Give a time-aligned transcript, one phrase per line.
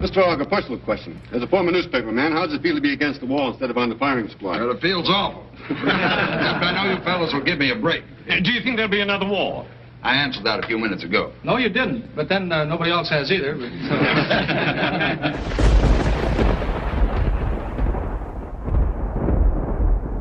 [0.00, 0.16] Mr.
[0.26, 1.20] Ogg, a personal question.
[1.30, 3.68] As a former newspaper man, how does it feel to be against the wall instead
[3.68, 4.58] of on the firing squad?
[4.60, 5.44] Well, it feels awful.
[5.68, 8.02] I know you fellas will give me a break.
[8.28, 9.66] Uh, Do you think there'll be another war?
[10.02, 11.32] I answered that a few minutes ago.
[11.44, 12.16] No, you didn't.
[12.16, 13.56] But then uh, nobody else has either.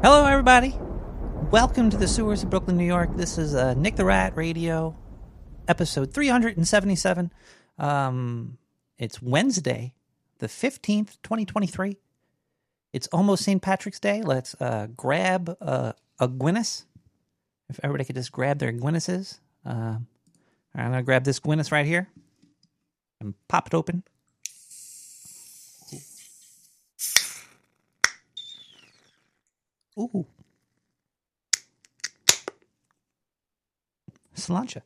[0.03, 0.75] Hello, everybody.
[1.51, 3.15] Welcome to the sewers of Brooklyn, New York.
[3.15, 4.95] This is uh, Nick the Rat Radio,
[5.69, 7.31] episode 377.
[7.77, 8.57] Um,
[8.99, 9.93] it's Wednesday,
[10.39, 11.97] the 15th, 2023.
[12.91, 13.61] It's almost St.
[13.61, 14.21] Patrick's Day.
[14.21, 16.85] Let's uh, grab uh, a Guinness.
[17.69, 19.39] If everybody could just grab their Guinnesses.
[19.65, 20.07] Um,
[20.75, 22.09] I'm going to grab this Guinness right here
[23.21, 24.03] and pop it open.
[29.97, 30.25] Ooh.
[34.35, 34.81] Cilantro.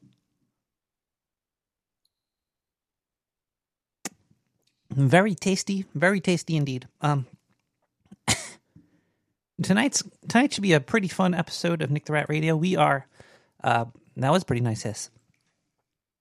[4.96, 6.88] Very tasty, very tasty indeed.
[7.02, 7.26] Um,
[9.64, 12.56] tonight's tonight should be a pretty fun episode of Nick the Rat Radio.
[12.56, 13.08] We are,
[13.64, 13.86] uh,
[14.18, 14.84] that was pretty nice.
[14.84, 15.10] Hiss.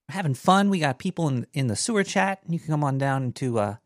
[0.09, 0.71] Having fun.
[0.71, 2.41] We got people in in the sewer chat.
[2.49, 3.77] You can come on down to uh,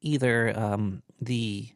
[0.00, 1.68] either um, the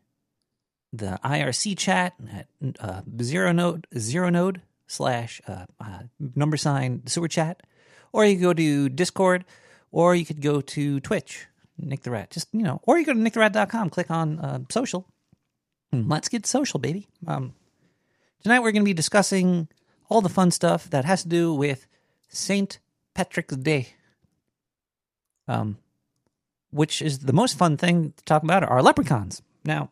[0.93, 2.47] the IRC chat at
[2.81, 6.01] uh, zero node zero node slash uh, uh,
[6.35, 7.63] number sign sewer chat,
[8.13, 9.45] or you go to Discord,
[9.91, 11.47] or you could go to Twitch,
[11.79, 12.31] Nick the Rat.
[12.31, 15.07] Just you know, or you go to nicktherat.com, click on uh, social.
[15.93, 17.09] and Let's get social, baby.
[17.27, 17.55] Um,
[18.43, 19.69] tonight we're going to be discussing
[20.09, 21.87] all the fun stuff that has to do with
[22.29, 22.79] Saint
[23.15, 23.95] Patrick's Day.
[25.49, 25.79] Um,
[26.71, 29.43] which is the most fun thing to talk about are leprechauns.
[29.65, 29.91] Now,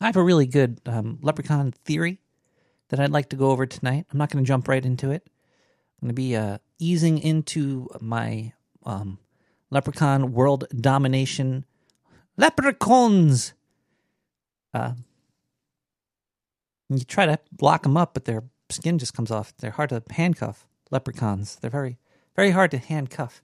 [0.00, 2.18] I have a really good um, leprechaun theory
[2.88, 4.06] that I'd like to go over tonight.
[4.10, 5.22] I'm not going to jump right into it.
[6.02, 8.52] I'm going to be uh, easing into my
[8.84, 9.18] um,
[9.70, 11.64] leprechaun world domination.
[12.36, 13.52] Leprechauns!
[14.72, 14.94] Uh,
[16.88, 19.54] you try to lock them up, but their skin just comes off.
[19.58, 20.66] They're hard to handcuff.
[20.90, 21.56] Leprechauns.
[21.56, 21.98] They're very,
[22.36, 23.42] very hard to handcuff.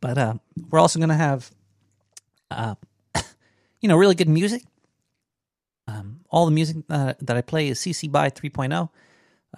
[0.00, 0.34] But uh,
[0.70, 1.50] we're also going to have
[2.50, 2.74] uh,
[3.80, 4.62] you know, really good music.
[5.86, 8.88] Um, all the music uh, that I play is CC by 3.0.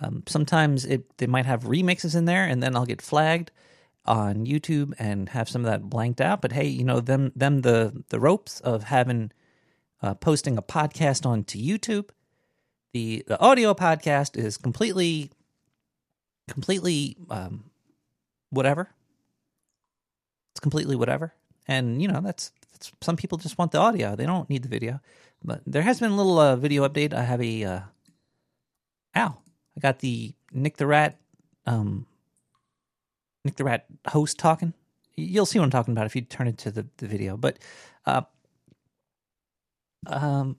[0.01, 3.51] Um, sometimes it they might have remixes in there, and then I'll get flagged
[4.05, 6.41] on YouTube and have some of that blanked out.
[6.41, 9.33] But hey, you know them them the the ropes of having
[10.03, 12.11] uh, posting a podcast onto YouTube.
[12.93, 15.31] The the audio podcast is completely
[16.49, 17.65] completely um,
[18.51, 18.91] whatever.
[20.53, 21.34] It's completely whatever,
[21.67, 24.69] and you know that's it's, some people just want the audio; they don't need the
[24.69, 25.01] video.
[25.45, 27.13] But there has been a little uh, video update.
[27.13, 27.81] I have a uh,
[29.17, 29.39] ow!
[29.77, 31.19] I got the Nick the Rat,
[31.67, 32.07] um,
[33.45, 34.73] Nick the Rat host talking.
[35.17, 37.37] You'll see what I'm talking about if you turn it to the, the video.
[37.37, 37.59] But
[38.05, 38.23] uh,
[40.07, 40.57] um,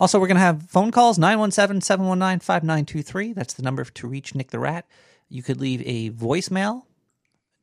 [0.00, 3.32] also, we're going to have phone calls 917 719 5923.
[3.32, 4.86] That's the number to reach Nick the Rat.
[5.28, 6.84] You could leave a voicemail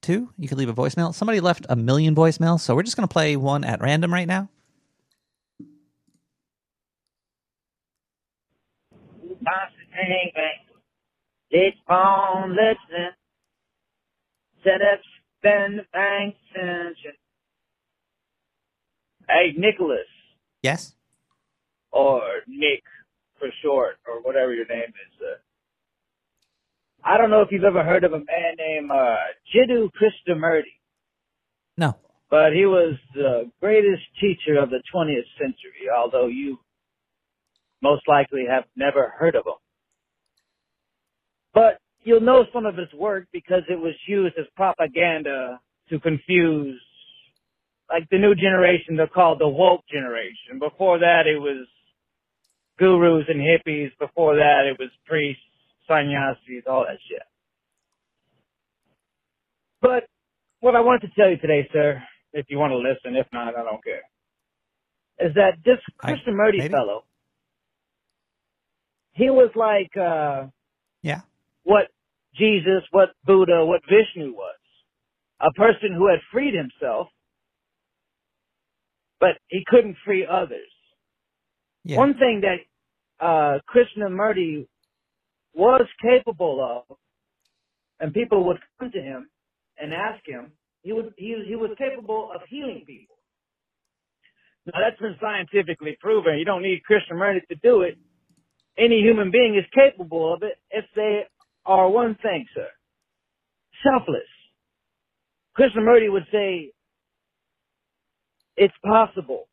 [0.02, 0.30] too.
[0.38, 1.14] You could leave a voicemail.
[1.14, 4.28] Somebody left a million voicemails, so we're just going to play one at random right
[4.28, 4.50] now.
[9.42, 10.62] Bang,
[11.52, 13.10] It's on, listen.
[14.64, 15.00] Set up,
[15.40, 17.14] spend bank extension.
[19.28, 20.08] Hey, Nicholas,
[20.62, 20.96] Yes?
[21.92, 22.84] or Nick
[23.40, 25.22] for short, or whatever your name is.
[25.22, 25.38] Uh,
[27.04, 29.16] I don't know if you've ever heard of a man named uh,
[29.54, 30.64] Jiddu Krishnamurti,
[31.78, 31.96] No.
[32.30, 36.60] but he was the greatest teacher of the 20th century, although you
[37.82, 39.54] most likely have never heard of him.
[41.56, 46.80] But you'll know some of his work because it was used as propaganda to confuse,
[47.90, 50.60] like the new generation, they're called the woke generation.
[50.60, 51.66] Before that, it was
[52.78, 53.92] gurus and hippies.
[54.00, 55.42] Before that, it was priests,
[55.88, 57.24] sannyasis, all that shit.
[59.82, 60.04] But
[60.60, 62.04] what I wanted to tell you today, sir,
[62.34, 64.02] if you want to listen, if not, I don't care,
[65.20, 67.06] is that this I- Krishnamurti fellow,
[69.14, 70.48] he was like, uh,
[71.02, 71.22] Yeah.
[71.66, 71.88] What
[72.38, 74.56] Jesus, what Buddha, what Vishnu was.
[75.42, 77.08] A person who had freed himself,
[79.20, 80.70] but he couldn't free others.
[81.84, 81.98] Yeah.
[81.98, 84.66] One thing that uh, Krishnamurti
[85.54, 86.98] was capable of,
[88.00, 89.30] and people would come to him
[89.78, 90.52] and ask him,
[90.84, 93.16] he was he, he was capable of healing people.
[94.66, 96.38] Now that's been scientifically proven.
[96.38, 97.98] You don't need Krishnamurti to do it.
[98.78, 101.24] Any human being is capable of it if they
[101.66, 102.68] are one thing, sir.
[103.84, 104.22] Selfless.
[105.58, 106.72] Krishnamurti would say,
[108.58, 109.48] It's possible.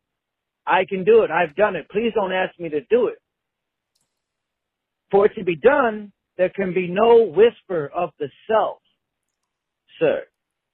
[0.67, 1.31] I can do it.
[1.31, 1.89] I've done it.
[1.91, 3.19] Please don't ask me to do it.
[5.11, 8.79] For it to be done, there can be no whisper of the self,
[9.99, 10.23] sir.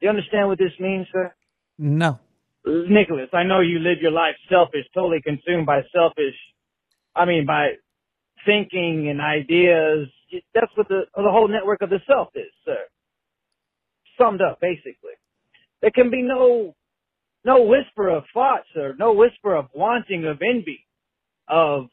[0.01, 1.35] Do you understand what this means, sir?
[1.79, 2.21] No.
[2.65, 6.35] Nicholas, I know you live your life selfish, totally consumed by selfish,
[7.17, 7.71] I mean, by
[8.47, 10.09] thinking and ideas.
[10.55, 12.79] That's what the, the whole network of the self is, sir.
[14.21, 15.17] Summed up, basically.
[15.83, 16.75] There can be no,
[17.45, 18.95] no whisper of thought, sir.
[18.99, 20.87] No whisper of wanting, of envy,
[21.49, 21.89] of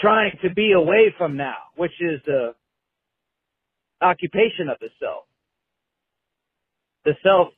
[0.00, 2.54] trying to be away from now, which is the
[4.02, 5.24] occupation of the self.
[7.04, 7.48] The self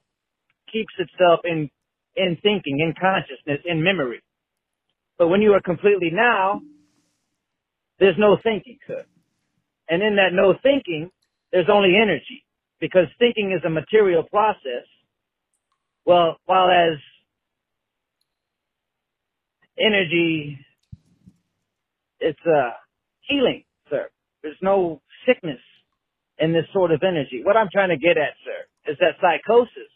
[0.72, 1.70] keeps itself in,
[2.16, 4.22] in thinking, in consciousness, in memory.
[5.18, 6.62] But when you are completely now,
[8.00, 9.04] there's no thinking, sir.
[9.88, 11.10] And in that no thinking,
[11.52, 12.44] there's only energy
[12.80, 14.86] because thinking is a material process.
[16.06, 16.98] Well, while as
[19.78, 20.58] energy,
[22.20, 22.70] it's uh,
[23.22, 24.08] healing, sir.
[24.42, 25.60] There's no sickness
[26.38, 27.42] in this sort of energy.
[27.44, 29.90] What I'm trying to get at, sir, is that psychosis.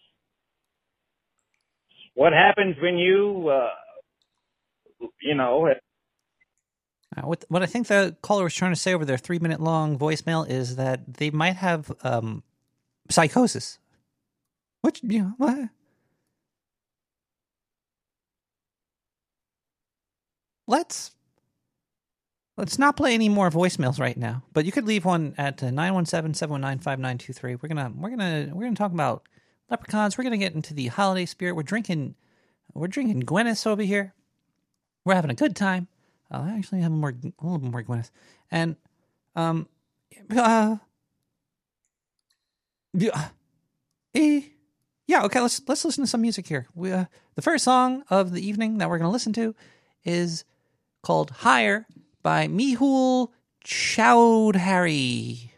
[2.15, 3.71] What happens when you, uh,
[5.23, 5.69] you know,
[7.17, 9.61] Uh, what, what I think the caller was trying to say over their three minute
[9.61, 12.43] long voicemail is that they might have um,
[13.11, 13.79] psychosis.
[14.83, 15.71] Which, you know, what?
[20.67, 21.13] Let's
[22.59, 24.43] let's not play any more voicemails right now.
[24.53, 27.63] But you could leave one at uh, 917-719-5923.
[27.63, 29.23] We're gonna we're gonna we're gonna talk about
[29.71, 30.19] leprechauns.
[30.19, 31.55] We're gonna get into the holiday spirit.
[31.55, 32.17] We're drinking
[32.75, 34.13] we're drinking Guinness over here.
[35.05, 35.89] We're having a good time.
[36.31, 38.11] I'll actually have a more, a little bit more Guinness.
[38.51, 38.77] And,
[39.35, 39.69] um,
[40.37, 40.77] uh,
[42.93, 43.29] yeah,
[44.15, 44.43] eh,
[45.07, 46.67] yeah, okay, let's, let's listen to some music here.
[46.75, 49.55] We, uh, the first song of the evening that we're going to listen to
[50.05, 50.45] is
[51.03, 51.87] called Higher
[52.23, 53.29] by Mehul
[53.65, 55.51] Chowdhury.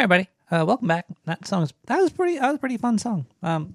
[0.00, 0.30] Hi, everybody.
[0.50, 1.04] Uh, welcome back.
[1.26, 2.38] That song was that was pretty.
[2.38, 3.26] That was pretty fun song.
[3.42, 3.74] Um,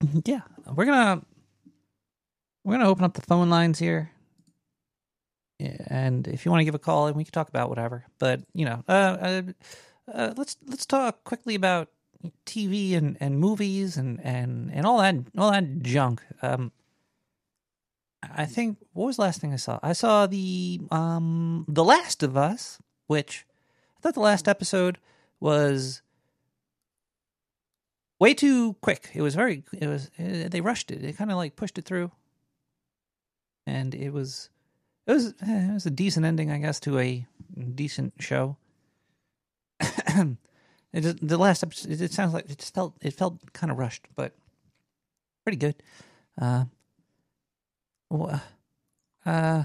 [0.24, 1.22] yeah, we're gonna
[2.62, 4.12] we're gonna open up the phone lines here,
[5.58, 8.04] and if you want to give a call, and we can talk about whatever.
[8.20, 9.42] But you know, uh, uh,
[10.14, 11.88] uh, let's let's talk quickly about
[12.46, 16.22] TV and, and movies and, and, and all that all that junk.
[16.42, 16.70] Um,
[18.22, 19.80] I think what was the last thing I saw?
[19.82, 23.46] I saw the um The Last of Us, which
[24.02, 24.98] thought the last episode
[25.40, 26.02] was
[28.18, 29.10] way too quick.
[29.14, 31.02] It was very it was eh, they rushed it.
[31.02, 32.10] They kind of like pushed it through.
[33.66, 34.50] And it was
[35.06, 37.26] it was eh, it was a decent ending, I guess, to a
[37.74, 38.56] decent show.
[39.80, 40.36] it
[41.00, 43.78] just, the last episode it, it sounds like it just felt it felt kind of
[43.78, 44.34] rushed, but
[45.44, 45.76] pretty good.
[46.40, 46.64] Uh
[49.24, 49.64] uh,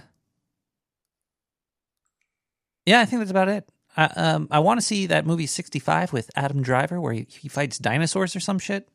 [2.85, 3.67] yeah, I think that's about it.
[3.97, 7.49] I, um, I want to see that movie 65 with Adam Driver where he, he
[7.49, 8.87] fights dinosaurs or some shit.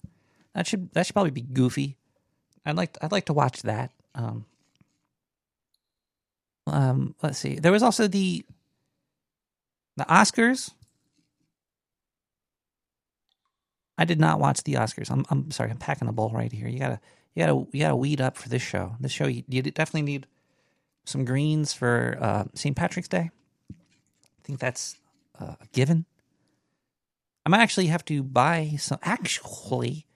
[0.54, 1.96] That should that should probably be goofy.
[2.64, 3.90] I'd like I'd like to watch that.
[4.14, 4.46] Um,
[6.66, 7.56] um, let's see.
[7.56, 8.44] There was also the
[9.96, 10.72] the Oscars.
[13.98, 15.10] I did not watch the Oscars.
[15.10, 15.70] I'm I'm sorry.
[15.70, 16.68] I'm packing a bowl right here.
[16.68, 17.00] You gotta
[17.34, 18.94] you gotta you gotta weed up for this show.
[19.00, 20.26] This show you, you definitely need
[21.04, 22.76] some greens for uh, St.
[22.76, 23.30] Patrick's Day.
[24.42, 24.96] I think that's
[25.40, 26.04] uh, a given.
[27.46, 28.98] I might actually have to buy some.
[29.02, 30.06] Actually,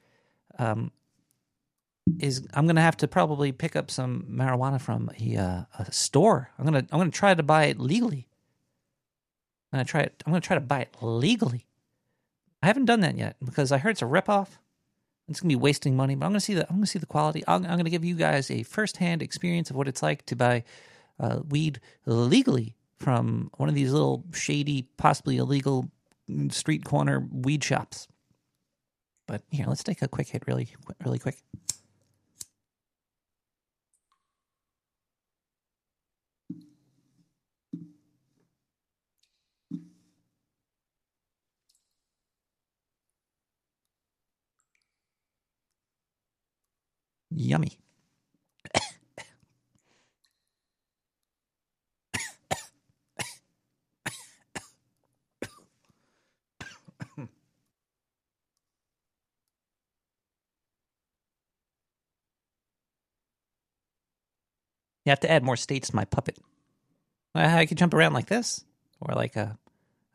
[0.58, 0.90] um,
[2.18, 6.50] is I'm gonna have to probably pick up some marijuana from a, uh, a store.
[6.58, 8.28] I'm gonna I'm gonna try to buy it legally.
[9.72, 10.22] I'm gonna try it.
[10.24, 11.66] I'm gonna try to buy it legally.
[12.62, 14.48] I haven't done that yet because I heard it's a ripoff.
[15.28, 17.42] It's gonna be wasting money, but I'm gonna see the I'm gonna see the quality.
[17.46, 20.62] I'm, I'm gonna give you guys a firsthand experience of what it's like to buy
[21.18, 25.90] uh, weed legally from one of these little shady, possibly illegal
[26.30, 28.08] mm, street corner weed shops.
[29.26, 30.68] But here, let's take a quick hit, really,
[31.04, 31.36] really quick.
[47.30, 47.78] Yummy.
[65.06, 66.36] You have to add more states to my puppet.
[67.34, 68.64] I could jump around like this,
[69.00, 69.56] or like a.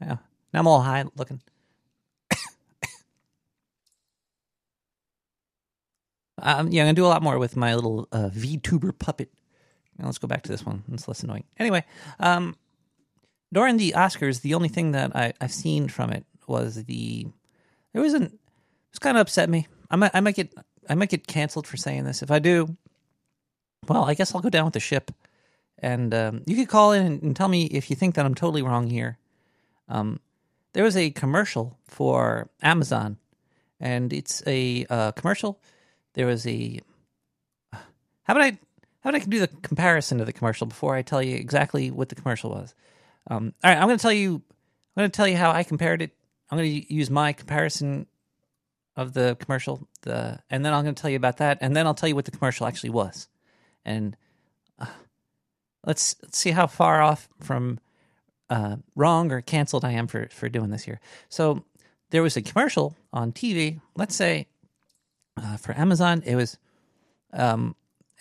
[0.02, 0.18] Yeah.
[0.54, 1.42] Now I'm all high looking.
[6.42, 9.32] um, yeah, I'm gonna do a lot more with my little uh, VTuber puppet.
[9.98, 10.84] Now let's go back to this one.
[10.92, 11.46] It's less annoying.
[11.58, 11.86] Anyway,
[12.20, 12.58] um,
[13.54, 17.28] during the Oscars, the only thing that I, I've seen from it was the
[17.94, 18.38] there wasn't.
[18.90, 19.68] It's kind of upset me.
[19.90, 20.54] I might I might get
[20.90, 22.22] I might get canceled for saying this.
[22.22, 22.76] If I do,
[23.88, 25.12] well, I guess I'll go down with the ship.
[25.80, 28.62] And um, you could call in and, tell me if you think that I'm totally
[28.62, 29.18] wrong here.
[29.90, 30.20] Um,
[30.74, 33.18] there was a commercial for Amazon,
[33.80, 35.60] and it's a uh, commercial.
[36.14, 36.80] There was a.
[37.74, 37.80] How
[38.28, 38.60] about I?
[39.04, 42.10] How about I do the comparison to the commercial before I tell you exactly what
[42.10, 42.76] the commercial was?
[43.28, 44.36] Um, all right, I'm going to tell you.
[44.36, 46.12] I'm going to tell you how I compared it.
[46.50, 48.06] I'm going to use my comparison
[48.96, 51.88] of the commercial, the, and then I'm going to tell you about that, and then
[51.88, 53.30] I'll tell you what the commercial actually was
[53.86, 54.16] and
[54.80, 54.86] uh,
[55.86, 57.80] let's, let's see how far off from
[58.52, 61.00] uh, wrong or canceled I am for for doing this here.
[61.30, 61.64] So
[62.10, 63.80] there was a commercial on TV.
[63.96, 64.48] Let's say
[65.42, 66.58] uh, for Amazon, it was
[67.32, 67.76] um,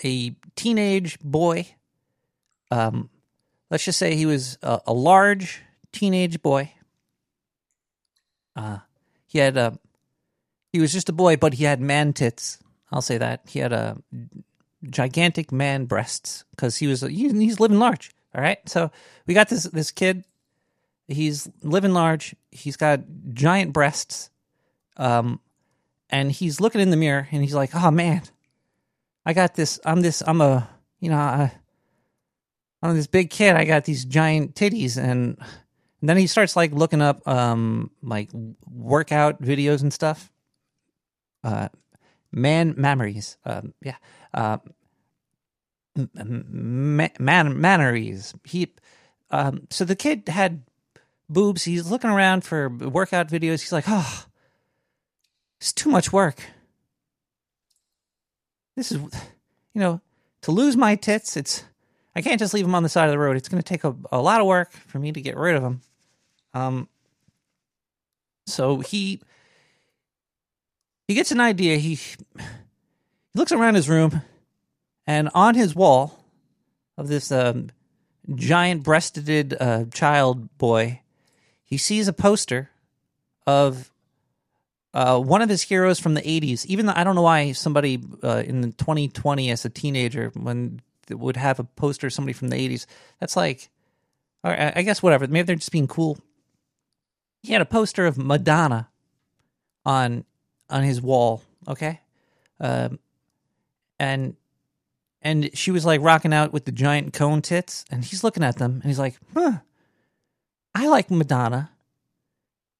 [0.04, 1.66] a teenage boy.
[2.70, 3.10] Um,
[3.70, 5.62] let's just say he was a, a large
[5.92, 6.72] teenage boy.
[8.54, 8.78] Uh,
[9.26, 9.78] he had a
[10.72, 12.58] he was just a boy, but he had man tits.
[12.92, 13.96] I'll say that he had a
[14.88, 18.12] gigantic man breasts because he was he, he's living large.
[18.34, 18.90] All right, so
[19.26, 20.24] we got this this kid.
[21.08, 22.36] He's living large.
[22.52, 23.00] He's got
[23.32, 24.30] giant breasts,
[24.96, 25.40] um,
[26.08, 28.22] and he's looking in the mirror and he's like, "Oh man,
[29.26, 29.80] I got this.
[29.84, 30.22] I'm this.
[30.24, 30.68] I'm a
[31.00, 31.52] you know, I,
[32.82, 33.56] I'm this big kid.
[33.56, 35.36] I got these giant titties." And,
[36.00, 38.30] and then he starts like looking up um like
[38.70, 40.30] workout videos and stuff.
[41.42, 41.68] Uh,
[42.32, 43.36] man memories.
[43.44, 43.96] Um, yeah.
[44.32, 44.58] Uh,
[46.14, 48.34] man, manneries.
[48.44, 48.72] He,
[49.30, 50.62] um, so the kid had
[51.28, 51.64] boobs.
[51.64, 53.60] He's looking around for workout videos.
[53.60, 54.24] He's like, oh,
[55.60, 56.40] it's too much work.
[58.76, 60.00] This is, you know,
[60.42, 61.36] to lose my tits.
[61.36, 61.64] It's,
[62.14, 63.36] I can't just leave them on the side of the road.
[63.36, 65.62] It's going to take a, a lot of work for me to get rid of
[65.62, 65.80] them.
[66.54, 66.88] Um,
[68.46, 69.20] so he,
[71.06, 71.76] he gets an idea.
[71.76, 71.98] He
[73.32, 74.22] he looks around his room,
[75.06, 76.24] and on his wall
[76.96, 77.70] of this um,
[78.34, 81.00] giant breasted uh, child boy,
[81.64, 82.70] he sees a poster
[83.46, 83.90] of
[84.92, 86.66] uh, one of his heroes from the 80s.
[86.66, 90.80] Even though I don't know why somebody uh, in 2020 as a teenager when
[91.14, 92.86] would have a poster of somebody from the 80s.
[93.18, 93.68] That's like,
[94.42, 95.26] I guess whatever.
[95.26, 96.18] Maybe they're just being cool.
[97.42, 98.88] He had a poster of Madonna
[99.84, 100.24] on
[100.68, 101.42] on his wall.
[101.66, 102.00] Okay,
[102.60, 102.98] um,
[104.00, 104.34] and
[105.22, 108.56] and she was like rocking out with the giant cone tits, and he's looking at
[108.56, 109.58] them, and he's like, "Huh,
[110.74, 111.70] I like Madonna."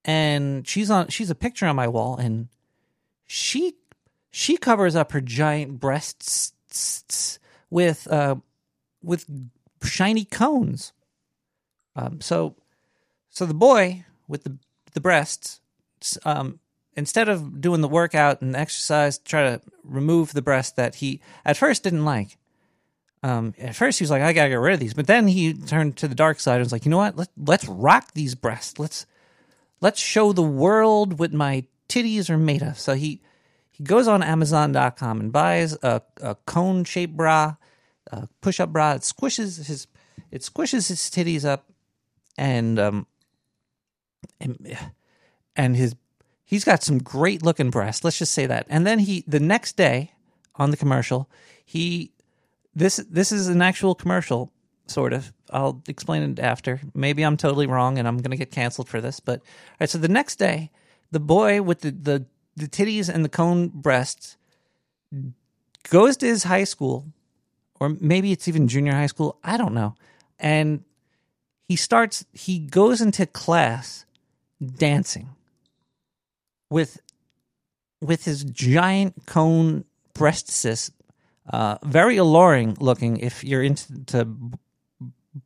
[0.03, 1.07] And she's on.
[1.09, 2.47] She's a picture on my wall, and
[3.27, 3.75] she
[4.31, 6.53] she covers up her giant breasts
[7.69, 8.35] with uh,
[9.03, 9.27] with
[9.83, 10.91] shiny cones.
[11.95, 12.55] Um, so
[13.29, 14.57] so the boy with the
[14.93, 15.61] the breasts,
[16.25, 16.59] um,
[16.95, 21.57] instead of doing the workout and exercise try to remove the breast that he at
[21.57, 22.37] first didn't like.
[23.23, 25.53] Um, at first he was like, I gotta get rid of these, but then he
[25.53, 27.15] turned to the dark side and was like, you know what?
[27.15, 28.79] Let, let's rock these breasts.
[28.79, 29.05] Let's
[29.79, 32.79] let's show the world what my titties are made of.
[32.79, 33.21] So he
[33.69, 37.55] he goes on Amazon.com and buys a, a cone shaped bra,
[38.11, 38.93] a push up bra.
[38.93, 39.87] It squishes his
[40.31, 41.69] it squishes his titties up,
[42.37, 43.07] and um
[44.39, 44.77] and,
[45.55, 45.95] and his
[46.51, 48.03] he's got some great looking breasts.
[48.03, 48.67] Let's just say that.
[48.69, 50.11] And then he the next day
[50.55, 51.29] on the commercial,
[51.65, 52.11] he
[52.75, 54.51] this this is an actual commercial
[54.85, 55.33] sort of.
[55.49, 56.81] I'll explain it after.
[56.93, 59.89] Maybe I'm totally wrong and I'm going to get canceled for this, but all right,
[59.89, 60.69] so the next day,
[61.09, 62.25] the boy with the the
[62.57, 64.37] the titties and the cone breasts
[65.89, 67.07] goes to his high school
[67.79, 69.95] or maybe it's even junior high school, I don't know.
[70.37, 70.83] And
[71.67, 74.05] he starts he goes into class
[74.61, 75.29] dancing
[76.71, 76.99] with
[78.01, 80.91] with his giant cone breast cyst,
[81.51, 84.27] uh, very alluring looking if you're into to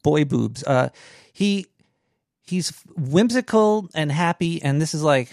[0.03, 0.63] boy boobs.
[0.63, 0.89] Uh,
[1.33, 1.65] he
[2.43, 5.29] he's whimsical and happy, and this is like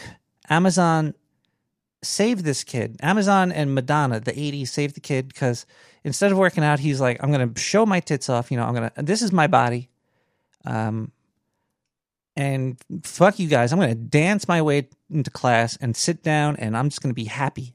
[0.51, 1.15] Amazon
[2.03, 2.97] saved this kid.
[3.01, 5.67] Amazon and Madonna, the '80s, saved the kid because
[6.03, 8.51] instead of working out, he's like, I'm gonna show my tits off.
[8.51, 8.93] You know, I'm gonna.
[8.97, 9.91] This is my body.
[10.65, 11.13] Um,
[12.37, 13.73] and fuck you guys.
[13.73, 17.11] I'm going to dance my way into class and sit down and I'm just going
[17.11, 17.75] to be happy.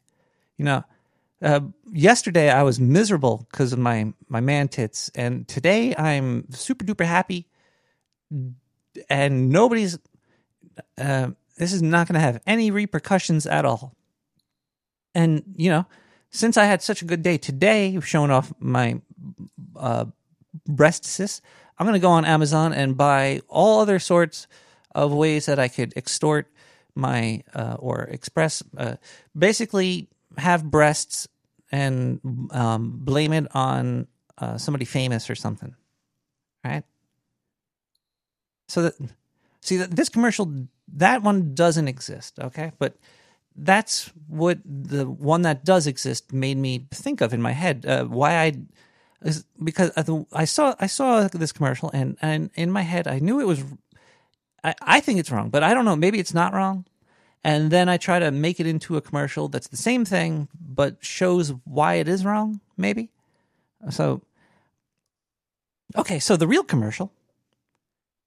[0.57, 0.83] You know,
[1.41, 1.59] uh,
[1.91, 5.11] yesterday I was miserable because of my, my man tits.
[5.13, 7.47] And today I'm super duper happy.
[9.09, 9.99] And nobody's,
[10.97, 13.95] uh, this is not going to have any repercussions at all.
[15.13, 15.85] And, you know,
[16.31, 19.01] since I had such a good day today, showing off my
[19.75, 20.05] uh,
[20.67, 21.41] breast cysts,
[21.77, 24.47] I'm going to go on Amazon and buy all other sorts
[24.95, 26.51] of ways that I could extort
[26.95, 28.95] my uh, or express, uh,
[29.37, 31.27] basically have breasts
[31.71, 32.19] and
[32.51, 35.75] um, blame it on uh, somebody famous or something,
[36.63, 36.83] right?
[38.67, 38.95] So that
[39.61, 40.51] see that this commercial
[40.93, 42.71] that one doesn't exist, okay?
[42.79, 42.97] But
[43.55, 47.85] that's what the one that does exist made me think of in my head.
[47.85, 48.53] Uh, why I
[49.63, 49.91] because
[50.31, 53.63] I saw I saw this commercial and and in my head I knew it was
[54.63, 55.95] I, I think it's wrong, but I don't know.
[55.95, 56.85] Maybe it's not wrong.
[57.43, 60.97] And then I try to make it into a commercial that's the same thing, but
[61.03, 63.09] shows why it is wrong, maybe.
[63.89, 64.21] So,
[65.95, 67.11] okay, so the real commercial,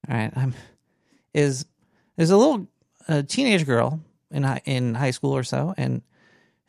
[0.08, 0.54] all right, I'm,
[1.34, 1.66] is
[2.16, 2.68] there's a little
[3.08, 4.00] a teenage girl
[4.30, 6.02] in high, in high school or so, and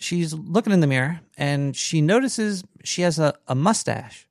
[0.02, 4.28] she's looking in the mirror and she notices she has a, a mustache.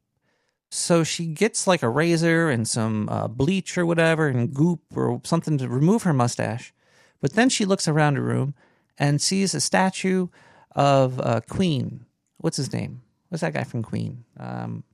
[0.70, 5.20] So she gets like a razor and some uh, bleach or whatever and goop or
[5.24, 6.72] something to remove her mustache.
[7.20, 8.54] But then she looks around her room
[8.98, 10.28] and sees a statue
[10.72, 12.06] of uh, Queen.
[12.38, 13.02] What's his name?
[13.28, 14.24] What's that guy from Queen?
[14.38, 14.84] Um,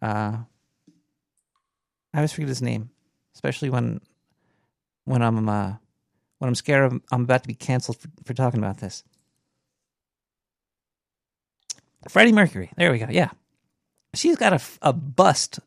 [0.00, 0.38] uh,
[2.12, 2.90] I always forget his name,
[3.34, 4.00] especially when
[5.04, 5.74] when I'm uh,
[6.38, 9.02] when I'm scared of, I'm about to be canceled for, for talking about this.
[12.08, 12.70] Freddie Mercury.
[12.76, 13.06] There we go.
[13.10, 13.30] Yeah.
[14.14, 15.60] She's got a, a bust.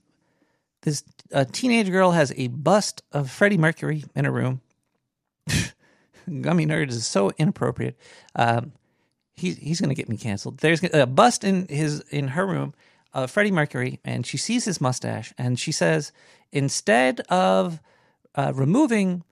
[0.84, 4.62] This a teenage girl has a bust of Freddie Mercury in a room.
[6.42, 7.98] Gummy Nerds is so inappropriate.
[8.36, 8.74] Um,
[9.36, 10.60] he, he's going to get me canceled.
[10.60, 12.74] There's a bust in his in her room
[13.14, 16.12] of Freddie Mercury, and she sees his mustache, and she says,
[16.52, 17.82] instead of
[18.36, 19.24] uh, removing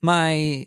[0.00, 0.66] my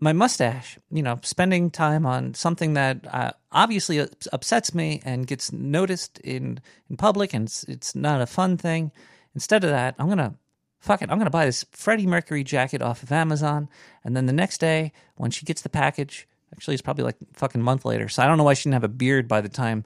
[0.00, 5.52] my mustache, you know, spending time on something that uh, obviously upsets me and gets
[5.52, 8.92] noticed in in public, and it's, it's not a fun thing.
[9.34, 10.34] Instead of that, I'm gonna
[10.78, 11.10] fuck it.
[11.10, 13.68] I'm gonna buy this Freddie Mercury jacket off of Amazon,
[14.02, 17.62] and then the next day when she gets the package, Actually, it's probably like fucking
[17.62, 18.08] month later.
[18.08, 19.84] So I don't know why she didn't have a beard by the time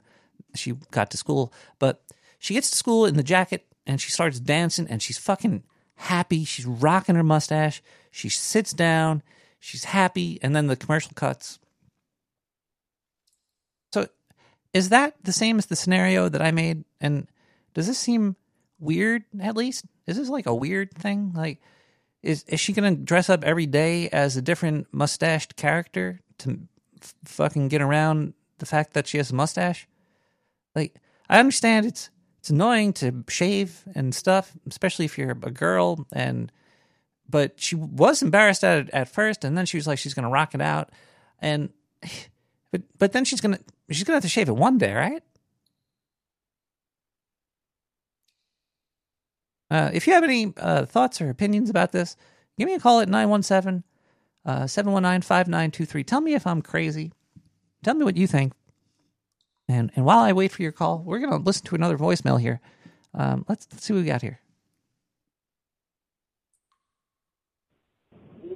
[0.55, 1.53] she got to school.
[1.79, 2.01] But
[2.39, 5.63] she gets to school in the jacket and she starts dancing and she's fucking
[5.95, 6.43] happy.
[6.43, 7.81] She's rocking her mustache.
[8.11, 9.21] She sits down.
[9.65, 10.37] She's happy.
[10.43, 11.57] And then the commercial cuts.
[13.91, 14.07] So
[14.73, 16.85] is that the same as the scenario that I made?
[17.01, 17.25] And
[17.73, 18.35] does this seem
[18.79, 19.85] weird at least?
[20.05, 21.33] Is this like a weird thing?
[21.35, 21.61] Like,
[22.21, 26.59] is is she gonna dress up every day as a different mustached character to
[27.01, 29.87] f- fucking get around the fact that she has a mustache?
[30.75, 30.93] Like,
[31.27, 36.05] I understand it's it's annoying to shave and stuff, especially if you're a girl.
[36.13, 36.51] And
[37.29, 40.29] but she was embarrassed at it at first, and then she was like, she's gonna
[40.29, 40.89] rock it out,
[41.39, 41.69] and
[42.71, 43.59] but but then she's gonna
[43.89, 45.23] she's gonna have to shave it one day, right?
[49.69, 52.15] Uh, if you have any uh, thoughts or opinions about this,
[52.57, 53.83] give me a call at 917
[54.67, 56.03] 719 5923.
[56.03, 57.11] Tell me if I'm crazy.
[57.83, 58.53] Tell me what you think.
[59.67, 62.39] And and while I wait for your call, we're going to listen to another voicemail
[62.39, 62.61] here.
[63.13, 64.39] Um, let's, let's see what we got here.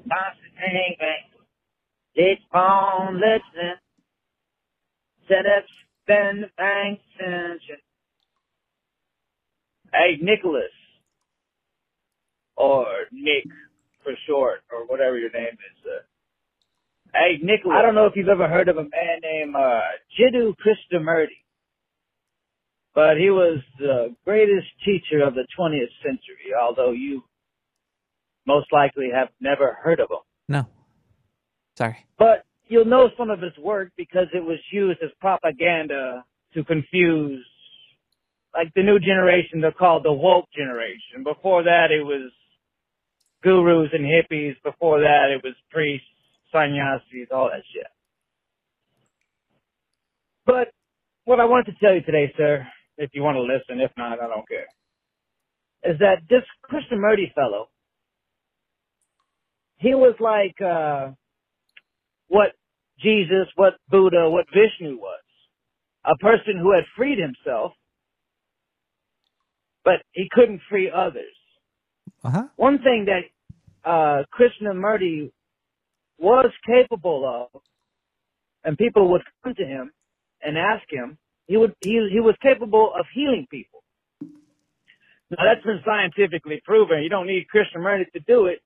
[0.10, 1.26] Bang, bang.
[2.16, 3.76] It's on, listen.
[5.28, 5.66] Set up,
[6.04, 7.78] spend the bank, attention.
[9.94, 10.74] Hey, Nicholas.
[12.58, 13.46] Or Nick,
[14.04, 15.86] for short, or whatever your name is.
[15.86, 16.02] Uh,
[17.14, 17.78] hey, Nicholas.
[17.78, 19.82] I don't know if you've ever heard of a man named uh,
[20.20, 21.40] Jiddu Krishnamurti.
[22.96, 27.24] But he was the greatest teacher of the 20th century, although you
[28.46, 30.18] most likely have never heard of him.
[30.48, 30.66] No.
[31.78, 32.06] Sorry.
[32.18, 36.24] But you'll know some of his work because it was used as propaganda
[36.54, 37.46] to confuse,
[38.54, 41.24] like the new generation, they're called the woke generation.
[41.24, 42.32] Before that, it was
[43.44, 44.56] gurus and hippies.
[44.64, 46.08] Before that, it was priests,
[46.52, 47.88] sannyasis, all that shit.
[50.46, 50.70] But
[51.26, 52.66] what I wanted to tell you today, sir,
[52.98, 54.66] if you want to listen, if not, I don't care,
[55.84, 57.70] is that this Krishnamurti fellow,
[59.80, 61.12] he was like, uh,
[62.28, 62.52] what
[63.02, 65.20] Jesus, what Buddha, what Vishnu was.
[66.06, 67.74] A person who had freed himself,
[69.84, 71.34] but he couldn't free others.
[72.24, 72.44] Uh huh.
[72.56, 75.32] One thing that uh, Krishnamurti
[76.18, 77.62] was capable of,
[78.64, 79.92] and people would come to him
[80.42, 83.84] and ask him, he would he he was capable of healing people.
[85.32, 87.04] Now that's been scientifically proven.
[87.04, 88.60] You don't need Krishnamurti to do it.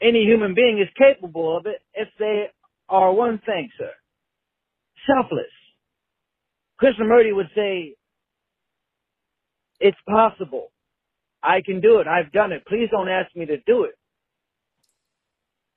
[0.00, 2.46] Any human being is capable of it if they
[2.88, 3.90] are one thing, sir.
[5.06, 5.46] Selfless.
[6.78, 7.94] Chris Krishnamurti would say,
[9.80, 10.70] it's possible.
[11.42, 12.06] I can do it.
[12.06, 12.64] I've done it.
[12.66, 13.94] Please don't ask me to do it.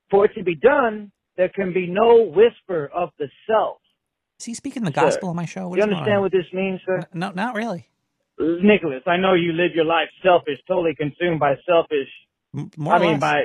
[0.09, 3.77] For it to be done, there can be no whisper of the self.
[4.39, 5.67] Is he speaking the gospel on my show?
[5.67, 6.21] What you understand on?
[6.21, 7.01] what this means, sir?
[7.13, 7.87] No, not really.
[8.39, 12.09] Nicholas, I know you live your life selfish, totally consumed by selfish,
[12.75, 13.19] More I mean, less.
[13.21, 13.41] by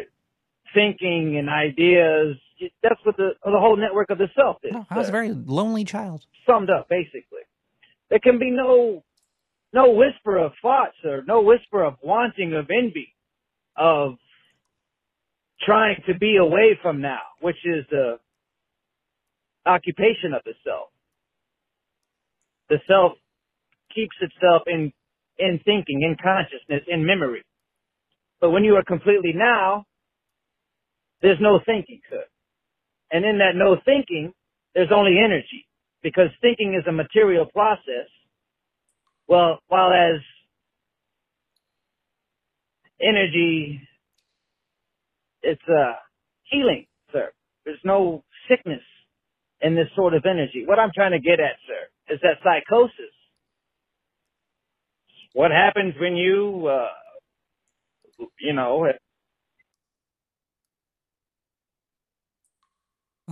[0.76, 2.36] thinking and ideas.
[2.82, 4.72] That's what the, the whole network of the self is.
[4.72, 6.24] No, I was a very lonely child.
[6.46, 7.44] summed up, basically.
[8.10, 9.02] There can be no,
[9.72, 13.08] no whisper of thoughts or no whisper of wanting, of envy,
[13.76, 14.16] of
[15.64, 18.18] trying to be away from now, which is the
[19.64, 20.88] occupation of the self.
[22.68, 23.12] The self
[23.94, 24.92] keeps itself in,
[25.38, 27.42] in thinking, in consciousness, in memory.
[28.40, 29.86] But when you are completely now,
[31.26, 32.24] there's no thinking, sir.
[33.12, 34.32] And in that no thinking,
[34.74, 35.66] there's only energy
[36.02, 38.08] because thinking is a material process.
[39.28, 40.20] Well, while as
[43.02, 43.80] energy,
[45.42, 45.94] it's uh,
[46.44, 47.30] healing, sir.
[47.64, 48.82] There's no sickness
[49.62, 50.64] in this sort of energy.
[50.66, 53.14] What I'm trying to get at, sir, is that psychosis.
[55.34, 56.88] What happens when you, uh,
[58.40, 58.86] you know,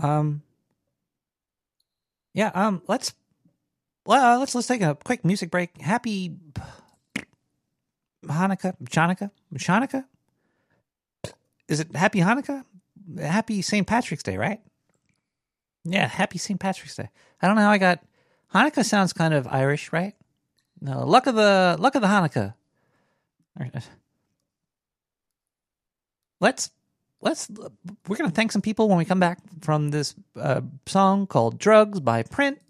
[0.01, 0.43] Um.
[2.33, 2.51] Yeah.
[2.55, 2.83] Um.
[2.89, 3.15] Let's.
[4.07, 5.81] Well, let's let's take a quick music break.
[5.81, 6.37] Happy
[8.27, 10.05] Hanukkah, Hanukkah, Hanukkah.
[11.69, 12.65] Is it Happy Hanukkah?
[13.19, 13.87] Happy St.
[13.87, 14.61] Patrick's Day, right?
[15.85, 16.59] Yeah, Happy St.
[16.59, 17.11] Patrick's Day.
[17.41, 18.01] I don't know how I got
[18.55, 18.85] Hanukkah.
[18.85, 20.15] Sounds kind of Irish, right?
[20.81, 22.55] No, luck of the luck of the Hanukkah.
[26.41, 26.71] Let's
[27.25, 27.49] let's
[28.07, 31.99] we're gonna thank some people when we come back from this uh, song called "Drugs"
[31.99, 32.61] by Print.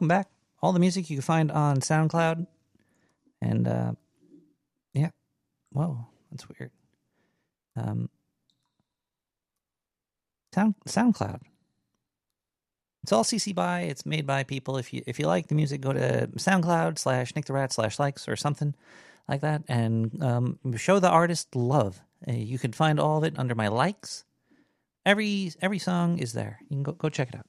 [0.00, 0.30] Welcome back.
[0.62, 2.46] All the music you can find on SoundCloud.
[3.42, 3.92] And, uh,
[4.94, 5.10] yeah.
[5.72, 6.70] Whoa, that's weird.
[7.76, 8.08] Um,
[10.54, 11.40] Sound SoundCloud.
[13.02, 13.82] It's all CC by.
[13.82, 14.78] It's made by people.
[14.78, 17.98] If you if you like the music, go to SoundCloud slash Nick the Rat slash
[17.98, 18.74] likes or something
[19.28, 22.00] like that, and um, show the artist love.
[22.26, 24.24] Uh, you can find all of it under my likes.
[25.04, 26.58] Every every song is there.
[26.62, 27.46] You can go go check it out.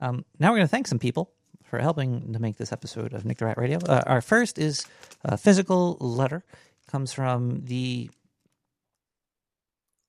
[0.00, 1.32] Um, now we're to thank some people
[1.68, 3.78] for helping to make this episode of Nick the Rat Radio.
[3.78, 4.86] Uh, our first is
[5.24, 6.42] a physical letter.
[6.86, 8.10] comes from the.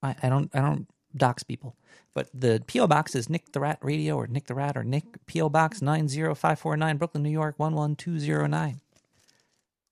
[0.02, 1.76] I, I don't I don't dox people,
[2.14, 5.04] but the PO box is Nick the Rat Radio or Nick the Rat or Nick
[5.28, 8.80] PO Box nine zero five four nine Brooklyn New York one one two zero nine.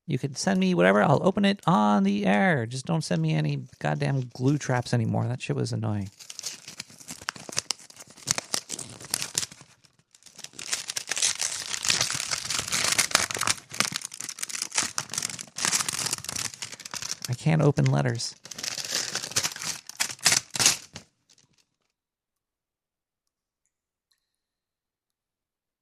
[0.06, 1.03] You could send me whatever.
[1.03, 2.65] I'll open it on the air.
[2.65, 5.27] Just don't send me any goddamn glue traps anymore.
[5.27, 6.10] That shit was annoying.
[17.30, 18.36] I can't open letters.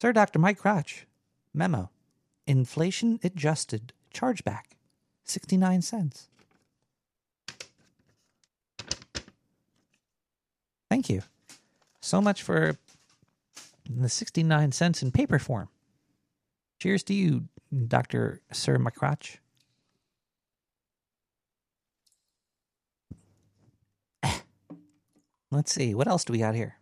[0.02, 0.40] Sir Dr.
[0.40, 1.08] Mike Crotch,
[1.54, 1.90] memo.
[2.48, 4.76] Inflation adjusted chargeback,
[5.24, 6.28] 69 cents.
[10.90, 11.24] Thank you
[12.02, 12.78] so much for
[13.90, 15.70] the 69 cents in paper form.
[16.80, 17.46] Cheers to you,
[17.88, 18.42] Dr.
[18.52, 19.38] Sir McCrotch.
[25.52, 26.78] Let's see, what else do we got here?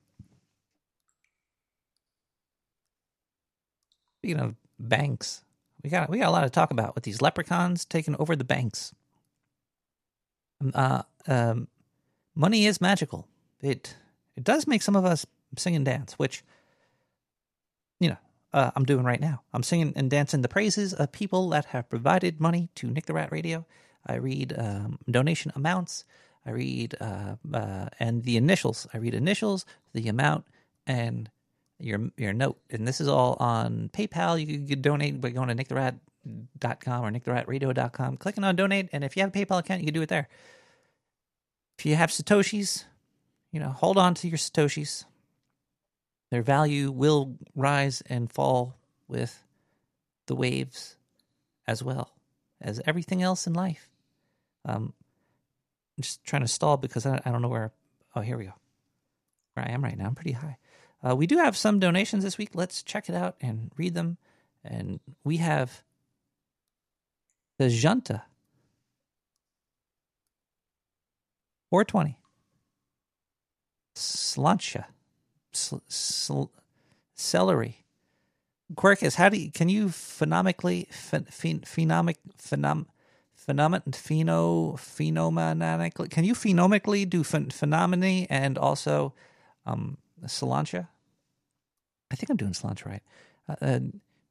[4.21, 5.43] Speaking of banks,
[5.83, 8.43] we got we got a lot to talk about with these leprechauns taking over the
[8.45, 8.93] banks.
[10.61, 11.67] Um, Uh, um,
[12.35, 13.27] money is magical.
[13.61, 13.95] It
[14.35, 15.25] it does make some of us
[15.57, 16.43] sing and dance, which
[17.99, 18.17] you know
[18.53, 19.43] uh, I'm doing right now.
[19.53, 23.13] I'm singing and dancing the praises of people that have provided money to Nick the
[23.13, 23.65] Rat Radio.
[24.05, 26.05] I read um, donation amounts.
[26.45, 28.87] I read uh, uh, and the initials.
[28.93, 30.45] I read initials, the amount,
[30.85, 31.29] and
[31.79, 32.59] your your note.
[32.69, 34.39] And this is all on PayPal.
[34.39, 38.89] You can donate by going to nicktherat.com or nicktheratradio.com, clicking on donate.
[38.91, 40.27] And if you have a PayPal account, you can do it there.
[41.77, 42.85] If you have Satoshis,
[43.51, 45.05] you know, hold on to your Satoshis.
[46.29, 48.75] Their value will rise and fall
[49.07, 49.43] with
[50.25, 50.97] the waves
[51.67, 52.11] as well
[52.59, 53.89] as everything else in life.
[54.65, 54.93] Um,
[55.97, 57.71] I'm just trying to stall because I, I don't know where.
[58.15, 58.53] Oh, here we go.
[59.53, 60.05] Where I am right now.
[60.05, 60.57] I'm pretty high.
[61.07, 62.51] Uh, we do have some donations this week.
[62.53, 64.17] Let's check it out and read them.
[64.63, 65.83] And we have
[67.59, 68.23] the Junta.
[71.69, 72.19] 420.
[73.95, 74.85] Slancha.
[75.51, 76.43] Sl- sl-
[77.15, 77.85] celery.
[78.75, 82.85] Quirkus, how do you, can you phenomically, phen, phen, phenomic, phenom,
[83.37, 89.13] phenomen, pheno, phenomenically, can you phenomically do phen, and also
[89.65, 90.87] um, cilantro?
[92.11, 93.03] I think I'm doing cilantro right.
[93.49, 93.79] Uh, uh,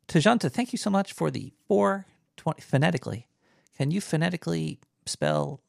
[0.08, 3.26] Tajanta, thank you so much for the 420 phonetically.
[3.76, 5.60] Can you phonetically spell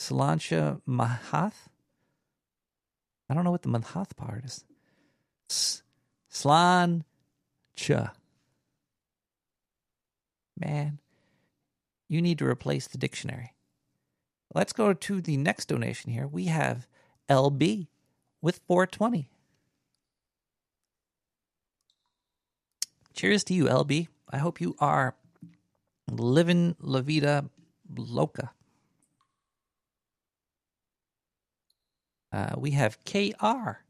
[0.00, 1.68] Salancha Mahath?
[3.28, 4.64] I don't know what the Mahath part is.
[5.50, 5.82] S-
[6.32, 7.02] Slancha.
[10.58, 10.98] Man,
[12.08, 13.52] you need to replace the dictionary.
[14.54, 16.26] Let's go to the next donation here.
[16.26, 16.86] We have
[17.28, 17.88] LB
[18.40, 19.28] with 420.
[23.12, 24.08] Cheers to you, LB.
[24.30, 25.14] I hope you are
[26.10, 27.46] living La Vida
[27.94, 28.52] Loca.
[32.32, 33.85] Uh, we have KR.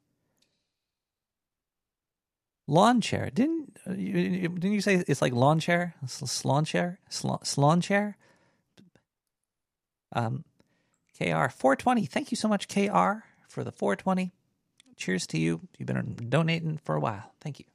[2.68, 3.30] Lawn chair.
[3.32, 5.94] Didn't uh, you, didn't you say it's like lawn chair?
[6.44, 6.98] Lawn chair?
[7.08, 8.16] Slawn chair?
[10.12, 10.44] Um,
[11.16, 12.06] KR 420.
[12.06, 14.32] Thank you so much, KR, for the 420.
[14.96, 15.60] Cheers to you.
[15.78, 17.32] You've been donating for a while.
[17.40, 17.66] Thank you.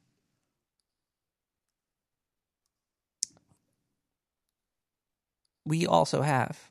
[5.64, 6.70] We also have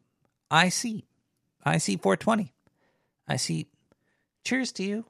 [0.52, 1.04] IC,
[1.66, 2.54] IC 420.
[3.30, 3.68] IC,
[4.44, 5.06] cheers to you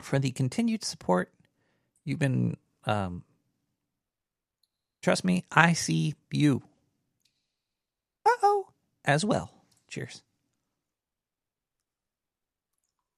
[0.00, 1.32] for the continued support.
[2.04, 3.22] You've been, um,
[5.02, 6.62] trust me, I see you.
[8.26, 8.68] Uh oh,
[9.04, 9.50] as well.
[9.88, 10.22] Cheers.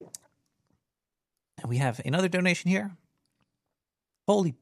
[0.01, 2.91] And we have another donation here.
[4.27, 4.55] Holy.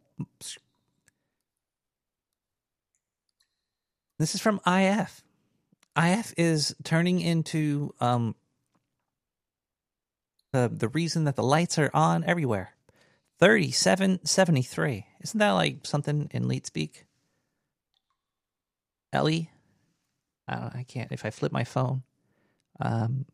[4.19, 5.25] This is from IF.
[5.97, 8.37] IF is turning into um,
[10.53, 12.75] the the reason that the lights are on everywhere.
[13.43, 15.05] Thirty-seven seventy-three.
[15.21, 17.07] Isn't that like something in leet speak?
[19.13, 19.51] Ellie,
[20.47, 20.77] I don't.
[20.77, 21.11] I can't.
[21.11, 22.05] If I flip my phone,
[22.81, 23.27] um,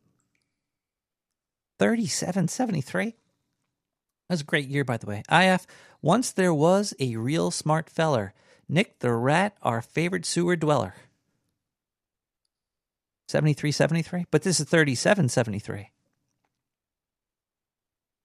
[1.77, 3.05] thirty-seven seventy-three.
[3.11, 5.21] That was a great year, by the way.
[5.31, 5.67] IF.
[6.01, 8.33] Once there was a real smart feller,
[8.67, 10.95] Nick the Rat, our favorite sewer dweller.
[13.27, 15.91] 7373, but this is 3773.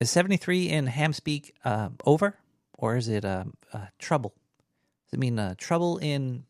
[0.04, 2.36] Is 73 in ham speak uh, over,
[2.76, 4.34] or is it uh, uh, trouble?
[5.06, 6.44] Does it mean uh, trouble in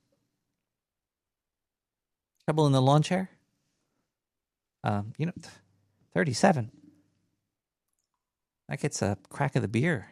[2.46, 3.30] trouble in the lawn chair?
[4.82, 5.32] Um, you know,
[6.14, 6.72] 37.
[8.68, 10.08] That gets a crack of the beer.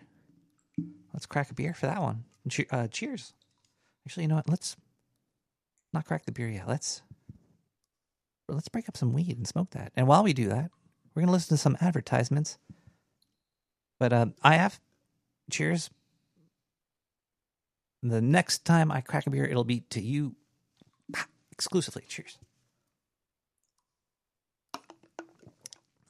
[1.13, 2.23] Let's crack a beer for that one.
[2.49, 3.35] Che- uh, cheers.
[4.07, 4.49] Actually, you know what?
[4.49, 4.77] Let's
[5.93, 6.69] not crack the beer yet.
[6.69, 7.03] Let's
[8.49, 9.91] let's break up some weed and smoke that.
[9.97, 10.71] And while we do that,
[11.13, 12.57] we're gonna listen to some advertisements.
[14.03, 14.81] But uh, I have
[15.49, 15.89] cheers.
[18.03, 20.35] The next time I crack a beer, it'll be to you
[21.53, 22.03] exclusively.
[22.09, 22.37] Cheers.
[24.75, 24.81] I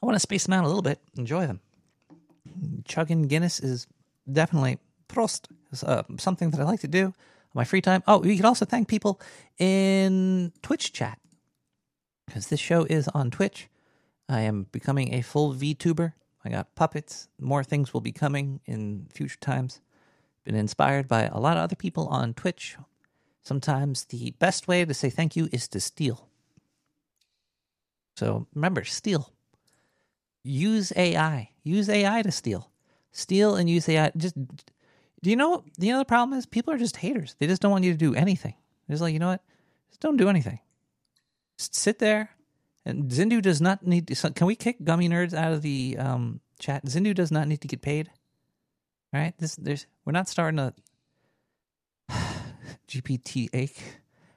[0.01, 1.01] want to space them out a little bit.
[1.19, 1.61] Enjoy them.
[2.87, 3.87] Chugging Guinness is
[4.33, 5.49] definitely Prost.
[5.85, 7.13] Uh, something that I like to do on
[7.53, 8.03] my free time.
[8.07, 9.21] Oh, you can also thank people
[9.59, 11.19] in Twitch chat
[12.27, 13.69] because this show is on Twitch.
[14.31, 16.15] I am becoming a full VTuber.
[16.45, 17.29] I got puppets.
[17.39, 19.81] More things will be coming in future times.
[20.45, 22.77] Been inspired by a lot of other people on Twitch.
[23.43, 26.29] Sometimes the best way to say thank you is to steal.
[28.17, 29.33] So remember, steal.
[30.43, 31.51] Use AI.
[31.63, 32.71] Use AI to steal.
[33.13, 34.11] Steal and use AI.
[34.17, 34.35] Just
[35.23, 35.65] do you know?
[35.79, 37.37] The other problem is people are just haters.
[37.39, 38.55] They just don't want you to do anything.
[38.87, 39.43] They're just like, you know what?
[39.91, 40.59] Just don't do anything.
[41.59, 42.31] Just sit there.
[42.85, 44.09] And Zindu does not need.
[44.09, 46.85] To, can we kick Gummy Nerds out of the um, chat?
[46.87, 48.11] Zindu does not need to get paid.
[49.15, 49.35] All right.
[49.39, 50.75] This there's we're not starting a
[52.89, 53.81] GPT ache.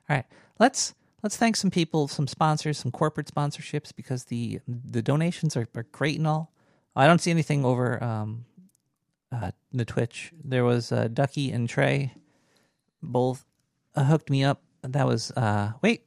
[0.09, 0.25] All right.
[0.59, 0.93] Let's
[1.23, 5.87] let's thank some people, some sponsors, some corporate sponsorships because the the donations are, are
[5.91, 6.51] great and all.
[6.95, 8.45] I don't see anything over um,
[9.31, 10.31] uh, the Twitch.
[10.43, 12.13] There was uh, Ducky and Trey,
[13.01, 13.43] both
[13.95, 14.61] uh, hooked me up.
[14.83, 16.05] That was uh, wait,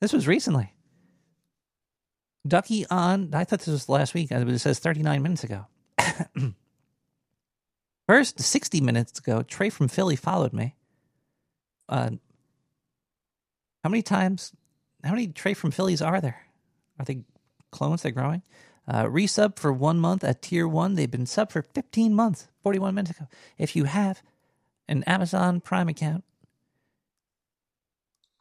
[0.00, 0.72] this was recently.
[2.46, 3.30] Ducky on.
[3.32, 5.66] I thought this was last week, but it says 39 minutes ago.
[8.06, 10.74] First, 60 minutes ago, Trey from Philly followed me.
[11.88, 12.10] Uh,
[13.84, 14.52] how many times?
[15.04, 16.46] How many Trey from Phillies are there?
[16.98, 17.20] Are they
[17.70, 18.02] clones?
[18.02, 18.42] They're growing.
[18.86, 20.94] Uh, resub for one month at tier one.
[20.94, 23.28] They've been sub for 15 months, 41 minutes ago.
[23.58, 24.22] If you have
[24.88, 26.24] an Amazon Prime account,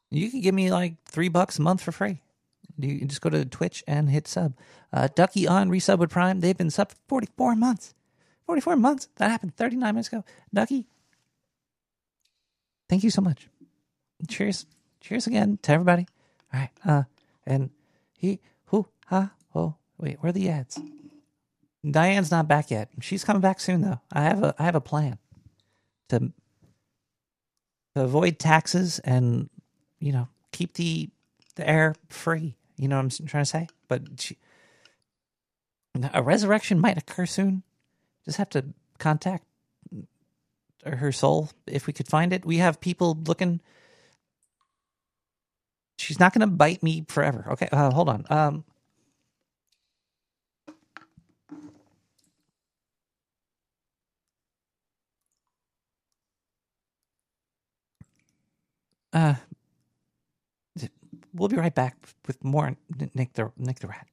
[0.10, 2.22] you can give me like three bucks a month for free.
[2.78, 4.54] You just go to Twitch and hit sub.
[4.94, 6.40] Uh, Ducky on resub with Prime.
[6.40, 7.94] They've been sub for 44 months.
[8.46, 9.10] 44 months.
[9.18, 10.24] That happened 39 minutes ago.
[10.54, 10.86] Ducky,
[12.90, 13.50] thank you so much.
[14.28, 14.66] Cheers.
[15.02, 16.08] Cheers again to everybody.
[16.54, 16.70] All right.
[16.86, 17.04] Uh,
[17.46, 17.70] and
[18.18, 20.80] he, who, ha, oh, wait, where are the ads?
[21.90, 22.90] Diane's not back yet.
[23.02, 24.02] She's coming back soon, though.
[24.12, 25.20] I have a, I have a plan
[26.10, 26.20] to,
[27.96, 29.50] to avoid taxes and,
[30.00, 31.10] you know, keep the,
[31.56, 32.56] the air free.
[32.78, 33.68] You know what I'm trying to say?
[33.88, 34.38] But she,
[36.14, 37.64] a resurrection might occur soon.
[38.26, 38.66] Just have to
[39.00, 39.46] contact
[40.86, 42.46] her soul if we could find it.
[42.46, 43.62] We have people looking.
[45.98, 47.46] She's not going to bite me forever.
[47.52, 48.26] Okay, uh, hold on.
[48.30, 48.66] Um,
[59.14, 59.36] uh,
[61.38, 62.76] we'll be right back with more
[63.14, 64.08] Nick the Nick the Rat.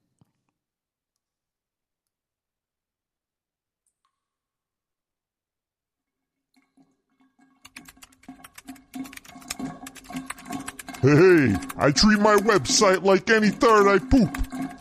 [11.02, 14.30] Hey, I treat my website like any third I poop.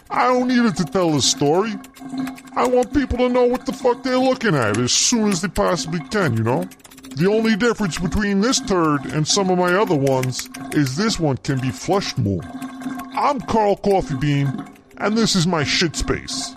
[0.10, 1.74] I don't need it to tell a story.
[2.56, 5.50] I want people to know what the fuck they're looking at as soon as they
[5.50, 6.70] possibly can, you know?
[7.16, 11.38] The only difference between this turd and some of my other ones is this one
[11.38, 12.42] can be flushed more.
[13.16, 14.66] I'm Carl Coffee Bean,
[14.98, 16.56] and this is my shit space.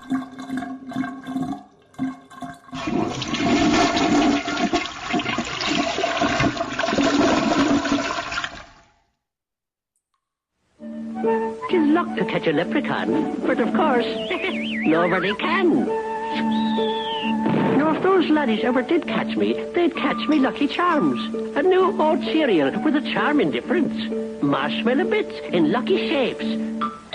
[11.69, 16.06] Tis luck to catch a leprechaun, but of course, nobody can.
[17.97, 22.23] If those laddies ever did catch me, they'd catch me Lucky Charms, a new old
[22.25, 24.43] cereal with a charming difference.
[24.43, 26.45] Marshmallow bits in lucky shapes,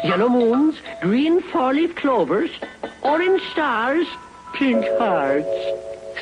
[0.03, 2.49] yellow moons, green four-leaf clovers,
[3.03, 4.07] orange stars,
[4.55, 5.47] pink hearts.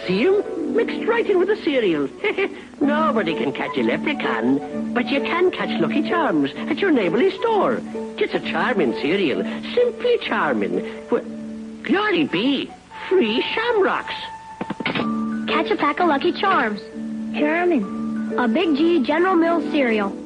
[0.06, 0.76] See 'em?
[0.76, 2.10] Mixed right in with the cereal.
[2.82, 7.80] Nobody can catch a leprechaun, but you can catch Lucky Charms at your neighborly store.
[8.18, 9.42] It's a charming cereal,
[9.74, 10.84] simply charming.
[11.10, 11.24] Well,
[11.82, 12.70] glory be,
[13.08, 14.14] free shamrocks.
[15.50, 16.80] Catch a pack of Lucky Charms.
[17.34, 17.84] Charming.
[18.38, 20.19] A Big G General Mills cereal.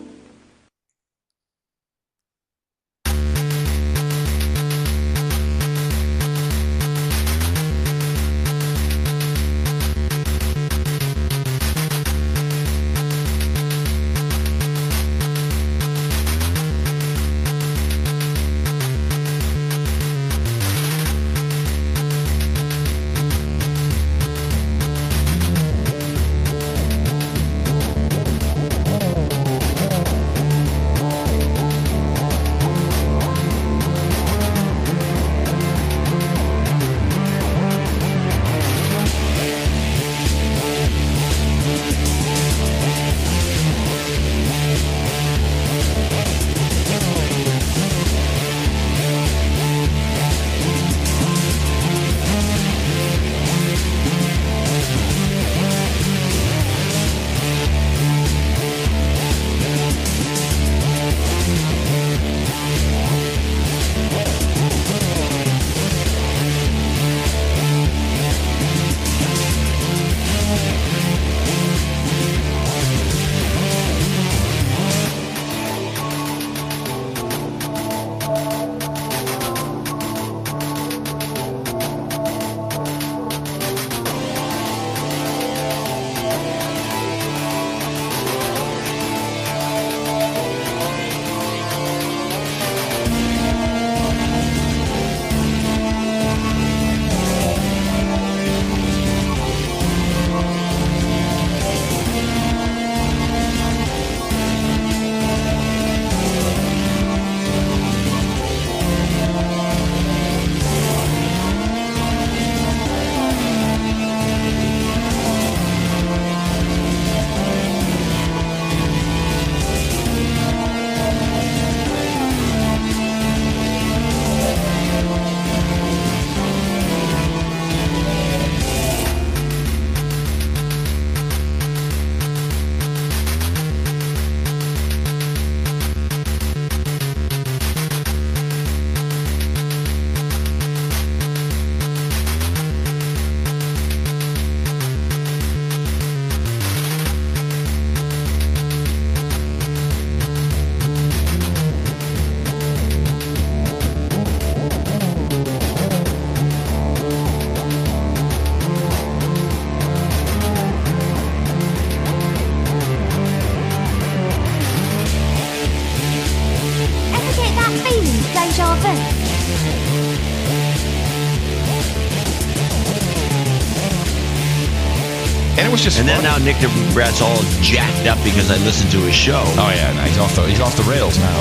[175.85, 178.99] Was just And then now Nick the Rat's all jacked up because I listened to
[178.99, 179.43] his show.
[179.59, 181.39] Oh yeah, no, he's off the he's off the rails now.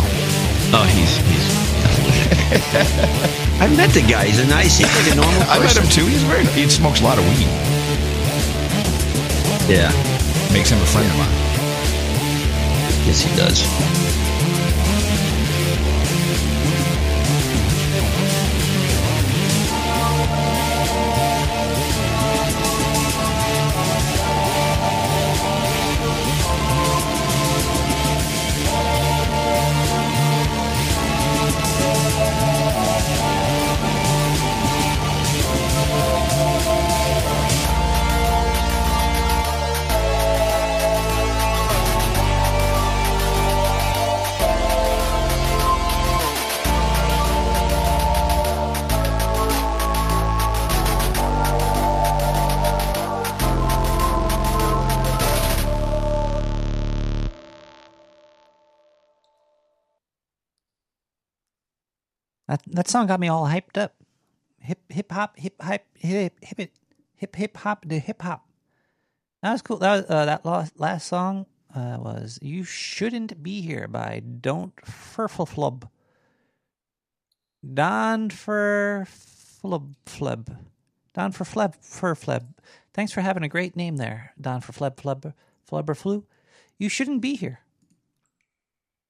[0.75, 1.47] Oh, he's he's.
[3.63, 4.27] I met the guy.
[4.27, 4.79] He's a nice.
[4.79, 5.51] He's like a normal person.
[5.51, 6.07] I met him too.
[6.07, 7.47] He's very he smokes a lot of weed.
[9.71, 9.93] Yeah.
[10.53, 11.31] Makes him a friend of mine.
[13.07, 14.22] Yes, he does.
[62.93, 63.95] Song got me all hyped up.
[64.61, 66.73] Hip hip hop hip hype hip hip it
[67.17, 68.47] hip hip hop the hip hop.
[69.43, 69.79] That was cool.
[69.79, 74.77] That was, uh, that last last song uh, was "You Shouldn't Be Here" by Don't
[74.85, 75.89] Furflub.
[77.75, 80.57] Don for flub flub.
[81.15, 82.55] Don for fleb for fleb.
[82.95, 85.33] Thanks for having a great name there, Don for fleb flub
[85.69, 86.25] flubber flu.
[86.79, 87.61] You shouldn't be here.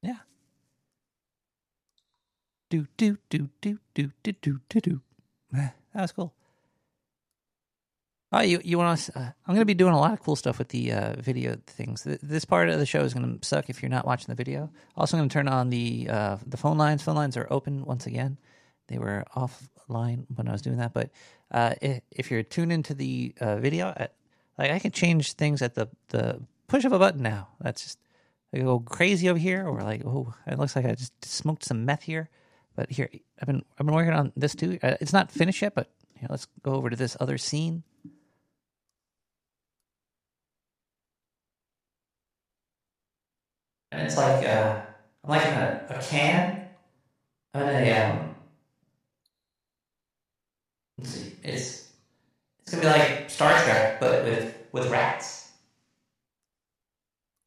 [0.03, 0.19] Yeah.
[2.73, 5.01] Do do do do do do do do do.
[5.53, 6.33] That was cool.
[8.33, 9.19] Oh, you you want to?
[9.19, 11.59] Uh, I'm going to be doing a lot of cool stuff with the uh, video
[11.67, 12.03] things.
[12.05, 14.71] This part of the show is going to suck if you're not watching the video.
[14.97, 17.03] Also, going to turn on the uh, the phone lines.
[17.03, 18.39] Phone lines are open once again.
[18.89, 21.11] They were offline when I was doing that, but
[21.51, 21.75] uh,
[22.11, 24.09] if you're tuned into the uh, video, I,
[24.57, 27.49] like I can change things at the the push of a button now.
[27.61, 27.99] That's just
[28.55, 31.85] I go crazy over here, or like oh, it looks like I just smoked some
[31.85, 32.31] meth here.
[32.75, 33.09] But here,
[33.41, 34.79] I've been I've been working on this too.
[34.83, 37.83] Uh, it's not finished yet, but here, let's go over to this other scene.
[43.91, 44.81] And it's like uh,
[45.25, 46.69] I'm like in a, a can.
[47.55, 48.35] I'm in a um.
[50.99, 51.33] Let's see.
[51.43, 51.89] It's
[52.61, 55.51] it's gonna be like Star Trek, but with with rats.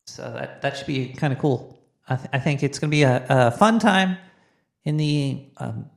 [0.05, 1.80] So that that should be kind of cool.
[2.07, 4.17] I, th- I think it's gonna be a, a fun time
[4.86, 5.89] in the um,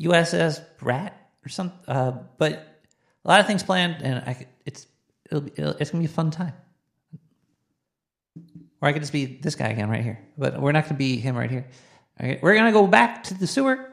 [0.00, 1.78] USS Rat or something.
[1.86, 2.82] Uh, but
[3.24, 4.86] a lot of things planned, and I could, it's
[5.26, 6.54] it'll be, it'll, it's gonna be a fun time.
[8.80, 10.20] Or I could just be this guy again right here.
[10.38, 11.66] But we're not to be him right here.
[12.20, 13.92] Okay, we're to go back to the sewer.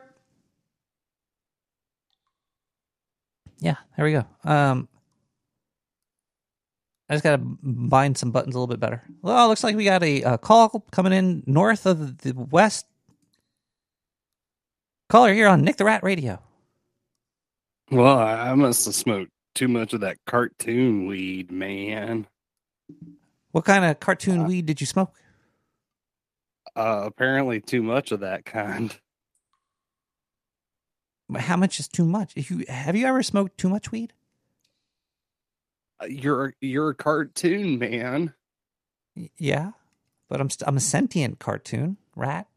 [3.60, 4.26] Yeah, there we go.
[4.44, 4.88] Um,
[7.10, 9.04] I just got to bind some buttons a little bit better.
[9.22, 12.86] Well, looks like we got a, uh call coming in north of the west.
[15.16, 16.42] Caller here on Nick the Rat Radio.
[17.90, 22.28] Well, I must have smoked too much of that cartoon weed, man.
[23.54, 25.16] What kind of cartoon weed did you smoke?
[26.76, 28.94] Uh, apparently, too much of that kind.
[31.34, 32.34] How much is too much?
[32.36, 34.12] If you have you ever smoked too much weed?
[36.02, 38.34] Uh, You're you're a cartoon man.
[39.38, 39.72] Yeah,
[40.28, 42.48] but I'm st- I'm a sentient cartoon rat.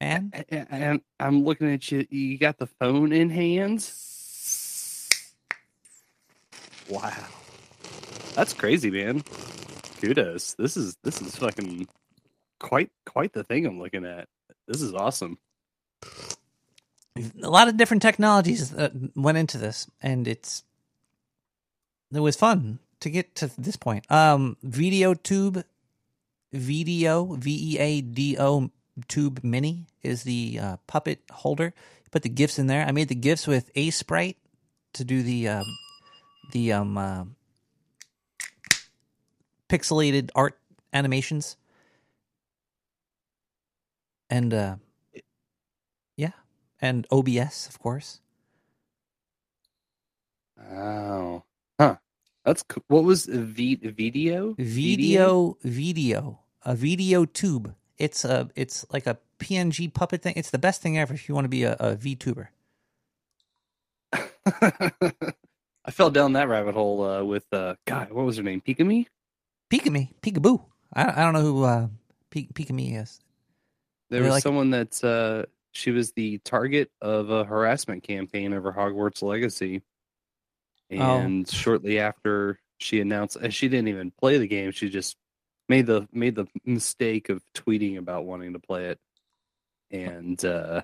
[0.00, 2.06] Man, and I'm looking at you.
[2.10, 5.08] You got the phone in hands.
[6.88, 7.12] Wow,
[8.34, 9.22] that's crazy, man.
[10.00, 10.54] Kudos.
[10.54, 11.88] This is this is fucking
[12.60, 14.28] quite quite the thing I'm looking at.
[14.66, 15.38] This is awesome.
[17.16, 20.64] a lot of different technologies that went into this, and it's
[22.12, 24.10] it was fun to get to this point.
[24.10, 25.64] Um, Veadotube,
[26.52, 28.70] Video V E A D O
[29.08, 31.74] Tube Mini is the uh, puppet holder.
[32.10, 32.86] Put the gifts in there.
[32.86, 34.36] I made the gifts with Aseprite
[34.92, 35.64] to do the um,
[36.52, 37.24] the um uh,
[39.68, 40.58] pixelated art
[40.92, 41.56] animations,
[44.30, 44.76] and uh,
[46.16, 46.32] yeah,
[46.80, 48.20] and OBS, of course.
[50.56, 51.44] Wow.
[51.80, 51.96] Huh.
[52.44, 54.54] That's co- what was v- video?
[54.58, 57.74] Video, video, a video tube.
[57.98, 60.34] It's a, it's like a PNG puppet thing.
[60.36, 62.48] It's the best thing ever if you want to be a, a VTuber.
[65.86, 68.12] I fell down that rabbit hole uh, with uh, God.
[68.12, 68.60] What was her name?
[68.60, 69.06] Pikamee.
[69.70, 70.64] Pikamee, Peekaboo.
[70.92, 71.88] I, I don't know who uh,
[72.32, 73.20] Pikamee is.
[74.10, 78.52] There They're was like- someone that's uh, she was the target of a harassment campaign
[78.52, 79.82] over Hogwarts Legacy,
[80.92, 80.96] Oh.
[81.18, 84.70] and shortly after she announced she didn't even play the game.
[84.70, 85.16] She just
[85.68, 88.98] made the made the mistake of tweeting about wanting to play it,
[89.90, 90.82] and uh,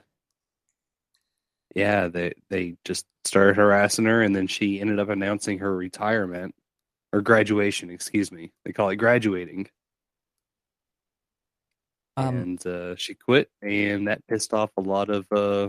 [1.74, 6.54] yeah, they they just started harassing her, and then she ended up announcing her retirement
[7.12, 7.90] or graduation.
[7.90, 9.68] Excuse me, they call it graduating.
[12.16, 15.68] Um, and uh, she quit, and that pissed off a lot of uh,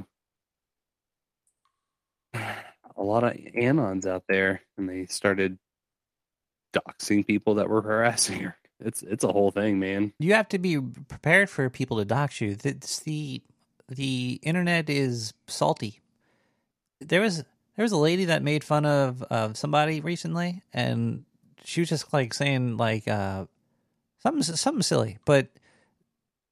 [2.33, 5.57] a lot of anons out there, and they started
[6.73, 8.57] doxing people that were harassing her.
[8.81, 10.13] It's it's a whole thing, man.
[10.19, 12.57] You have to be prepared for people to dox you.
[12.63, 13.41] It's the
[13.87, 16.01] the internet is salty.
[16.99, 17.43] There was
[17.75, 21.25] there was a lady that made fun of of somebody recently, and
[21.63, 23.45] she was just like saying like uh
[24.19, 25.47] something something silly, but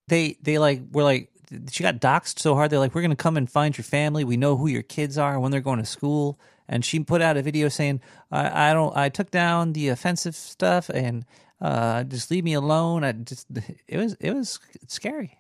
[0.08, 1.30] they they like were like
[1.72, 4.24] she got doxxed so hard they're like we're gonna come and find your family.
[4.24, 6.40] We know who your kids are when they're going to school.
[6.72, 8.00] And she put out a video saying
[8.32, 11.26] I, I don't I took down the offensive stuff and
[11.62, 13.04] uh just leave me alone.
[13.04, 13.48] I just
[13.88, 15.38] it was it was scary.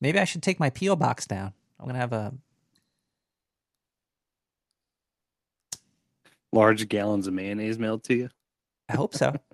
[0.00, 1.52] Maybe I should take my PO box down.
[1.80, 2.34] I'm gonna have a
[6.52, 8.30] Large gallons of mayonnaise mailed to you.
[8.88, 9.34] I hope so.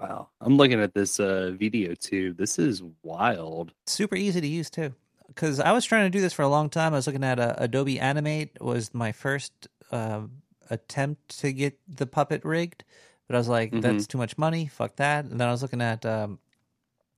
[0.00, 2.32] Wow, I'm looking at this uh, video too.
[2.32, 3.72] This is wild.
[3.86, 4.92] super easy to use too
[5.28, 7.38] because i was trying to do this for a long time i was looking at
[7.38, 9.52] uh, adobe animate was my first
[9.90, 10.22] uh,
[10.72, 12.84] attempt to get the puppet rigged
[13.28, 14.66] but i was like that's too much money.
[14.66, 15.24] Fuck that.
[15.26, 16.38] And then i was looking at um,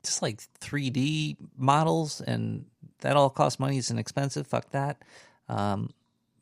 [0.05, 2.67] just like 3d models and
[3.01, 3.79] that all costs money.
[3.79, 4.47] It's inexpensive.
[4.47, 5.03] Fuck that.
[5.49, 5.91] Um,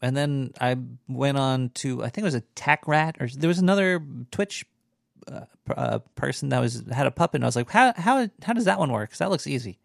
[0.01, 0.77] and then i
[1.09, 4.03] went on to i think it was a tack rat or there was another
[4.33, 4.65] twitch
[5.31, 5.43] uh,
[5.77, 8.65] uh, person that was had a puppet and i was like how how how does
[8.65, 9.11] that one work?
[9.11, 9.79] 'Cause that looks easy.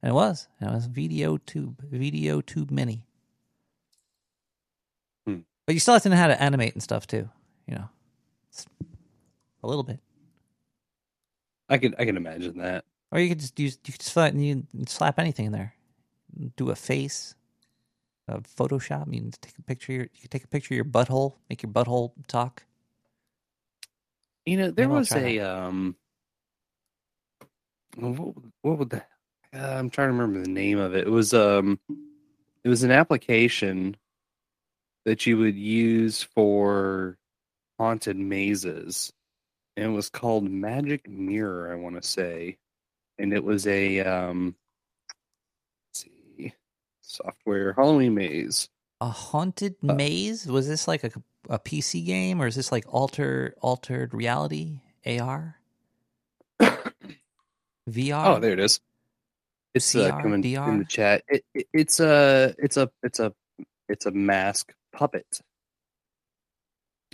[0.00, 0.46] And it was.
[0.60, 3.04] And it was Veadotube, Video Tube Mini.
[5.68, 7.28] But you still have to know how to animate and stuff too.
[7.66, 7.88] You know,
[8.48, 8.64] It's
[9.62, 10.00] a little bit.
[11.68, 12.86] I can I can imagine that.
[13.12, 15.74] Or you could just use you could just find, you slap anything in there.
[16.56, 17.34] Do a face,
[18.28, 19.12] a Photoshop.
[19.12, 19.92] You can take a picture.
[19.92, 21.34] Of your, you can take a picture of your butthole.
[21.50, 22.62] Make your butthole talk.
[24.46, 25.96] You know, there was a um.
[27.96, 29.02] What, what would the?
[29.52, 31.06] Uh, I'm trying to remember the name of it.
[31.06, 31.78] It was um,
[32.64, 33.98] it was an application
[35.08, 37.16] that you would use for
[37.78, 39.10] haunted mazes,
[39.74, 41.72] and it was called Magic Mirror.
[41.72, 42.58] I want to say,
[43.18, 44.54] and it was a um.
[45.88, 46.52] Let's see,
[47.00, 48.68] software Halloween maze.
[49.00, 50.46] A haunted Uh, maze.
[50.46, 51.10] Was this like a,
[51.48, 55.56] a PC game, or is this like alter altered reality AR?
[56.60, 58.26] VR.
[58.26, 58.78] Oh, there it is.
[59.72, 60.76] It's uh, coming in DR?
[60.76, 61.22] the chat.
[61.28, 63.32] It, it, it's a it's a it's a
[63.88, 65.40] it's a mask puppet.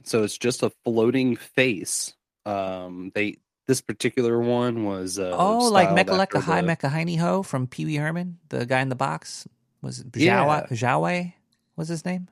[0.05, 2.15] So it's just a floating face.
[2.47, 7.67] Um, they this particular one was uh, Oh, like Mecha Hi Mecha Heiny Ho from
[7.67, 9.47] Pee Wee Herman, the guy in the box.
[9.81, 10.67] Was it Yeah.
[10.71, 11.33] Zhawa?
[11.77, 12.29] Was his name?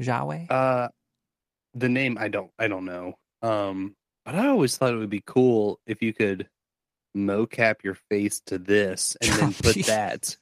[0.00, 0.46] Zhawe?
[0.50, 0.88] Uh,
[1.74, 3.18] the name I don't I don't know.
[3.42, 6.48] Um, but I always thought it would be cool if you could
[7.16, 10.36] mocap your face to this and then put that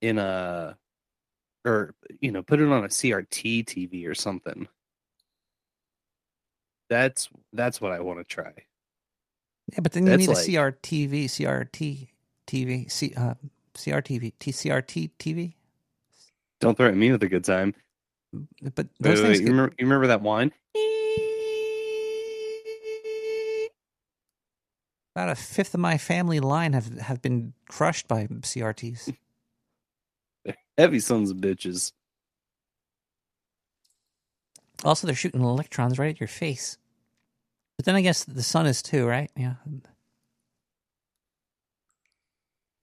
[0.00, 0.76] in a
[1.64, 4.68] or you know put it on a CRT TV or something.
[6.90, 8.52] That's that's what I want to try.
[9.72, 12.08] yeah, but then you that's need like- a CRTV, CRT
[12.46, 13.34] TV, C, uh,
[13.74, 15.54] CRTV, TCRT TV.
[16.60, 17.74] Don't threaten me with a good time.
[18.62, 20.52] But Wait, those wait, things you, remember, you remember that wine?
[25.14, 29.14] about a fifth of my family line have have been crushed by CRTs.
[30.78, 31.92] Heavy sons of bitches.
[34.84, 36.78] Also, they're shooting electrons right at your face.
[37.76, 39.30] But then I guess the sun is too, right?
[39.36, 39.54] Yeah.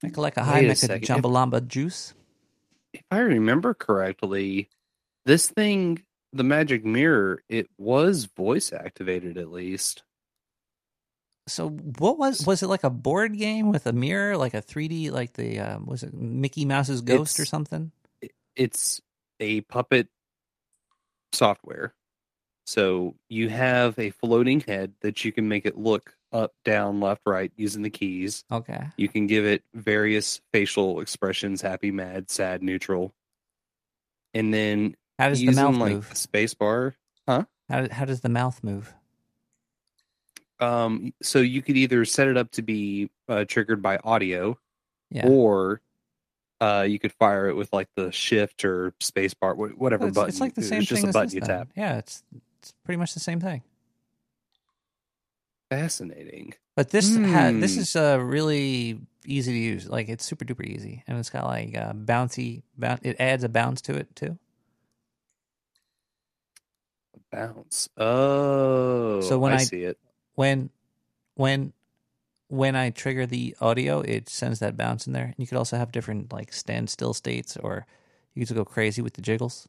[0.04, 2.14] Mecha like a high a mecha jambalamba juice.
[2.94, 4.70] if I remember correctly,
[5.26, 10.04] this thing, the magic mirror, it was voice activated at least.
[11.50, 15.12] So what was was it like a board game with a mirror, like a 3D,
[15.12, 17.92] like the um, was it Mickey Mouse's Ghost or something?
[18.56, 19.02] It's
[19.40, 20.08] a puppet
[21.34, 21.94] software.
[22.66, 27.22] So you have a floating head that you can make it look up, down, left,
[27.26, 28.44] right using the keys.
[28.52, 28.84] Okay.
[28.96, 33.14] You can give it various facial expressions happy, mad, sad, neutral.
[34.34, 36.12] And then How does the mouth like move?
[36.16, 36.96] space bar.
[37.28, 37.46] Huh?
[37.70, 38.94] How how does the mouth move?
[40.60, 44.58] Um, so you could either set it up to be uh, triggered by audio,
[45.10, 45.28] Yeah.
[45.28, 45.82] or
[46.62, 50.16] Uh, you could fire it with like the shift or space bar, whatever Well, it's,
[50.16, 50.28] button.
[50.30, 51.48] it's like the same it's just thing a button you then.
[51.50, 51.68] tap.
[51.78, 52.22] Yeah, it's
[52.62, 53.62] it's pretty much the same thing.
[55.70, 56.54] Fascinating.
[56.76, 57.80] But this ha- this Hmm.
[57.82, 59.88] is uh, really easy to use.
[59.88, 62.64] Like it's super duper easy, and it's got like uh, bouncy.
[62.78, 64.38] Boun- it adds a bounce to it too.
[67.32, 67.88] Bounce.
[67.98, 69.98] Oh, So when I, I- see it.
[70.40, 70.70] When
[71.36, 71.74] when
[72.48, 75.26] when I trigger the audio, it sends that bounce in there.
[75.26, 77.86] And you could also have different like standstill states, or
[78.34, 79.68] you could go crazy with the jiggles.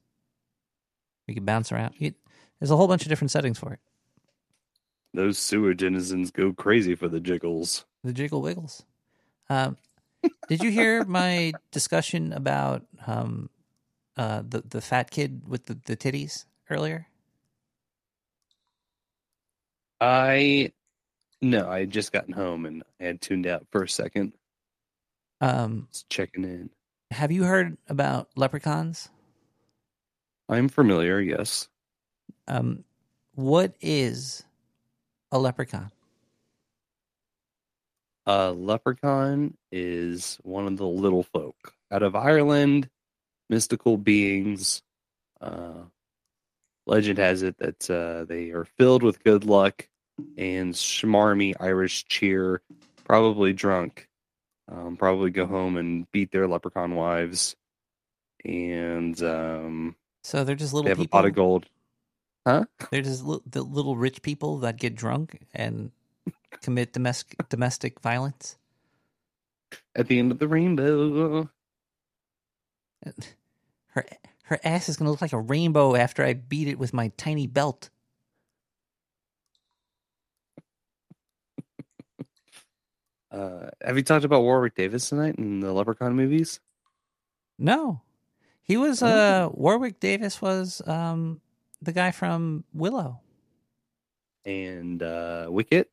[1.27, 1.95] You could bounce around.
[1.99, 2.15] You,
[2.61, 3.81] there's a whole bunch of different settings for it.
[5.13, 7.85] Those sewer denizens go crazy for the jiggles.
[8.05, 8.85] The jiggle wiggles.
[9.49, 9.77] Um,
[10.49, 13.51] did you hear my discussion about um,
[14.17, 17.09] uh, the the fat kid with the, the titties earlier?
[20.01, 20.73] I
[21.43, 24.33] no, I had just gotten home and I had tuned out for a second.
[25.41, 26.71] Um, Just checking in.
[27.11, 29.09] have you heard about leprechauns?
[30.49, 31.69] I'm familiar, yes.
[32.47, 32.85] Um,
[33.35, 34.45] what is
[35.33, 35.91] a leprechaun?
[38.27, 42.91] A leprechaun is one of the little folk out of Ireland,
[43.49, 44.83] mystical beings.
[45.41, 45.85] Uh,
[46.91, 49.89] legend has it that uh, they are filled with good luck
[50.37, 52.61] and smarmy Irish cheer,
[53.05, 54.09] probably drunk.
[54.71, 57.57] Um, probably go home and beat their leprechaun wives.
[58.45, 60.85] And um, So they're just little.
[60.85, 61.19] they have people.
[61.19, 61.67] a pot of gold.
[62.47, 62.65] Huh?
[62.91, 65.91] They're just li- the little rich people that get drunk and
[66.63, 68.57] commit domestic domestic violence.
[69.97, 71.51] At the end of the rainbow.
[73.89, 74.05] Her
[74.51, 77.47] her ass is gonna look like a rainbow after I beat it with my tiny
[77.47, 77.89] belt.
[83.33, 86.59] Uh, have you talked about Warwick Davis tonight in the Leprechaun movies?
[87.61, 88.03] No,
[88.61, 91.41] he was uh Warwick Davis was um
[91.81, 93.21] the guy from Willow.
[94.45, 95.93] and uh, Wicket.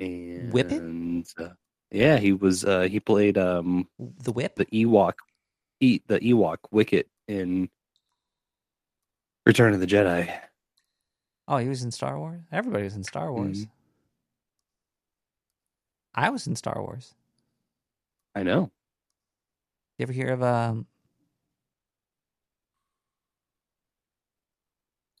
[0.00, 1.32] And Whippet?
[1.38, 1.50] Uh,
[1.92, 2.64] yeah, he was.
[2.64, 5.14] Uh, he played um, the Whip, the Ewok,
[5.80, 7.68] e- the Ewok Wicket in
[9.46, 10.32] Return of the Jedi.
[11.46, 12.40] Oh, he was in Star Wars.
[12.50, 13.66] Everybody was in Star Wars.
[13.66, 13.68] Mhm.
[16.14, 17.14] I was in Star Wars.
[18.34, 18.70] I know.
[19.98, 20.86] You ever hear of um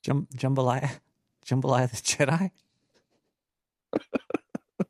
[0.02, 0.90] Jum- Jambalaya?
[1.46, 2.50] Jambalaya the Jedi?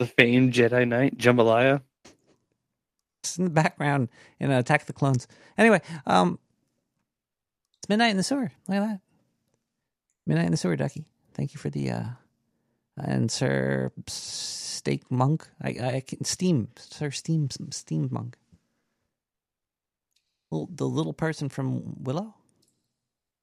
[0.00, 1.80] The famed Jedi Knight Jambalaya.
[3.38, 4.08] In the background
[4.40, 5.26] in Attack of the Clones.
[5.58, 6.38] Anyway, um
[7.78, 8.50] it's midnight in the sewer.
[8.68, 9.00] Look at that.
[10.26, 11.04] Midnight in the sewer, Ducky.
[11.34, 12.04] Thank you for the uh
[12.96, 15.48] and Sir Steak Monk.
[15.62, 18.36] I I can steam Sir Steam Steam Monk.
[20.50, 22.34] Little, the little person from Willow.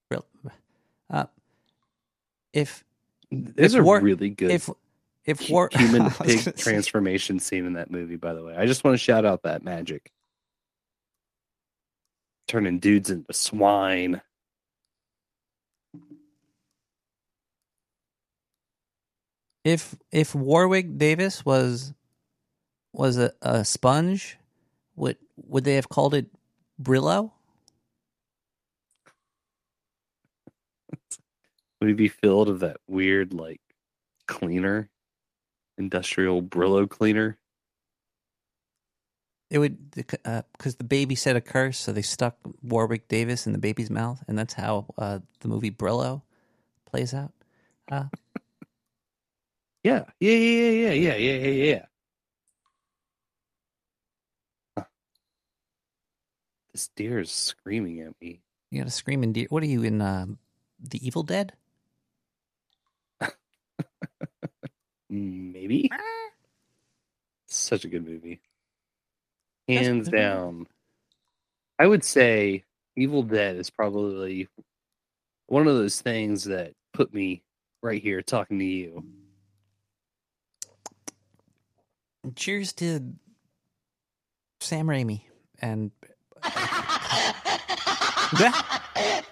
[0.10, 0.26] Real,
[1.10, 1.26] uh,
[2.54, 2.84] if
[3.32, 4.70] There's if a war- really good if
[5.26, 8.16] if war human pig transformation scene in that movie.
[8.16, 10.12] By the way, I just want to shout out that magic,
[12.48, 14.22] turning dudes into swine.
[19.64, 21.94] if if Warwick Davis was
[22.94, 24.38] was a, a sponge,
[24.96, 26.28] would would they have called it
[26.82, 27.32] Brillo?
[31.80, 33.60] Would he be filled of that weird like
[34.28, 34.91] cleaner,
[35.78, 37.38] industrial Brillo cleaner?
[39.50, 43.60] It would because the baby said a curse, so they stuck Warwick Davis in the
[43.60, 46.22] baby's mouth, and that's how uh, the movie Brillo
[46.86, 47.34] plays out.
[47.92, 48.06] Uh,
[49.84, 51.86] Yeah, yeah, yeah, yeah, yeah, yeah, yeah, yeah.
[54.78, 54.86] Huh.
[56.74, 58.42] This deer is screaming at me.
[58.70, 59.48] you got a screaming deer.
[59.50, 60.02] What are you in?
[60.02, 60.28] Uh,
[60.80, 61.54] the Evil Dead?
[65.12, 65.90] Mm, maybe.
[65.92, 65.98] Eh.
[67.48, 68.42] Such a good movie.
[69.68, 70.68] Hands down.
[71.78, 72.64] I would say
[72.96, 74.48] Evil Dead is probably
[75.48, 77.44] one of those things that put me
[77.82, 79.04] right here talking to you.
[82.36, 83.14] Cheers to
[84.60, 85.22] Sam Raimi
[85.60, 85.92] and.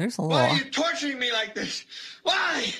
[0.00, 1.84] There's a Why are you torturing me like this?
[2.22, 2.72] Why?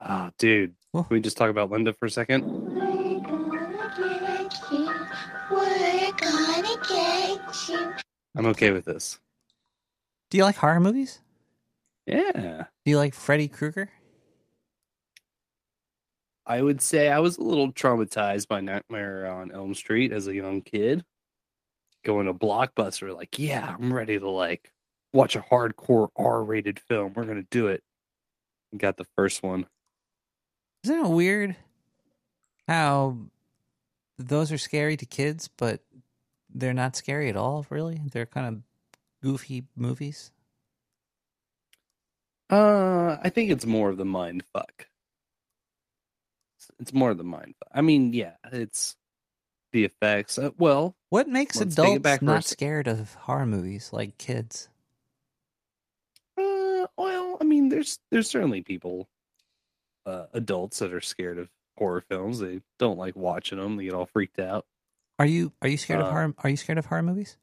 [0.00, 0.74] Ah, dude.
[0.92, 2.42] Can we just talk about Linda for a second?
[2.44, 3.20] We're
[6.10, 7.92] gonna get you.
[8.34, 9.20] I'm okay with this.
[10.28, 11.20] Do you like horror movies?
[12.04, 12.64] Yeah.
[12.84, 13.88] Do you like Freddy Krueger?
[16.44, 20.34] I would say I was a little traumatized by Nightmare on Elm Street as a
[20.34, 21.04] young kid.
[22.02, 24.72] Going to Blockbuster, like, yeah, I'm ready to like
[25.12, 27.12] watch a hardcore R-rated film.
[27.14, 27.82] We're gonna do it.
[28.72, 29.66] We Got the first one.
[30.84, 31.56] Isn't it weird
[32.66, 33.18] how
[34.18, 35.80] those are scary to kids, but
[36.54, 38.00] they're not scary at all, really?
[38.10, 38.62] They're kind of
[39.22, 40.30] goofy movies.
[42.50, 44.86] Uh, I think it's more of the mind fuck.
[46.80, 47.68] It's- more of the mind fuck.
[47.74, 48.96] I mean, yeah, it's
[49.72, 50.38] the effects.
[50.38, 54.68] Uh, well, What makes adults not scared of horror movies like kids?
[57.32, 59.08] Well, I mean, there's there's certainly people,
[60.04, 62.40] uh, adults that are scared of horror films.
[62.40, 63.76] They don't like watching them.
[63.76, 64.66] They get all freaked out.
[65.18, 66.34] Are you are you scared of Uh, horror?
[66.38, 67.38] Are you scared of horror movies?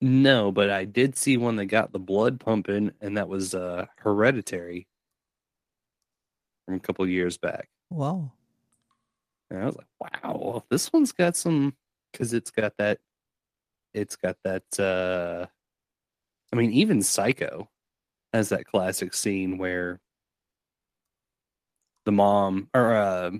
[0.00, 3.86] No, but I did see one that got the blood pumping, and that was uh
[3.96, 4.86] Hereditary
[6.64, 7.68] from a couple years back.
[7.90, 8.30] Wow.
[9.50, 11.74] And I was like, wow, this one's got some
[12.12, 13.00] because it's got that,
[13.94, 14.78] it's got that.
[14.78, 15.46] uh
[16.52, 17.68] I mean, even Psycho
[18.32, 20.00] has that classic scene where
[22.04, 23.30] the mom or uh,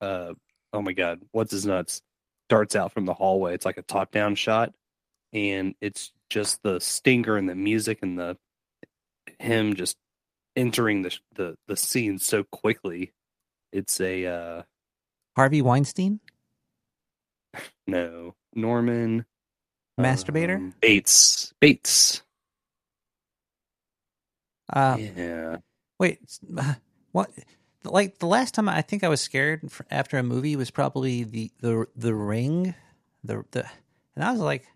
[0.00, 0.34] uh
[0.72, 2.02] oh my god, what's his nuts
[2.48, 3.54] darts out from the hallway.
[3.54, 4.72] It's like a top down shot,
[5.32, 8.36] and it's just the stinger and the music and the
[9.38, 9.96] him just
[10.56, 13.12] entering the the the scene so quickly.
[13.72, 14.62] It's a uh
[15.36, 16.20] Harvey Weinstein,
[17.86, 19.24] no Norman
[19.98, 20.56] masturbator.
[20.56, 22.22] um, Bates Bates.
[24.72, 25.56] Uh, Yeah.
[25.98, 26.20] Wait,
[27.12, 27.30] what?
[27.84, 31.50] Like the last time I think I was scared after a movie was probably the
[31.60, 32.74] the the Ring,
[33.24, 33.64] the the,
[34.14, 34.66] and I was like,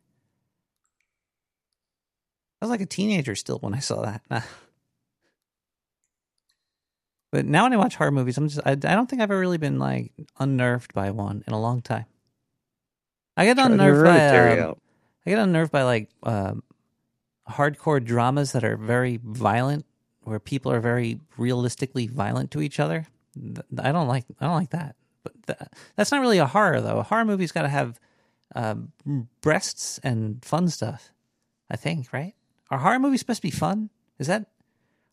[2.60, 4.22] I was like a teenager still when I saw that.
[7.32, 9.40] but now when I watch horror movies, I'm just I, I don't think I've ever
[9.40, 12.06] really been like unnerved by one in a long time.
[13.36, 14.28] I get Try unnerved by
[14.60, 14.74] um.
[15.26, 16.62] I get unnerved by like um,
[17.48, 19.86] hardcore dramas that are very violent,
[20.22, 23.06] where people are very realistically violent to each other.
[23.78, 24.24] I don't like.
[24.40, 24.96] I don't like that.
[25.22, 26.98] But th- that's not really a horror, though.
[26.98, 27.98] A horror movie's got to have
[28.54, 28.92] um,
[29.40, 31.12] breasts and fun stuff.
[31.70, 32.34] I think, right?
[32.70, 33.90] Are horror movies supposed to be fun?
[34.18, 34.46] Is that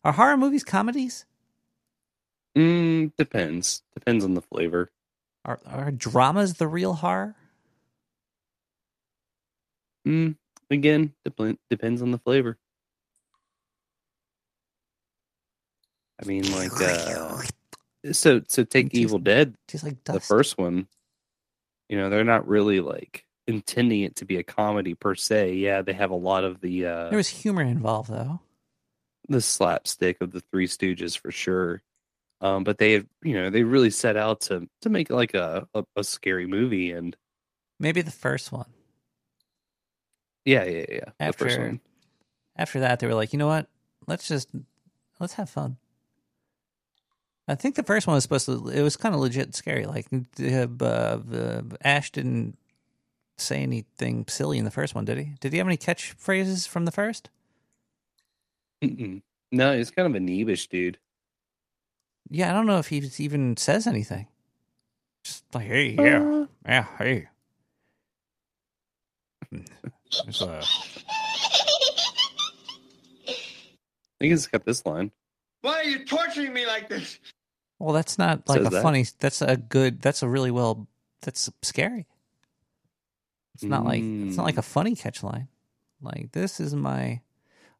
[0.04, 1.24] are horror movies comedies?
[2.56, 3.82] Mm, depends.
[3.94, 4.90] Depends on the flavor.
[5.44, 7.36] Are are dramas the real horror?
[10.06, 10.36] Mm,
[10.70, 12.58] again, dep- depends on the flavor.
[16.22, 17.42] I mean, like, uh,
[18.12, 20.86] so so take Evil Dead, tastes like the first one.
[21.88, 25.54] You know, they're not really like intending it to be a comedy per se.
[25.54, 28.40] Yeah, they have a lot of the uh, There was humor involved, though.
[29.28, 31.82] the slapstick of the Three Stooges for sure.
[32.42, 32.92] Um, but they,
[33.22, 36.92] you know, they really set out to to make like a, a, a scary movie,
[36.92, 37.16] and
[37.78, 38.66] Maybe the first one.
[40.44, 41.04] Yeah, yeah, yeah.
[41.18, 41.78] After
[42.56, 43.68] after that, they were like, you know what?
[44.06, 44.48] Let's just
[45.18, 45.76] let's have fun.
[47.48, 48.68] I think the first one was supposed to.
[48.68, 49.86] It was kind of legit scary.
[49.86, 50.84] Like uh, uh,
[51.32, 52.56] uh, Ash didn't
[53.38, 55.32] say anything silly in the first one, did he?
[55.40, 57.30] Did he have any catchphrases from the first?
[58.82, 59.22] Mm-mm.
[59.50, 60.98] No, he's kind of a neebish dude.
[62.28, 64.28] Yeah, I don't know if he even says anything.
[65.24, 66.46] Just like, hey, yeah, Uh.
[66.64, 67.28] yeah, hey.
[70.26, 70.62] It's, uh,
[73.28, 73.32] I
[74.18, 75.10] think he's got this line.
[75.62, 77.18] Why are you torturing me like this?
[77.78, 78.82] well, that's not like Says a that.
[78.82, 79.04] funny.
[79.18, 80.00] That's a good.
[80.02, 80.86] That's a really well.
[81.22, 82.06] That's scary.
[83.54, 85.48] It's not like it's not like a funny catch line.
[86.00, 87.20] Like this is my.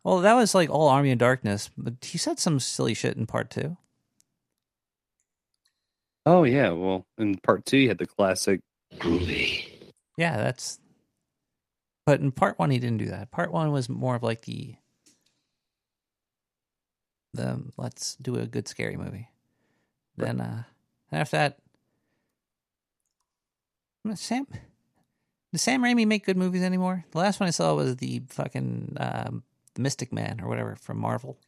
[0.05, 3.27] Well, that was like all Army of Darkness, but he said some silly shit in
[3.27, 3.77] part two.
[6.27, 8.61] Oh yeah, well, in part two, you had the classic
[8.97, 9.69] groovy.
[10.17, 10.79] Yeah, that's.
[12.07, 13.31] But in part one, he didn't do that.
[13.31, 14.75] Part one was more of like the.
[17.33, 19.29] The let's do a good scary movie.
[20.17, 20.65] Then uh
[21.13, 21.59] after that,
[24.15, 24.47] Sam.
[25.53, 27.05] Does Sam Raimi make good movies anymore?
[27.11, 29.43] The last one I saw was the fucking um,
[29.75, 31.39] the Mystic Man or whatever from Marvel.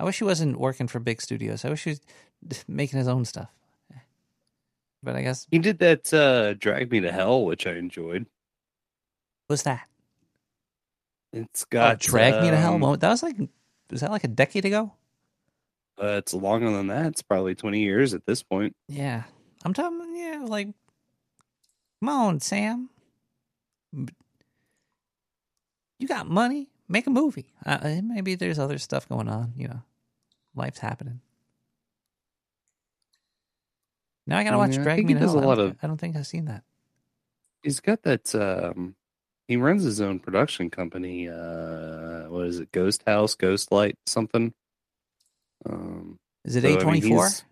[0.00, 1.64] I wish he wasn't working for big studios.
[1.64, 3.50] I wish he was making his own stuff.
[5.02, 8.26] But I guess He did that uh Drag Me to Hell, which I enjoyed.
[9.46, 9.88] What's that?
[11.32, 12.74] It's got Drag Me to Hell.
[12.74, 13.36] um, Well, That was like,
[13.90, 14.92] was that like a decade ago?
[16.00, 17.06] Uh, it's longer than that.
[17.06, 18.74] It's probably twenty years at this point.
[18.88, 19.22] Yeah,
[19.64, 20.14] I'm talking.
[20.16, 20.68] Yeah, like,
[22.00, 22.90] come on, Sam.
[23.92, 24.08] You
[26.08, 26.68] got money.
[26.88, 27.54] Make a movie.
[27.64, 29.52] Uh, maybe there's other stuff going on.
[29.56, 29.82] You know,
[30.54, 31.20] life's happening.
[34.26, 35.38] Now I gotta Oh, watch I Drag Me to Hell.
[35.38, 36.64] I don't, of- I don't think I've seen that.
[37.62, 38.34] He's got that.
[38.34, 38.96] Um,
[39.48, 41.28] he runs his own production company.
[41.28, 42.72] Uh, what is it?
[42.72, 44.52] Ghost House, Ghost Light, something.
[45.66, 47.02] Um, Is it mean, A24?
[47.02, 47.44] he's-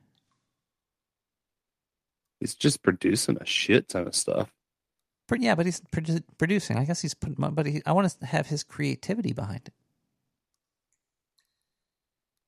[2.40, 4.50] He's just producing a shit ton of stuff.
[5.38, 6.76] Yeah, but he's produ- producing.
[6.76, 7.36] I guess he's putting.
[7.54, 9.72] But he, I want to have his creativity behind it,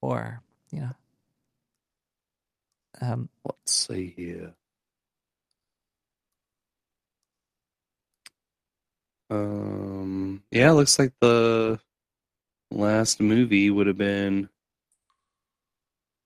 [0.03, 0.91] or you know,
[3.01, 4.53] um, Let's see here.
[9.35, 11.81] Um, yeah, it looks like the
[12.71, 14.49] last movie would have been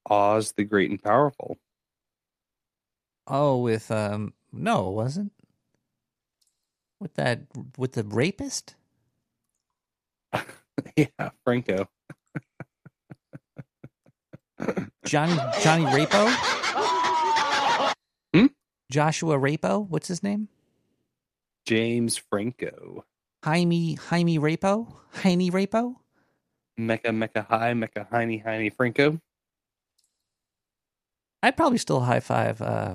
[0.09, 1.59] Oz the Great and Powerful.
[3.27, 5.33] oh, with um, no, it wasn't
[7.01, 7.41] with that
[7.77, 8.75] with the rapist.
[10.97, 11.89] yeah, Franco.
[15.05, 16.29] Johnny Johnny Rapo.
[18.35, 18.47] Hmm?
[18.91, 19.89] Joshua Rapo.
[19.89, 20.49] What's his name?
[21.69, 23.05] James Franco.
[23.45, 24.91] Jaime Jaime Rapo.
[25.23, 25.97] Jaime Rapo.
[26.79, 29.21] Mecca Mecca High Mecca Heine Heine Franco.
[31.43, 32.63] I'd probably still high five.
[32.63, 32.95] Uh,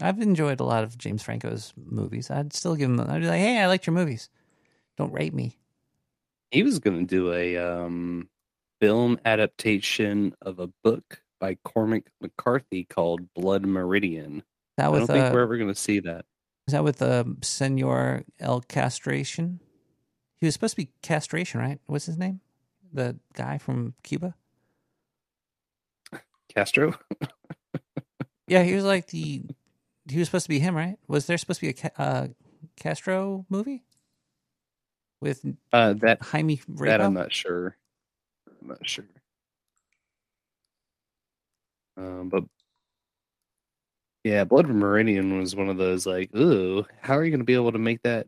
[0.00, 2.30] I've enjoyed a lot of James Franco's movies.
[2.30, 3.00] I'd still give him.
[3.00, 4.30] I'd be like, hey, I liked your movies.
[4.96, 5.58] Don't rate me.
[6.52, 8.28] He was going to do a um,
[8.80, 14.44] film adaptation of a book by Cormac McCarthy called Blood Meridian.
[14.76, 16.26] That was, I don't think uh, we're ever going to see that.
[16.66, 19.60] Is that with uh, Senor El Castration?
[20.36, 21.78] He was supposed to be castration, right?
[21.86, 22.40] What's his name?
[22.92, 24.34] The guy from Cuba.
[26.54, 26.94] Castro?
[28.46, 29.42] Yeah, he was like the.
[30.06, 30.98] He was supposed to be him, right?
[31.08, 32.28] Was there supposed to be a Ca- uh,
[32.76, 33.84] Castro movie
[35.22, 35.42] with
[35.72, 37.74] Uh, that Jaime that I'm not sure.
[38.60, 39.06] I'm not sure.
[41.96, 42.44] Um, but
[44.24, 47.54] yeah, Blood Meridian was one of those like, ooh, how are you going to be
[47.54, 48.26] able to make that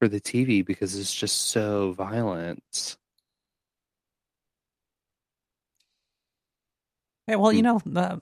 [0.00, 2.96] for the TV because it's just so violent?
[7.28, 7.56] Yeah, well, Hmm.
[7.56, 8.18] you know, uh,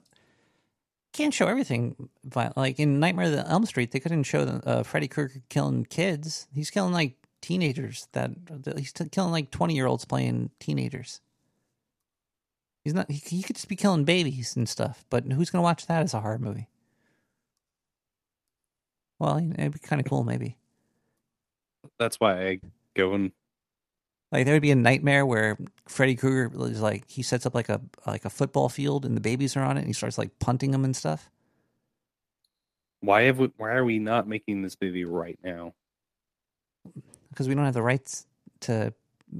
[1.13, 2.09] can't show everything.
[2.23, 6.47] vi- Like in Nightmare on Elm Street, they couldn't show uh, Freddy Krueger killing kids.
[6.53, 8.07] He's killing like teenagers.
[8.13, 8.31] That
[8.77, 11.19] he's killing like twenty year olds playing teenagers.
[12.83, 13.09] He's not.
[13.11, 15.05] He, he could just be killing babies and stuff.
[15.09, 16.67] But who's gonna watch that as a horror movie?
[19.19, 20.57] Well, it'd be kind of cool, maybe.
[21.99, 22.59] That's why I
[22.95, 23.31] go and
[24.31, 25.57] Like there would be a nightmare where
[25.87, 29.21] Freddy Krueger is like he sets up like a like a football field and the
[29.21, 31.29] babies are on it and he starts like punting them and stuff.
[33.01, 35.73] why have we, why are we not making this movie right now?
[37.31, 38.27] because we don't have the rights
[38.61, 38.93] to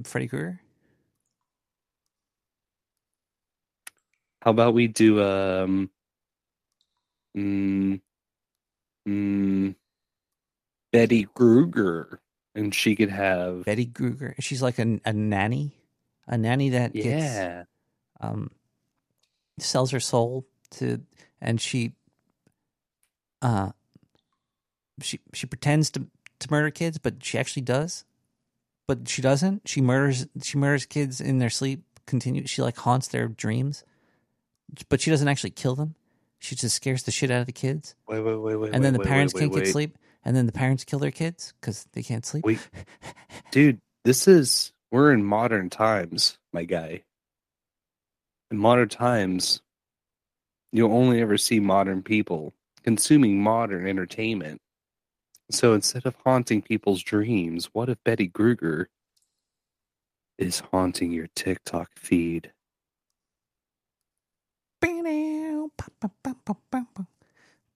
[0.04, 0.61] Freddy Krueger.
[4.42, 5.88] How about we do um
[7.36, 8.00] mm,
[9.08, 9.74] mm,
[10.92, 12.20] Betty Kruger
[12.56, 14.34] and she could have Betty Krueger.
[14.40, 15.76] She's like a, a nanny,
[16.26, 17.64] a nanny that gets yeah
[18.20, 18.50] um
[19.60, 21.00] sells her soul to,
[21.40, 21.92] and she
[23.42, 23.70] uh
[25.00, 26.08] she she pretends to
[26.40, 28.04] to murder kids, but she actually does.
[28.88, 29.68] But she doesn't.
[29.68, 31.84] She murders she murders kids in their sleep.
[32.06, 32.44] Continue.
[32.48, 33.84] She like haunts their dreams,
[34.88, 35.94] but she doesn't actually kill them.
[36.38, 37.94] She just scares the shit out of the kids.
[38.08, 40.36] wait wait wait wait and then wait, the wait, parents wait, can't get sleep, and
[40.36, 42.44] then the parents kill their kids because they can't sleep.
[42.44, 42.58] Wait,
[43.50, 47.04] dude, this is we're in modern times, my guy.
[48.50, 49.62] In modern times,
[50.72, 52.52] you'll only ever see modern people
[52.82, 54.60] consuming modern entertainment.
[55.50, 58.88] So instead of haunting people's dreams, what if Betty Kruger
[60.38, 62.52] is haunting your TikTok feed?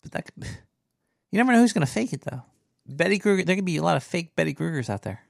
[0.02, 0.44] But that could,
[1.32, 2.42] you never know who's going to fake it though.
[2.88, 5.22] Betty Kruger, there could be a lot of fake Betty Krugers out there.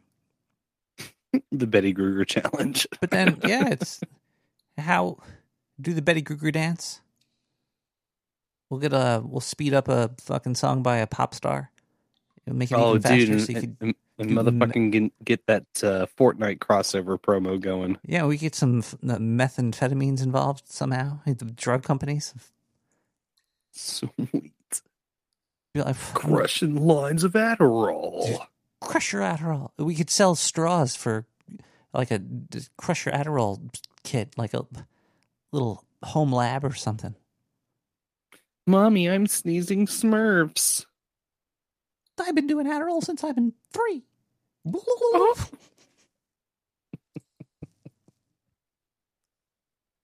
[1.53, 2.87] the Betty Kruger challenge.
[3.01, 4.01] But then, yeah, it's
[4.77, 5.19] how
[5.81, 7.01] do the Betty Kruger dance?
[8.69, 11.71] We'll get a we'll speed up a fucking song by a pop star.
[12.47, 13.17] It'll make it oh, even faster.
[13.17, 16.59] dude, and, so you could, and, and the me- motherfucking get, get that uh, Fortnite
[16.59, 17.99] crossover promo going.
[18.05, 21.21] yeah, we get some methamphetamines involved somehow.
[21.25, 22.35] The drug companies.
[23.77, 24.53] Sweet.
[25.75, 28.47] Be like, Crushing lines of Adderall.
[28.81, 29.71] crush your Adderall.
[29.77, 31.27] We could sell straws for
[31.93, 32.21] like a
[32.79, 33.61] crush your Adderall
[34.03, 34.65] kit, like a
[35.53, 37.15] little home lab or something.
[38.67, 40.87] Mommy, I'm sneezing Smurfs.
[42.19, 44.05] I've been doing Adderall since I've been three.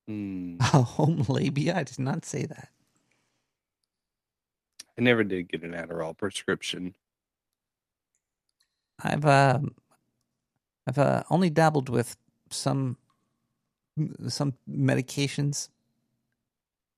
[0.08, 0.56] Hmm.
[0.60, 1.76] A home labia?
[1.76, 2.70] I did not say that.
[4.98, 6.94] I never did get an Adderall prescription.
[9.02, 9.74] I've um,
[10.86, 12.16] I've uh, only dabbled with
[12.50, 12.96] some
[14.28, 15.68] some medications,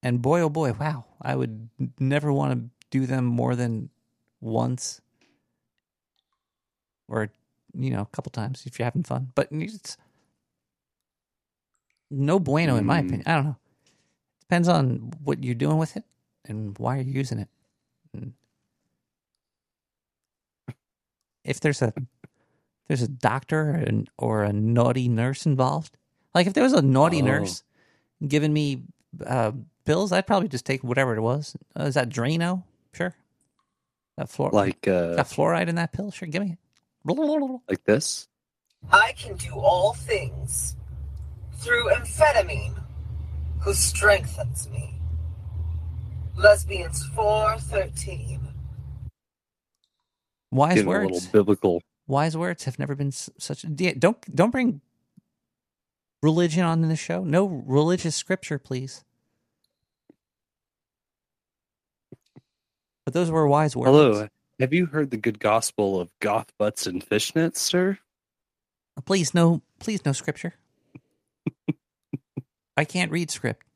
[0.02, 1.04] and boy, oh boy, wow!
[1.22, 1.68] I would
[1.98, 3.90] never want to do them more than
[4.40, 5.00] once,
[7.08, 7.30] or
[7.76, 9.32] you know, a couple times if you're having fun.
[9.34, 9.96] But it's
[12.10, 13.06] no bueno, in my Mm.
[13.06, 13.22] opinion.
[13.26, 13.56] I don't know.
[13.86, 16.04] It depends on what you're doing with it
[16.44, 17.48] and why you're using it.
[18.14, 18.32] And
[21.44, 21.92] if there's a
[22.88, 25.96] there's a doctor or, an, or a naughty nurse involved,
[26.34, 27.26] like if there was a naughty Oh.
[27.26, 27.62] nurse
[28.26, 28.82] giving me
[29.24, 29.52] uh,
[29.84, 31.56] pills, I'd probably just take whatever it was.
[31.78, 32.64] Uh, is that Drano?
[32.92, 33.14] Sure.
[34.16, 36.10] That fluor- Like uh got fluoride in that pill?
[36.10, 36.58] Sure, give me it.
[37.68, 38.28] like this?
[38.90, 40.76] I can do all things
[41.58, 42.80] through amphetamine,
[43.60, 44.93] who strengthens me.
[46.36, 48.40] Lesbians 413.
[50.50, 51.12] Wise Getting a words.
[51.12, 51.82] little biblical.
[52.06, 53.64] Wise words have never been such.
[53.78, 54.80] yeah, Don't don't bring
[56.22, 57.24] religion on in the show.
[57.24, 59.04] No religious scripture, please.
[63.04, 63.88] But those were wise words.
[63.90, 64.28] Hello.
[64.60, 67.98] Have you heard the good gospel of goth butts and fishnets, sir?
[69.04, 70.54] Please no, please no scripture.
[72.76, 73.66] I can't read script.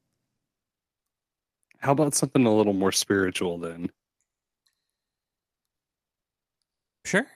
[1.79, 3.91] How about something a little more spiritual then?
[7.05, 7.27] Sure.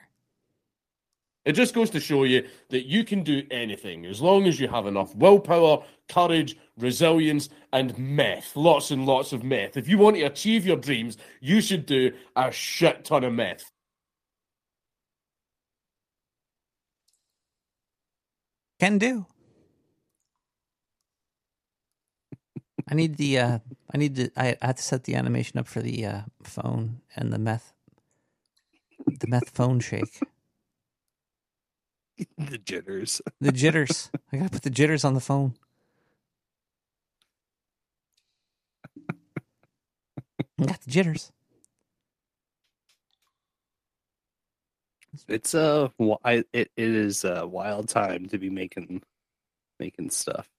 [1.45, 4.67] It just goes to show you that you can do anything as long as you
[4.69, 8.55] have enough willpower, courage, resilience, and meth.
[8.55, 9.75] Lots and lots of meth.
[9.75, 13.71] If you want to achieve your dreams, you should do a shit ton of meth.
[18.79, 19.25] Can do.
[22.89, 23.59] I need the uh
[23.93, 27.01] I need to I, I have to set the animation up for the uh phone
[27.15, 27.73] and the meth
[29.19, 30.21] the meth phone shake.
[32.37, 33.21] the jitters.
[33.41, 34.11] The jitters.
[34.33, 35.55] I gotta put the jitters on the phone.
[40.59, 41.31] I got the jitters.
[45.27, 49.03] It's a wi- it, it is a wild time to be making
[49.79, 50.49] making stuff.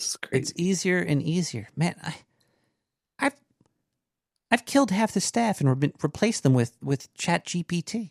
[0.00, 0.40] Is crazy.
[0.40, 1.68] It's easier and easier.
[1.76, 2.14] Man, I
[3.18, 3.34] I've
[4.50, 8.10] I've killed half the staff and re- replaced them with with Chat GPT.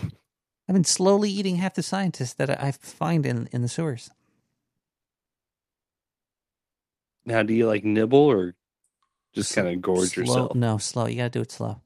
[0.00, 4.10] I've been slowly eating half the scientists that I I find in in the sewers.
[7.24, 8.54] Now, do you like nibble or
[9.32, 10.54] just kind of gorge Slow- yourself?
[10.56, 11.06] No, slow.
[11.06, 11.80] You gotta do it slow.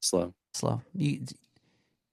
[0.00, 0.34] Slow.
[0.52, 0.82] Slow.
[0.94, 1.22] You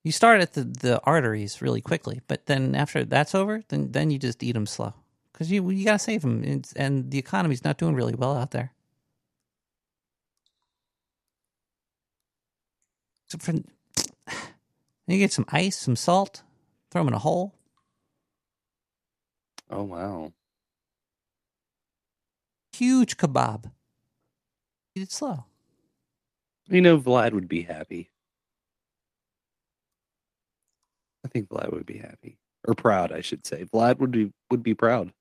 [0.06, 4.10] you start at the, the arteries really quickly, but then after that's over, then then
[4.10, 4.94] you just eat them slow
[5.40, 8.52] because you you gotta save them, it's, and the economy's not doing really well out
[8.52, 8.74] there.
[13.30, 13.54] So for,
[15.08, 16.44] you get some ice, some salt,
[16.92, 17.54] throw them in a hole.
[19.70, 20.34] Oh wow.
[22.74, 23.72] Huge kebab.
[24.96, 25.46] Eat it slow.
[26.68, 28.10] You know, Vlad would be happy.
[31.24, 33.64] I think Vlad would be happy or proud, I should say.
[33.64, 35.14] Vlad would be would be proud.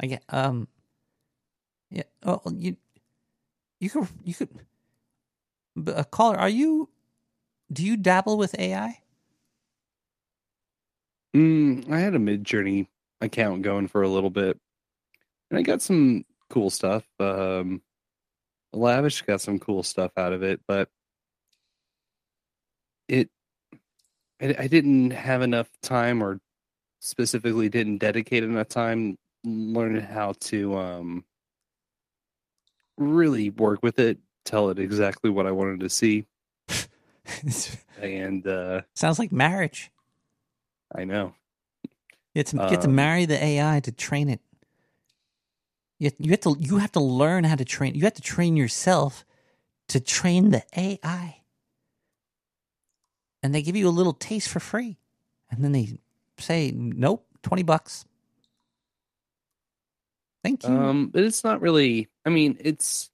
[0.00, 0.68] I get um.
[1.90, 2.04] Yeah.
[2.22, 2.76] Oh, you.
[3.80, 4.08] You could.
[4.24, 4.48] You could.
[5.74, 6.36] But a caller.
[6.36, 6.88] Are you?
[7.72, 9.00] Do you dabble with AI?
[11.34, 12.86] Mm, I had a Midjourney
[13.20, 14.58] account going for a little bit,
[15.50, 17.04] and I got some cool stuff.
[17.20, 17.82] Um,
[18.72, 20.88] Lavish got some cool stuff out of it, but
[23.08, 23.28] it,
[24.40, 26.40] I, I didn't have enough time, or
[27.00, 31.24] specifically didn't dedicate enough time learning how to um
[32.98, 36.26] really work with it, tell it exactly what I wanted to see,
[38.02, 39.90] and uh Sounds like marriage.
[40.94, 41.34] I know.
[42.34, 44.40] You have to, you have to Um, marry the AI to train it.
[45.98, 47.94] You, you have to you have to learn how to train.
[47.96, 49.24] You have to train yourself
[49.88, 51.42] to train the AI.
[53.42, 54.98] And they give you a little taste for free,
[55.50, 55.98] and then they
[56.38, 58.04] say, "Nope, twenty bucks."
[60.46, 60.70] Thank you.
[60.70, 62.08] Um, but it's not really.
[62.24, 63.10] I mean, it's.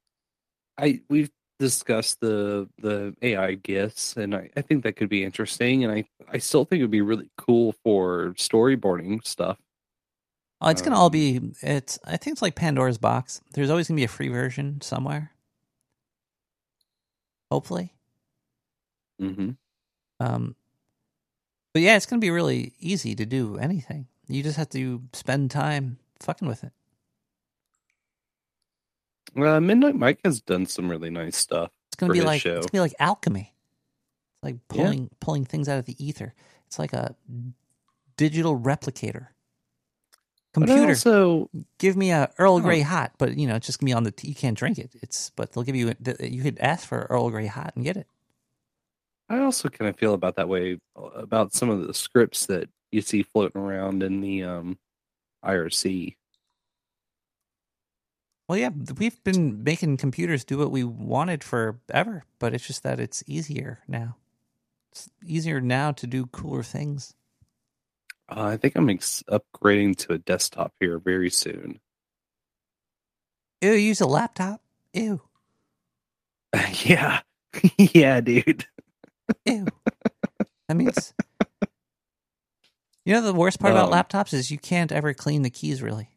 [0.79, 5.85] I we've discussed the the AI gifts, and I, I think that could be interesting,
[5.85, 9.57] and I I still think it would be really cool for storyboarding stuff.
[10.61, 11.41] Oh, it's gonna all be.
[11.63, 11.99] It's.
[12.05, 13.41] I think it's like Pandora's box.
[13.55, 15.33] There's always gonna be a free version somewhere.
[17.51, 17.95] Hopefully.
[19.21, 19.51] Mm-hmm.
[20.21, 20.55] Um.
[21.73, 24.07] But yeah, it's gonna be really easy to do anything.
[24.29, 26.73] You just have to spend time fucking with it.
[29.37, 31.71] Uh, Midnight Mike has done some really nice stuff.
[31.89, 32.57] It's gonna be like show.
[32.59, 33.53] it's gonna be like alchemy.
[34.35, 34.77] It's like Yeah.
[34.85, 36.35] pulling pulling things out of the ether.
[36.67, 37.15] It's like a
[38.17, 39.29] digital replicator.
[40.55, 41.49] Computer, also-
[41.79, 42.61] give me a Earl Oh.
[42.61, 44.11] Grey hot, but you know it's just gonna be on the.
[44.11, 44.91] T- you can't drink it.
[45.01, 45.95] It's but they'll give you.
[46.21, 48.07] You could ask for Earl Grey hot and get it.
[49.31, 53.01] I also kind of feel about that way about some of the scripts that you
[53.01, 54.79] see floating around in the um,
[55.43, 56.17] IRC.
[58.53, 58.69] Well, yeah,
[58.99, 63.81] we've been making computers do what we wanted forever, but it's just that it's easier
[63.89, 64.17] now.
[64.91, 67.15] It's easier now to do cooler things.
[68.29, 71.81] Uh, I think I'm ex- upgrading to a desktop here very soon.
[73.63, 74.61] Ew, use a laptop.
[74.93, 75.23] Ew.
[76.85, 77.21] yeah,
[77.79, 78.67] yeah, dude.
[79.47, 79.67] Ew.
[80.69, 81.15] That means.
[83.07, 85.81] you know, the worst part about Um, laptops is you can't ever clean the keys.
[85.81, 86.11] Really,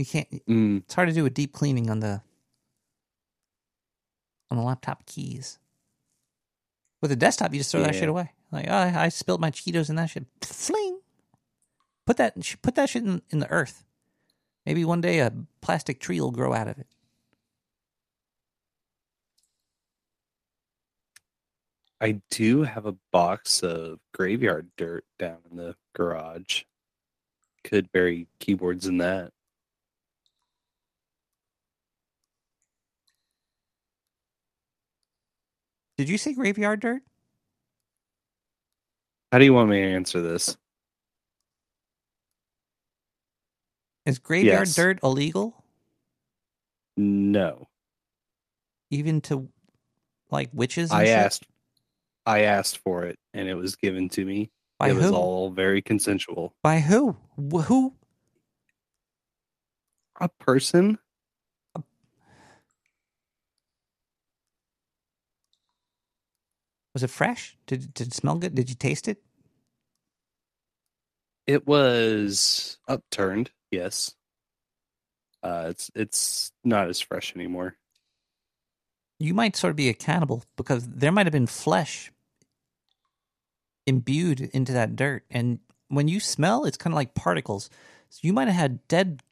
[0.00, 0.46] you can't.
[0.46, 0.78] Mm.
[0.78, 2.22] It's hard to do a deep cleaning on the
[4.50, 5.58] on the laptop keys.
[7.02, 8.32] With a desktop, you just throw that shit away.
[8.50, 10.26] Like, oh, I, I spilled my Cheetos and that shit.
[10.42, 11.00] Fling.
[12.06, 13.84] Put that put that shit in, in the earth.
[14.66, 16.86] Maybe one day a plastic tree will grow out of it.
[22.02, 26.62] I do have a box of graveyard dirt down in the garage.
[27.62, 29.32] Could bury keyboards in that.
[36.00, 37.02] Did you say graveyard dirt?
[39.30, 40.56] How do you want me to answer this?
[44.06, 44.74] Is graveyard Yes.
[44.76, 45.62] dirt illegal?
[46.96, 47.68] No.
[48.88, 49.50] Even to
[50.30, 50.90] like witches?
[50.90, 51.16] And I shit?
[51.18, 51.46] asked
[52.24, 54.50] I asked for it and it was given to me.
[54.78, 56.54] By it was all very consensual.
[56.62, 57.14] By who?
[57.36, 57.94] Wh- Who?
[60.18, 60.98] A person?
[66.94, 67.56] Was it fresh?
[67.66, 68.54] Did did it smell good?
[68.54, 69.22] Did you taste it?
[71.46, 74.14] It was upturned, yes.
[75.42, 77.76] Uh it's it's not as fresh anymore.
[79.18, 82.10] You might sort of be a cannibal because there might have been flesh
[83.86, 85.58] imbued into that dirt, and
[85.88, 87.68] when you smell, it's kind of like particles.
[88.08, 89.22] So you might have had dead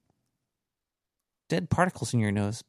[1.48, 2.62] dead particles in your nose.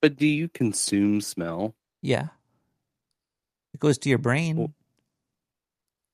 [0.00, 1.74] But do you consume smell?
[2.02, 2.28] Yeah,
[3.74, 4.72] it goes to your brain.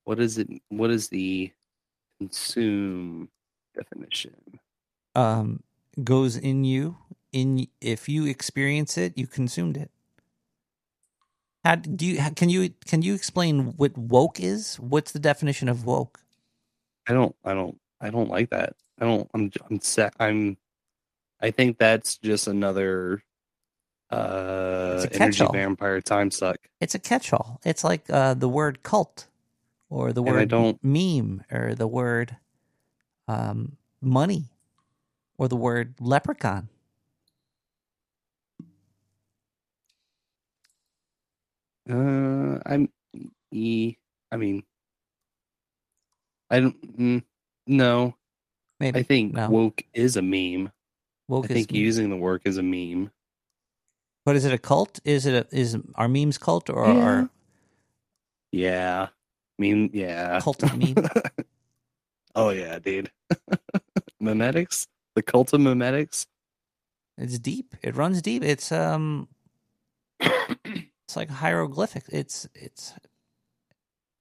[0.04, 1.52] What is it what is the
[2.18, 3.28] consume
[3.76, 4.34] definition?
[5.14, 5.62] um
[6.04, 6.96] goes in you
[7.32, 9.90] in if you experience it you consumed it
[11.64, 15.68] how do you how, can you can you explain what woke is what's the definition
[15.68, 16.20] of woke
[17.08, 18.74] I don't I don't I don't like that.
[19.00, 20.56] I don't I'm I'm set I'm
[21.40, 23.22] I think that's just another
[24.10, 25.52] uh It's a energy catch-all.
[25.52, 26.58] vampire time suck.
[26.80, 29.26] it's a catch-all it's like uh the word cult
[29.88, 32.36] or the And I word don't- meme or the word
[33.28, 34.50] um money
[35.38, 36.68] or the word leprechaun
[41.88, 42.88] Uh I'm
[43.50, 43.96] e
[44.30, 44.62] I mean
[46.50, 47.22] I don't mm,
[47.66, 48.16] no.
[48.78, 49.50] Maybe I think no.
[49.50, 50.72] woke is a meme.
[51.28, 51.80] woke I think meme.
[51.80, 53.10] using the work is a meme.
[54.24, 57.00] But is it a cult is it a is our memes cult or Yeah.
[57.02, 57.30] are
[58.52, 59.08] Yeah.
[59.58, 60.40] Meme yeah.
[60.40, 60.94] cult of meme
[62.34, 63.10] oh yeah, dude.
[64.22, 64.86] Memetics?
[65.14, 66.26] The cult of memetics?
[67.18, 67.74] It's deep.
[67.82, 68.42] It runs deep.
[68.44, 69.28] It's um,
[70.20, 72.04] it's like hieroglyphic.
[72.08, 72.94] It's it's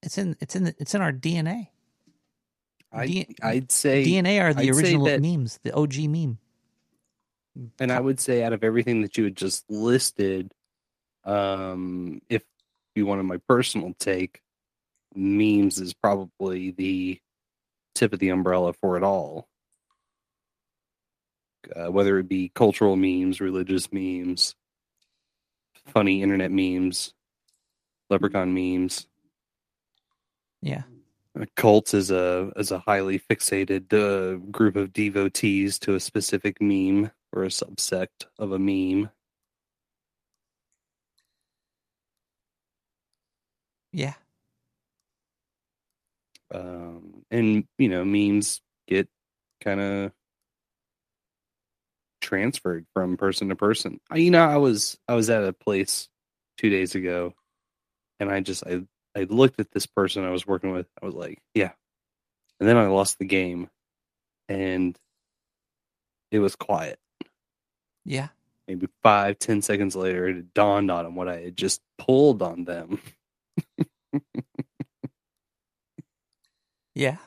[0.02, 1.68] it's in it's in it's in our DNA.
[2.92, 6.38] I D- I'd say DNA are the I'd original that- memes, the OG meme.
[7.78, 10.52] And I would say out of everything that you had just listed,
[11.24, 12.42] um, if
[12.94, 14.40] you wanted my personal take,
[15.14, 17.20] memes is probably the
[17.94, 19.48] tip of the umbrella for it all.
[21.76, 24.54] Uh, whether it be cultural memes, religious memes,
[25.86, 27.12] funny internet memes,
[28.08, 29.06] leprechaun memes.
[30.62, 30.82] Yeah.
[31.36, 36.60] A cult is a is a highly fixated uh, group of devotees to a specific
[36.60, 39.10] meme or a subsect of a meme.
[43.92, 44.14] Yeah.
[46.52, 49.08] Um, and you know, memes get
[49.62, 50.12] kind of
[52.20, 54.00] transferred from person to person.
[54.10, 56.08] I, you know, I was I was at a place
[56.58, 57.34] two days ago,
[58.20, 58.82] and I just I
[59.16, 60.86] I looked at this person I was working with.
[61.02, 61.72] I was like, yeah,
[62.60, 63.68] and then I lost the game,
[64.48, 64.98] and
[66.30, 66.98] it was quiet.
[68.04, 68.28] Yeah.
[68.68, 72.64] maybe five, ten seconds later, it dawned on him what I had just pulled on
[72.64, 73.00] them.
[76.94, 77.18] Yeah.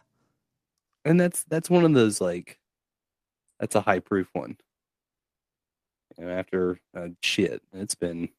[1.05, 2.59] And that's that's one of those like
[3.59, 4.57] that's a high proof one.
[6.17, 8.29] And after uh, shit, it's been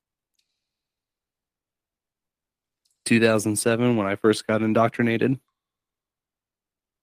[3.06, 5.38] 2007 when I first got indoctrinated.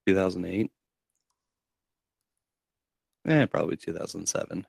[0.07, 0.71] 2008.
[3.27, 4.65] Eh, probably 2007.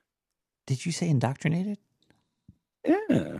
[0.65, 1.77] Did you say indoctrinated?
[2.85, 3.39] Yeah.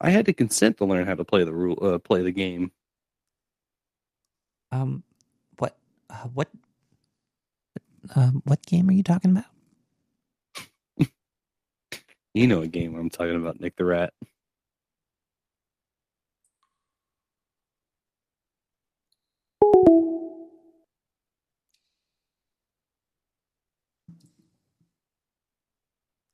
[0.00, 2.72] I had to consent to learn how to play the rule uh, play the game.
[4.72, 5.02] Um,
[5.58, 5.76] what,
[6.10, 6.48] uh, what,
[8.16, 9.44] um, what game are you talking about?
[12.34, 14.14] You know a game I'm talking about, Nick the Rat.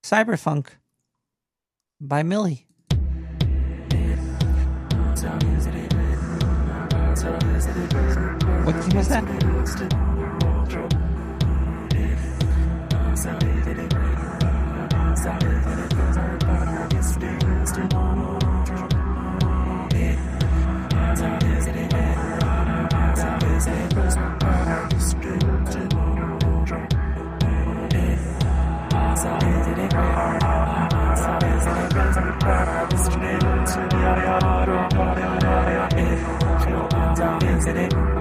[0.08, 0.68] Cyberfunk
[2.00, 2.64] by Millie.
[8.64, 9.48] What theme was that?
[37.58, 38.17] Is it?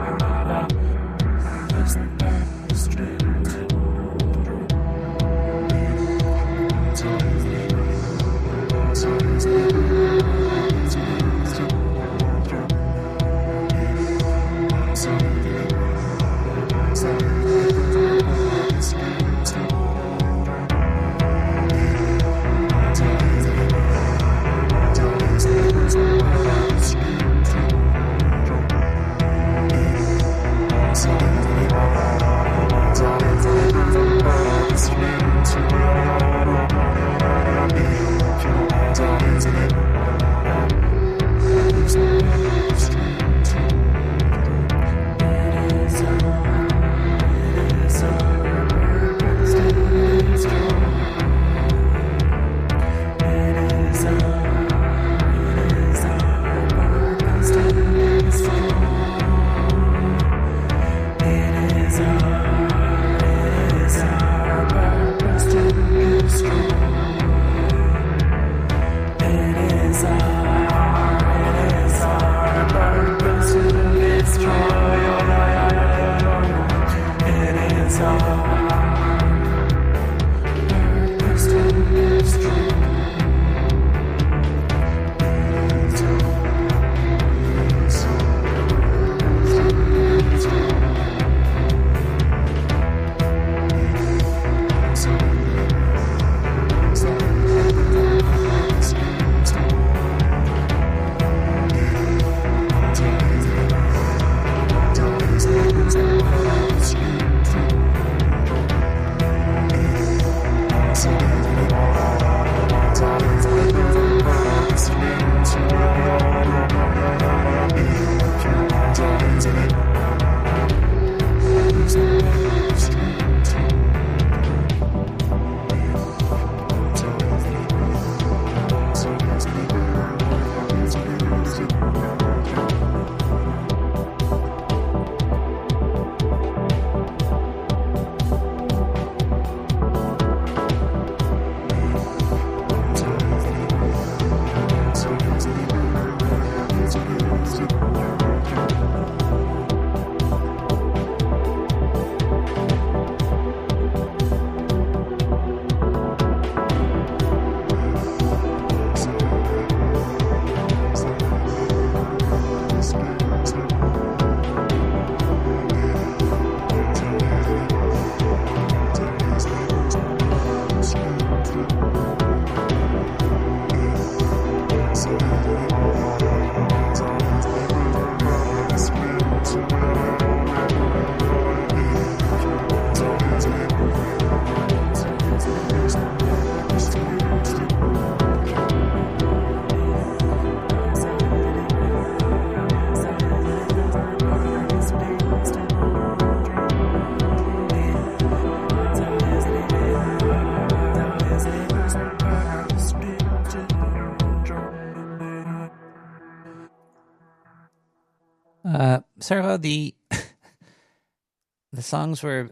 [209.28, 209.94] Servo, the
[211.74, 212.50] the songs were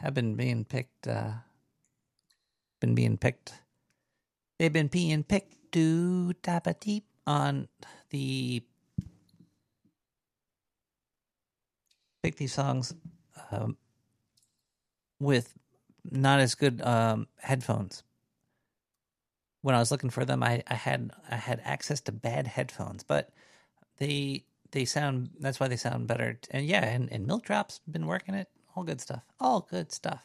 [0.00, 1.08] have been being picked.
[1.08, 1.30] Uh,
[2.82, 3.54] been being picked.
[4.58, 7.68] They've been being picked to tap a deep on
[8.10, 8.62] the
[12.22, 12.94] pick these songs
[13.50, 13.78] um,
[15.18, 15.54] with
[16.04, 18.02] not as good um, headphones.
[19.62, 23.02] When I was looking for them, I, I had I had access to bad headphones,
[23.02, 23.30] but
[23.96, 25.30] they they sound.
[25.40, 26.38] That's why they sound better.
[26.50, 28.48] And yeah, and, and Milk Drop's been working it.
[28.76, 29.22] All good stuff.
[29.40, 30.22] All good stuff.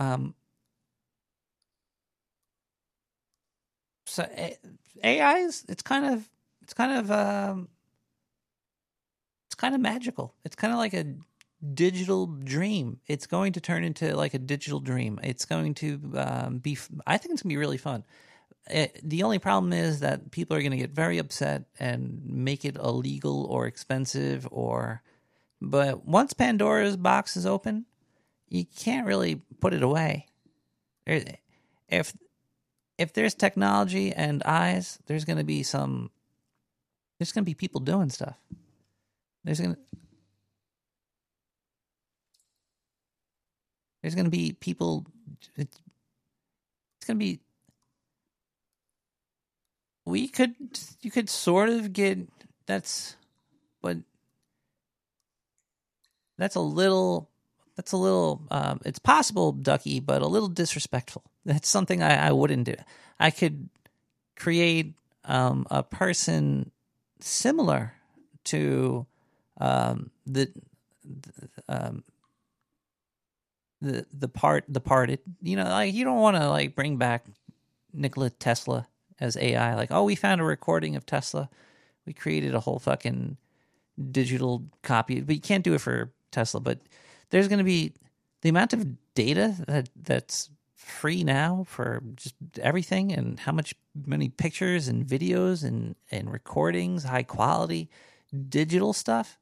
[0.00, 0.34] Um.
[4.06, 4.28] So
[5.02, 6.28] AI is it's kind of
[6.62, 7.68] it's kind of um
[9.48, 10.34] it's kind of magical.
[10.44, 11.14] It's kind of like a
[11.74, 13.00] digital dream.
[13.06, 15.20] It's going to turn into like a digital dream.
[15.22, 16.78] It's going to um, be.
[17.06, 18.04] I think it's gonna be really fun.
[18.70, 22.64] It, the only problem is that people are going to get very upset and make
[22.64, 25.02] it illegal or expensive or.
[25.60, 27.86] But once Pandora's box is open,
[28.48, 30.26] you can't really put it away.
[31.08, 31.20] Er,
[31.88, 32.12] if
[32.98, 36.10] if there's technology and eyes, there's going to be some.
[37.18, 38.36] There's going to be people doing stuff.
[39.44, 39.80] There's going to
[44.02, 45.06] there's going to be people.
[45.56, 45.78] It's,
[46.98, 47.40] it's going to be.
[50.04, 50.54] We could
[51.00, 52.18] you could sort of get
[52.66, 53.16] that's,
[53.80, 53.98] but
[56.38, 57.30] that's a little
[57.76, 61.22] that's a little um, it's possible ducky but a little disrespectful.
[61.44, 62.76] That's something I, I wouldn't do.
[63.18, 63.68] I could
[64.36, 66.70] create um, a person
[67.20, 67.94] similar
[68.44, 69.06] to
[69.60, 70.52] um, the
[71.68, 72.04] um,
[73.80, 77.24] the the part the parted you know like you don't want to like bring back
[77.92, 78.86] Nikola Tesla
[79.22, 81.50] as AI like oh we found a recording of Tesla.
[82.06, 83.38] We created a whole fucking
[84.12, 85.20] digital copy.
[85.22, 86.80] But you can't do it for Tesla but
[87.30, 87.94] there's going to be
[88.42, 93.74] the amount of data that that's free now for just everything and how much
[94.06, 97.88] many pictures and videos and and recordings high quality
[98.48, 99.38] digital stuff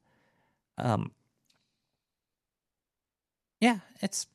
[0.77, 1.11] um
[3.61, 4.27] yeah it's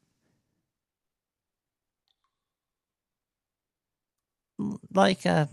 [4.93, 5.47] like uh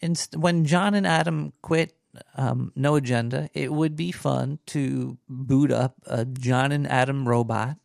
[0.00, 1.94] in, when john and adam quit
[2.36, 7.76] um, No Agenda it would be fun to boot up a john and adam robot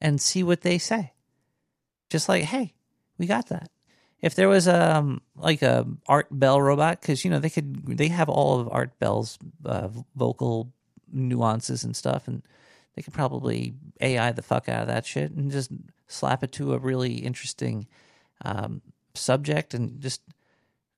[0.00, 1.12] and see what they say.
[2.10, 2.74] Just like hey
[3.18, 3.70] we got that.
[4.20, 8.08] If there was um like a Art Bell robot because you know they could they
[8.08, 10.72] have all of Art Bell's uh, vocal
[11.12, 12.42] nuances and stuff and
[12.94, 15.70] they could probably ai the fuck out of that shit and just
[16.08, 17.86] slap it to a really interesting
[18.44, 18.80] um,
[19.14, 20.22] subject and just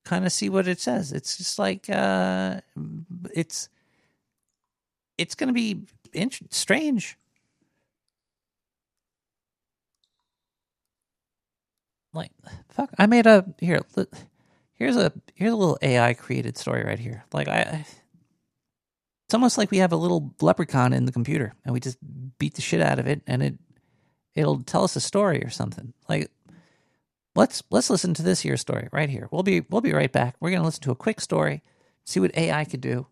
[0.05, 1.13] kind of see what it says.
[1.13, 2.61] It's just like uh
[3.35, 3.69] it's
[5.19, 5.83] it's gonna be
[6.13, 7.17] int- strange.
[12.13, 12.31] Like
[12.71, 13.81] fuck i made a here
[14.75, 17.25] here's a here's a little ai created story right here.
[17.33, 17.87] Like I-
[19.27, 21.99] it's almost like we have a little leprechaun in the computer and we just
[22.39, 23.55] beat the shit out of it and it
[24.35, 25.93] it'll tell us a story or something.
[26.09, 26.31] Like
[27.37, 29.29] let's let's listen to this here story right here.
[29.31, 30.37] We'll be we'll be right back.
[30.41, 31.63] We're going to listen to a quick story
[32.07, 33.07] see what ai could do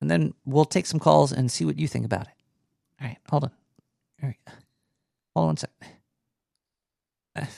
[0.00, 2.34] and then we'll take some calls and see what you think about it.
[3.00, 3.52] All right hold on.
[4.22, 4.38] All right.
[5.34, 5.70] Hold on one sec.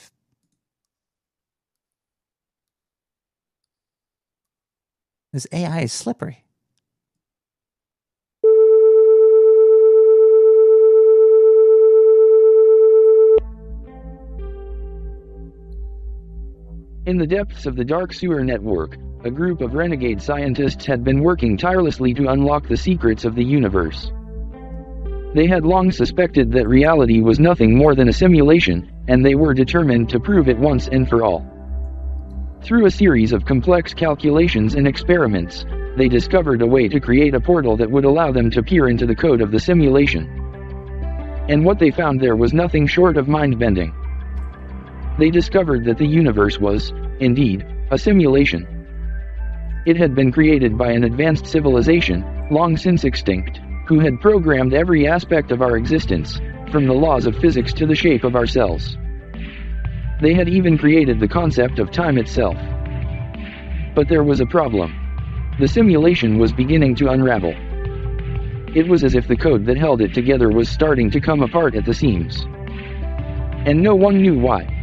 [5.33, 6.44] This AI is slippery.
[17.05, 21.21] In the depths of the dark sewer network, a group of renegade scientists had been
[21.21, 24.11] working tirelessly to unlock the secrets of the universe.
[25.35, 29.53] They had long suspected that reality was nothing more than a simulation, and they were
[29.53, 31.45] determined to prove it once and for all.
[32.63, 35.63] Through a series of complex calculations and experiments,
[35.97, 39.05] they discovered a way to create a portal that would allow them to peer into
[39.05, 40.25] the code of the simulation.
[41.49, 43.93] And what they found there was nothing short of mind bending.
[45.17, 48.67] They discovered that the universe was, indeed, a simulation.
[49.85, 55.07] It had been created by an advanced civilization, long since extinct, who had programmed every
[55.07, 58.97] aspect of our existence, from the laws of physics to the shape of our cells.
[60.21, 62.57] They had even created the concept of time itself.
[63.93, 64.93] But there was a problem.
[65.59, 67.53] The simulation was beginning to unravel.
[68.75, 71.75] It was as if the code that held it together was starting to come apart
[71.75, 72.45] at the seams.
[73.65, 74.74] And no one knew why.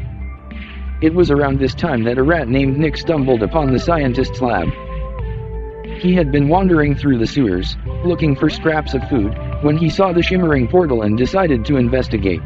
[1.03, 4.69] It was around this time that a rat named Nick stumbled upon the scientist's lab.
[5.99, 10.13] He had been wandering through the sewers, looking for scraps of food, when he saw
[10.13, 12.41] the shimmering portal and decided to investigate.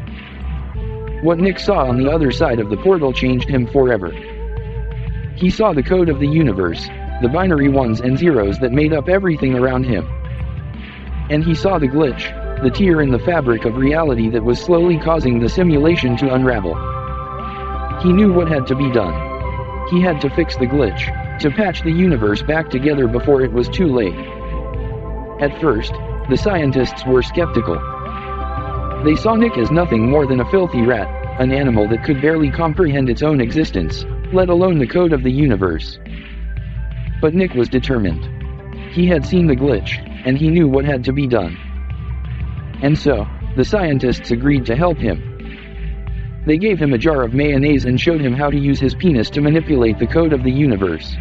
[1.21, 4.11] What Nick saw on the other side of the portal changed him forever.
[5.35, 6.83] He saw the code of the universe,
[7.21, 10.03] the binary ones and zeros that made up everything around him.
[11.29, 14.97] And he saw the glitch, the tear in the fabric of reality that was slowly
[14.97, 16.96] causing the simulation to unravel.
[18.01, 19.15] He knew what had to be done.
[19.89, 23.67] He had to fix the glitch, to patch the universe back together before it was
[23.69, 24.15] too late.
[25.41, 25.93] At first,
[26.29, 27.75] the scientists were skeptical.
[29.03, 31.07] They saw Nick as nothing more than a filthy rat,
[31.39, 35.31] an animal that could barely comprehend its own existence, let alone the code of the
[35.31, 35.99] universe.
[37.21, 38.27] But Nick was determined.
[38.93, 41.57] He had seen the glitch, and he knew what had to be done.
[42.81, 45.36] And so, the scientists agreed to help him.
[46.47, 49.29] They gave him a jar of mayonnaise and showed him how to use his penis
[49.31, 51.13] to manipulate the code of the universe.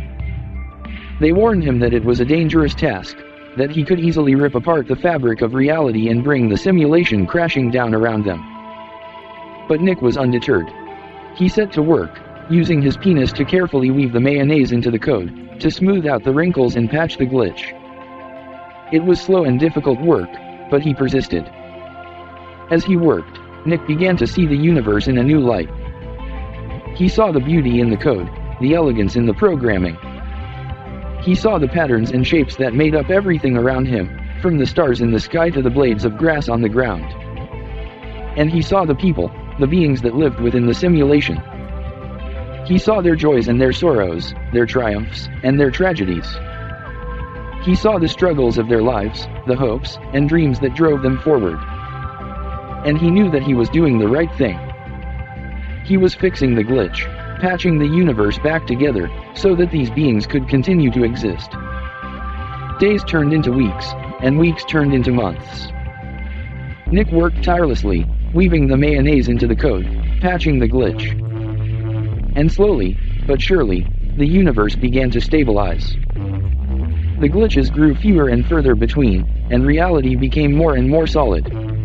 [1.21, 3.17] They warned him that it was a dangerous task,
[3.57, 7.73] that he could easily rip apart the fabric of reality and bring the simulation crashing
[7.73, 8.41] down around them.
[9.69, 10.69] But Nick was undeterred.
[11.35, 15.59] He set to work, using his penis to carefully weave the mayonnaise into the code,
[15.59, 17.73] to smooth out the wrinkles and patch the glitch.
[18.93, 20.31] It was slow and difficult work,
[20.71, 21.51] but he persisted.
[22.71, 25.69] As he worked, Nick began to see the universe in a new light.
[26.97, 28.29] He saw the beauty in the code,
[28.61, 29.97] the elegance in the programming.
[31.23, 34.09] He saw the patterns and shapes that made up everything around him,
[34.41, 37.05] from the stars in the sky to the blades of grass on the ground.
[38.39, 41.43] And he saw the people, the beings that lived within the simulation.
[42.67, 46.27] He saw their joys and their sorrows, their triumphs, and their tragedies.
[47.65, 51.59] He saw the struggles of their lives, the hopes and dreams that drove them forward.
[52.87, 54.59] And he knew that he was doing the right thing.
[55.85, 57.05] He was fixing the glitch,
[57.41, 61.51] patching the universe back together, so that these beings could continue to exist.
[62.79, 65.67] Days turned into weeks, and weeks turned into months.
[66.93, 69.87] Nick worked tirelessly, weaving the mayonnaise into the code,
[70.21, 71.11] patching the glitch.
[72.37, 72.97] And slowly,
[73.27, 73.81] but surely,
[74.17, 75.93] the universe began to stabilize.
[77.19, 81.76] The glitches grew fewer and further between, and reality became more and more solid.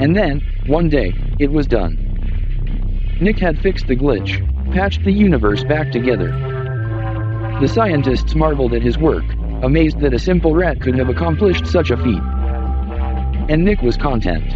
[0.00, 1.96] And then, one day, it was done.
[3.18, 4.42] Nick had fixed the glitch,
[4.74, 6.30] patched the universe back together.
[7.62, 9.24] The scientists marveled at his work,
[9.62, 12.22] amazed that a simple rat could have accomplished such a feat.
[13.48, 14.54] And Nick was content.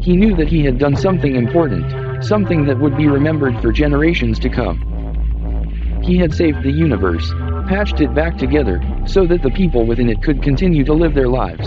[0.00, 4.38] He knew that he had done something important, something that would be remembered for generations
[4.38, 6.00] to come.
[6.04, 7.32] He had saved the universe,
[7.68, 11.28] patched it back together, so that the people within it could continue to live their
[11.28, 11.66] lives.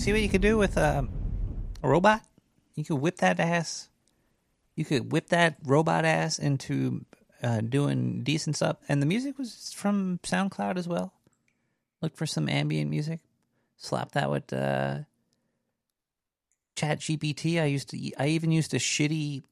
[0.00, 1.06] See what you could do with a,
[1.82, 2.22] a robot?
[2.74, 3.88] You could whip that ass.
[4.74, 7.04] You could whip that robot ass into
[7.42, 8.78] uh, doing decent stuff.
[8.88, 11.12] And the music was from SoundCloud as well.
[12.00, 13.20] Look for some ambient music.
[13.76, 15.00] Slap that with uh,
[16.76, 17.60] Chat GPT.
[17.60, 18.10] I used to.
[18.18, 19.42] I even used a shitty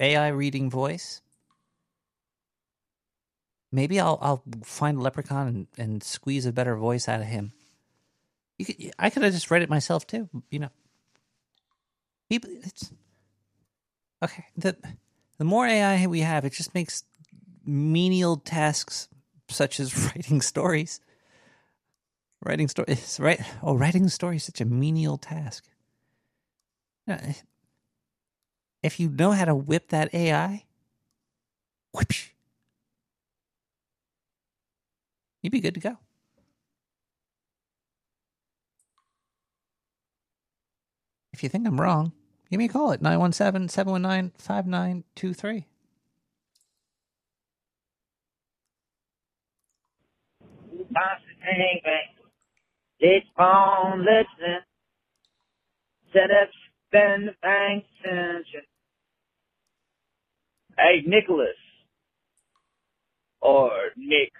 [0.00, 1.22] AI reading voice.
[3.72, 7.52] Maybe I'll I'll find leprechaun and, and squeeze a better voice out of him.
[8.58, 10.28] You could, I could have just read it myself too.
[10.50, 10.70] You know,
[12.30, 12.50] people.
[12.62, 12.92] It's
[14.22, 14.46] okay.
[14.56, 14.76] The
[15.38, 17.04] the more AI we have, it just makes
[17.64, 19.08] menial tasks
[19.48, 21.00] such as writing stories.
[22.44, 23.40] Writing stories, right?
[23.62, 25.64] Oh, writing stories is such a menial task.
[27.06, 27.34] Know, eh,
[28.82, 30.64] If you know how to whip that AI,
[31.94, 32.30] whoosh,
[35.42, 35.98] you'd be good to go.
[41.44, 42.12] You think I'm wrong,
[42.50, 45.66] give me a call at 917 719 5923.
[50.90, 52.14] Bang, bang.
[53.00, 54.60] It's listening.
[56.12, 56.48] Set up,
[56.88, 58.62] spend the bank extension.
[60.78, 61.48] Hey, Nicholas.
[63.40, 64.32] Or Nick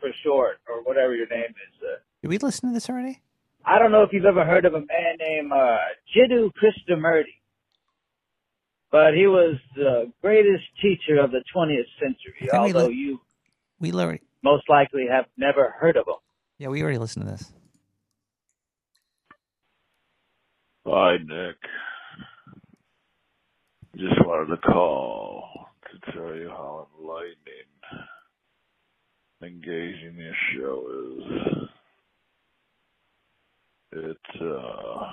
[0.00, 1.82] for short, or whatever your name is.
[1.82, 3.20] Uh, Did we listen to this already?
[3.66, 5.78] I don't know if you've ever heard of a man named uh,
[6.14, 7.24] Jiddu Krishnamurti,
[8.92, 12.94] but he was the greatest teacher of the 20th century, I think we although li-
[12.94, 13.20] you
[13.80, 16.14] We already, most likely have never heard of him.
[16.58, 17.52] yeah, we already listened to this.
[20.86, 21.56] Hi, Nick.
[23.96, 25.48] Just wanted to call
[25.90, 27.72] to tell you how enlightening,
[29.42, 31.68] engaging this show is.
[33.98, 35.12] It, uh,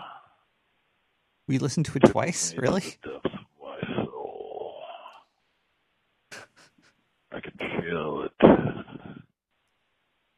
[1.47, 2.81] We listened to it twice, really?
[2.81, 3.22] depths of
[3.61, 4.76] my soul.
[7.31, 8.34] I can feel it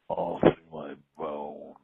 [0.08, 1.76] all through my bones.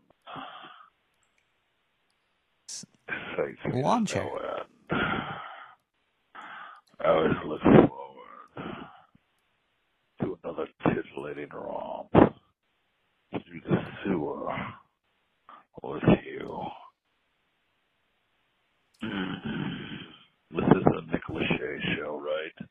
[3.36, 4.24] Faith has Lawn chair.
[4.24, 4.98] no.
[7.00, 7.88] I always look forward
[10.20, 14.54] to another titillating romp through the sewer
[15.82, 16.60] with you.
[20.50, 22.68] This is a Nick Lachey show, right?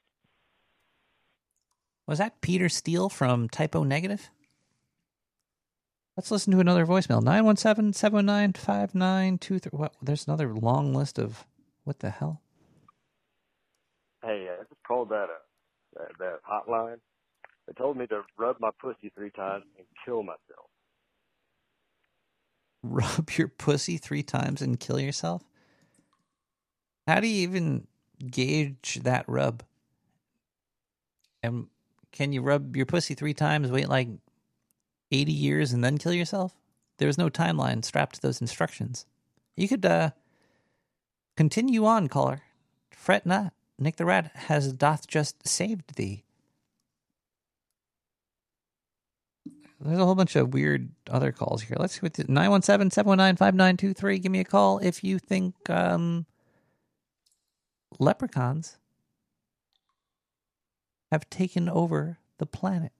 [2.07, 4.29] Was that Peter Steele from Type O Negative?
[6.17, 7.23] Let's listen to another voicemail.
[7.23, 9.69] 917 719 5923.
[9.71, 9.93] What?
[10.01, 11.45] There's another long list of.
[11.83, 12.41] What the hell?
[14.21, 15.39] Hey, I just called that uh,
[15.95, 16.97] that, that hotline.
[17.67, 20.69] They told me to rub my pussy three times and kill myself.
[22.83, 25.43] Rub your pussy three times and kill yourself?
[27.07, 27.87] How do you even
[28.29, 29.63] gauge that rub?
[31.43, 31.67] And
[32.11, 34.09] can you rub your pussy three times, wait like
[35.11, 36.55] 80 years, and then kill yourself?
[36.97, 39.05] There's no timeline strapped to those instructions.
[39.55, 40.11] You could uh,
[41.35, 42.41] continue on, caller.
[42.91, 43.53] Fret not.
[43.79, 46.23] Nick the Rat has doth just saved thee.
[49.83, 51.75] There's a whole bunch of weird other calls here.
[51.79, 54.19] Let's see what 917 719 5923.
[54.19, 56.27] Give me a call if you think um,
[57.99, 58.77] leprechauns
[61.11, 62.91] have taken over the planet.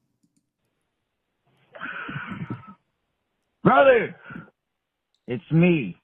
[3.64, 4.16] Brother,
[5.28, 5.96] it's me,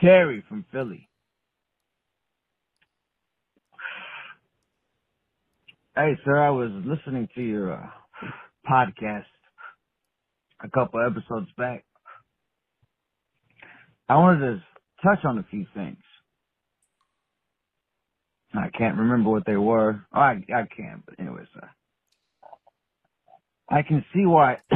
[0.00, 1.08] Terry from Philly.
[5.96, 7.86] Hey, sir, I was listening to your uh,
[8.68, 9.24] podcast
[10.62, 11.84] a couple episodes back.
[14.08, 14.62] I wanted to
[15.02, 15.98] touch on a few things.
[18.54, 20.06] I can't remember what they were.
[20.14, 21.66] Oh, I I can, but anyways, uh,
[23.68, 24.58] I can see why.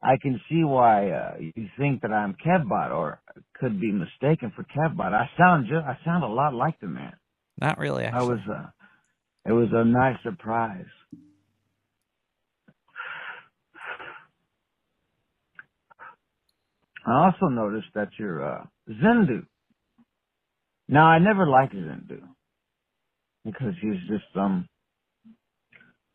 [0.00, 3.20] I can see why uh, you think that I'm Kevbot or
[3.58, 5.12] could be mistaken for Kevbot.
[5.12, 7.14] I sound just I sound a lot like the man.
[7.60, 8.04] Not really.
[8.06, 8.66] I was uh,
[9.44, 10.86] it was a nice surprise.
[17.08, 19.46] I also noticed that you're uh, Zendu.
[20.88, 22.20] Now I never liked Zendu
[23.44, 24.68] because he's just um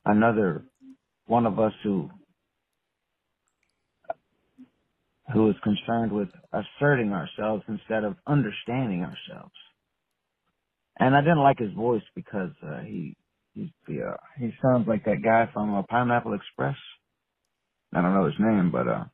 [0.05, 0.65] another
[1.27, 2.09] one of us who
[5.33, 9.53] who is concerned with asserting ourselves instead of understanding ourselves.
[10.99, 13.15] And I didn't like his voice because uh, he
[13.53, 16.75] he's the uh, he sounds like that guy from uh, Pineapple Express.
[17.93, 19.05] I don't know his name, but uh,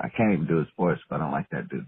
[0.00, 0.98] I can't even do his voice.
[1.10, 1.86] But I don't like that dude.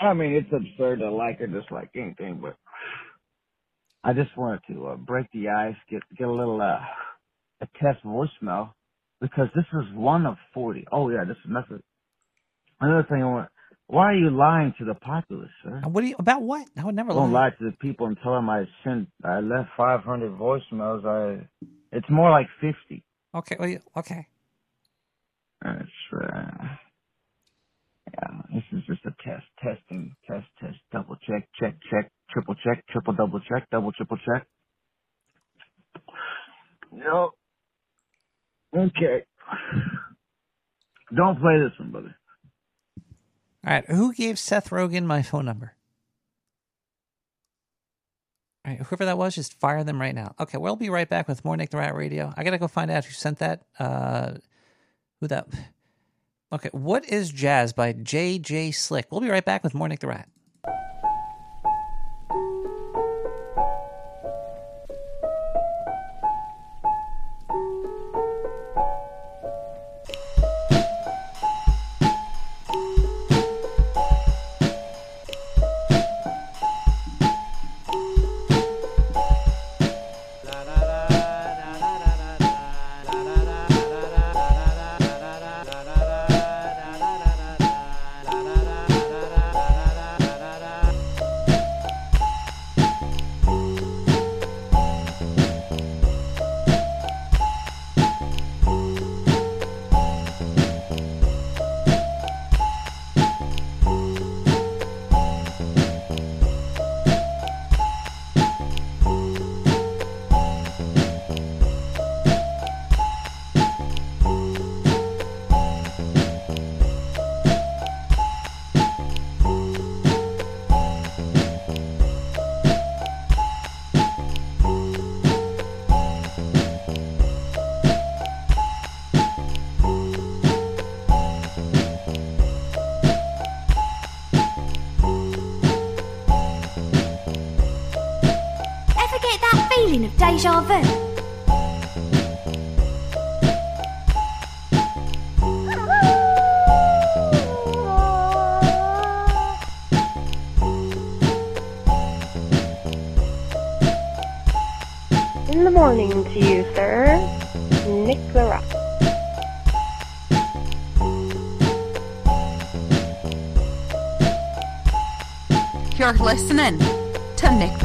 [0.00, 2.56] I mean, it's absurd to like or dislike anything, but
[4.04, 6.80] I just wanted to uh, break the ice, get get a little uh,
[7.62, 8.72] a test voicemail
[9.20, 10.86] because this is one of forty.
[10.92, 11.80] Oh yeah, this is another
[12.80, 13.48] another thing I want.
[13.88, 15.82] Why are you lying to the populace, sir?
[15.86, 16.66] What do you about what?
[16.78, 17.48] I would never I Don't lie.
[17.48, 21.04] lie to the people and tell them I sent I left 500 voicemails.
[21.06, 21.46] I
[21.92, 23.04] it's more like 50.
[23.34, 24.26] Okay, well, okay.
[25.62, 25.82] That's
[26.12, 26.66] uh,
[28.12, 28.42] yeah.
[28.54, 33.14] This is just a test, testing, test, test, double check, check, check, triple check, triple
[33.14, 34.46] double check, double triple check.
[36.92, 37.30] No.
[38.76, 39.24] Okay.
[41.14, 42.16] Don't play this one, brother.
[43.66, 45.74] All right, who gave Seth Rogen my phone number?
[48.64, 50.34] All right, whoever that was, just fire them right now.
[50.38, 52.32] Okay, we'll be right back with more Nick the Rat Radio.
[52.36, 53.62] I gotta go find out who sent that.
[53.78, 54.34] Uh,
[55.20, 55.46] who that?
[56.52, 58.72] Okay, what is Jazz by J.J.
[58.72, 59.06] Slick?
[59.10, 60.28] We'll be right back with more Nick the Rat.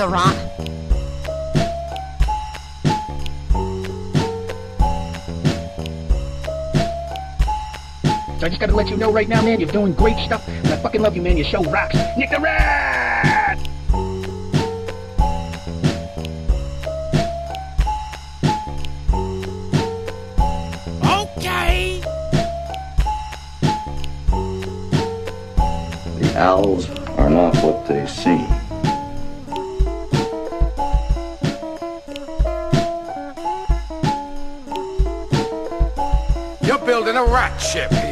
[0.05, 0.35] The Rat.
[8.39, 10.67] So I just gotta let you know right now, man, you're doing great stuff, and
[10.67, 11.37] I fucking love you, man.
[11.37, 11.95] Your show rocks.
[12.17, 13.14] Nick the Rat!
[37.59, 38.04] Ship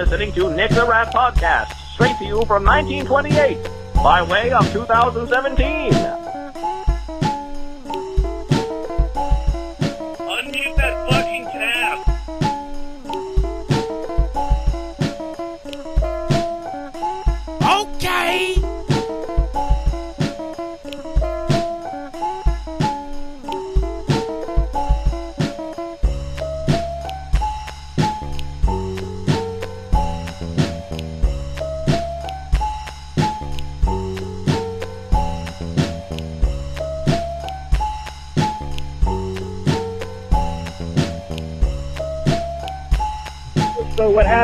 [0.00, 6.09] listening to Nick the Rat Podcast, straight to you from 1928, by way of 2017.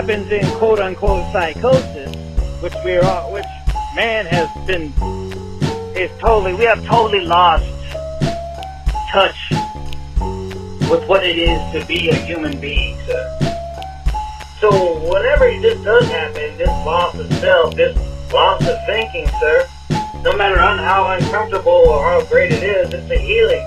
[0.06, 2.14] Happens in quote unquote psychosis,
[2.62, 3.02] which we're
[3.32, 3.44] which
[3.96, 4.92] man has been,
[5.96, 7.64] is totally, we have totally lost
[9.10, 9.50] touch
[10.88, 13.38] with what it is to be a human being, sir.
[14.60, 17.96] So whenever this does happen, this loss of self, this
[18.32, 19.66] loss of thinking, sir,
[20.22, 23.65] no matter how uncomfortable or how great it is, it's a healing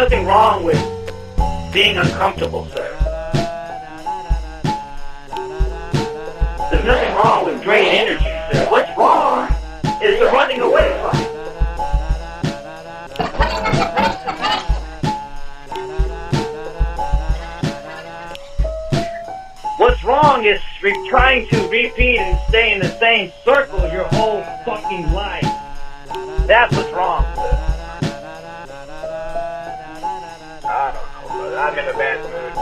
[0.00, 0.80] nothing wrong with
[1.74, 2.88] being uncomfortable, sir.
[6.70, 8.66] There's nothing wrong with drain energy, sir.
[8.70, 9.46] What's wrong
[10.02, 11.26] is the running away from it.
[19.76, 24.42] What's wrong is re- trying to repeat and stay in the same circle your whole
[24.64, 25.44] fucking life.
[26.46, 27.69] That's what's wrong, sir.
[31.60, 32.54] I'm in a bad mood.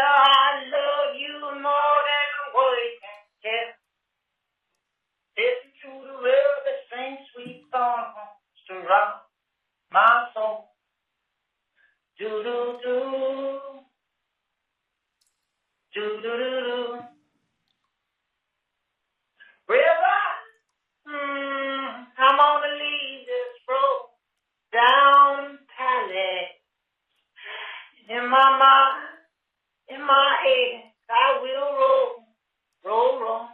[0.00, 3.70] I love you more than words can tell.
[5.36, 6.58] Listen to the river
[7.34, 7.64] sweet
[8.68, 9.28] to rock
[9.92, 10.70] my soul.
[12.18, 12.96] Do do do.
[15.94, 17.07] Do do do do.
[19.68, 19.80] River,
[21.06, 22.78] I'm hmm, on the
[23.68, 24.08] road
[24.72, 25.58] down
[28.10, 29.08] In my mind,
[29.88, 32.24] in my head, I will roll,
[32.84, 33.48] roll, roll.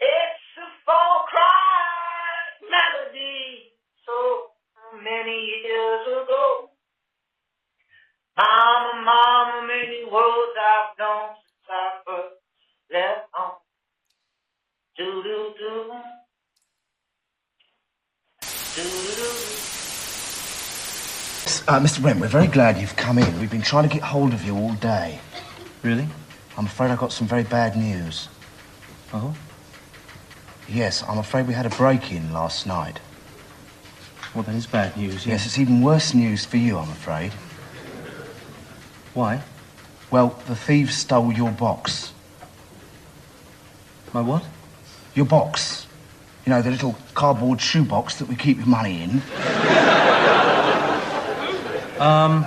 [0.00, 3.72] It's a fall cry melody
[4.06, 4.48] so
[5.02, 6.70] many years ago.
[8.38, 12.35] Mama, mama, many worlds I've known since I first
[12.92, 13.52] left on.
[14.96, 15.92] Do do do.
[18.74, 19.56] Do do.
[21.68, 22.00] Uh, Mr.
[22.00, 23.40] Brent, we're very glad you've come in.
[23.40, 25.18] We've been trying to get hold of you all day.
[25.82, 26.06] Really?
[26.56, 28.28] I'm afraid I got some very bad news.
[29.12, 29.34] Oh?
[30.68, 33.00] Yes, I'm afraid we had a break in last night.
[34.34, 35.26] Well, that is bad news.
[35.26, 37.32] Yes, it's even worse news for you, I'm afraid.
[39.14, 39.42] Why?
[40.10, 42.12] Well, the thieves stole your box.
[44.12, 44.44] My what?
[45.14, 45.86] Your box.
[46.44, 49.22] You know, the little cardboard shoebox that we keep your money in.
[51.98, 52.44] Um,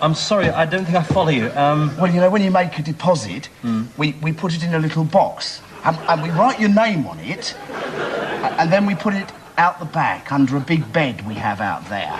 [0.00, 1.50] I'm sorry, I don't think I follow you.
[1.50, 3.50] Um, well, you know, when you make a deposit,
[3.98, 7.20] we, we put it in a little box, and, and we write your name on
[7.20, 7.54] it,
[8.58, 11.86] and then we put it out the back under a big bed we have out
[11.90, 12.18] there.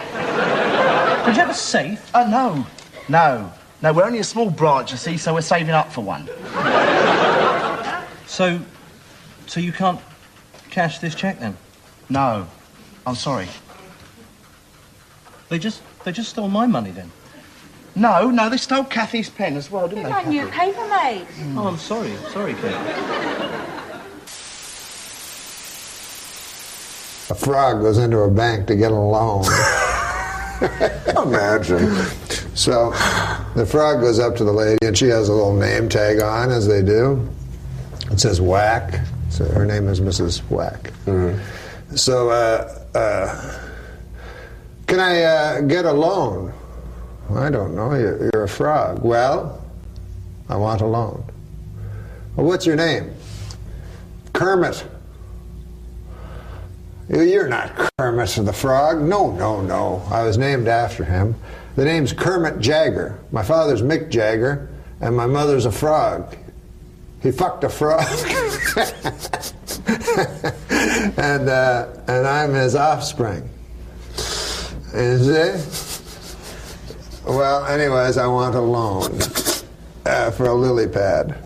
[1.24, 2.11] Did you have a safe?
[2.15, 2.66] Oh, no.
[3.09, 3.51] No.
[3.81, 6.28] No, we're only a small branch, you see, so we're saving up for one.
[8.31, 8.61] So,
[9.48, 10.01] so you can't
[10.70, 11.57] cash this check then?
[12.09, 12.47] No.
[13.05, 13.48] I'm sorry.
[15.48, 17.11] They just, they just stole my money then?
[17.97, 20.11] No, no, they stole Kathy's pen as well, didn't they?
[20.11, 21.27] got new paper made.
[21.57, 22.15] Oh, I'm sorry.
[22.31, 22.73] Sorry, Kate.
[27.31, 29.43] A frog goes into a bank to get a loan.
[31.27, 31.97] Imagine.
[32.55, 32.90] So
[33.57, 36.51] the frog goes up to the lady, and she has a little name tag on,
[36.52, 37.28] as they do.
[38.11, 39.01] It says Whack.
[39.31, 40.39] So her name is Mrs.
[40.51, 40.93] Whack.
[41.95, 43.69] So, uh, uh,
[44.87, 46.53] can I uh, get a loan?
[47.35, 47.95] I don't know.
[47.95, 49.03] You're, you're a frog.
[49.03, 49.65] Well,
[50.49, 51.24] I want a loan.
[52.37, 53.12] Well, what's your name?
[54.32, 54.85] Kermit.
[57.09, 59.01] You're not Kermit the Frog.
[59.01, 60.03] No, no, no.
[60.11, 61.35] I was named after him.
[61.74, 63.19] The name's Kermit Jagger.
[63.32, 64.69] My father's Mick Jagger,
[65.01, 66.37] and my mother's a frog.
[67.23, 68.03] He fucked a frog.
[71.19, 73.49] and, uh, and I'm his offspring.
[74.95, 75.53] You see?
[77.27, 79.19] Well, anyways, I want a loan
[80.07, 81.37] uh, for a lily pad.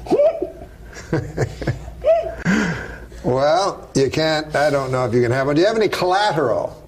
[3.25, 4.55] Well, you can't.
[4.55, 5.57] I don't know if you can have one.
[5.57, 6.81] Do you have any collateral?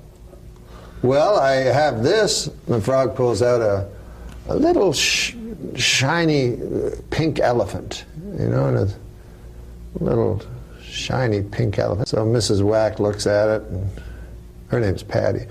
[1.02, 2.50] Well, I have this.
[2.66, 3.88] The frog pulls out a,
[4.48, 5.34] a little sh-
[5.76, 8.04] shiny uh, pink elephant,
[8.38, 10.42] you know, and a little
[10.82, 12.08] shiny pink elephant.
[12.08, 12.62] So Mrs.
[12.62, 13.90] Whack looks at it, and
[14.68, 15.46] her name's Patty.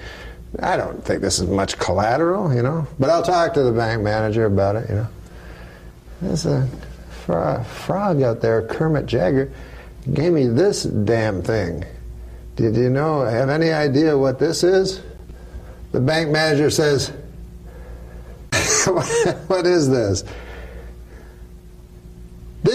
[0.59, 4.01] I don't think this is much collateral, you know, but I'll talk to the bank
[4.01, 5.07] manager about it, you know.
[6.21, 6.67] There's a
[7.25, 9.51] fro- frog out there, Kermit Jagger
[10.13, 11.83] gave me this damn thing.
[12.55, 15.01] Did you know, have any idea what this is?
[15.91, 17.11] The bank manager says,
[18.85, 20.23] What is this?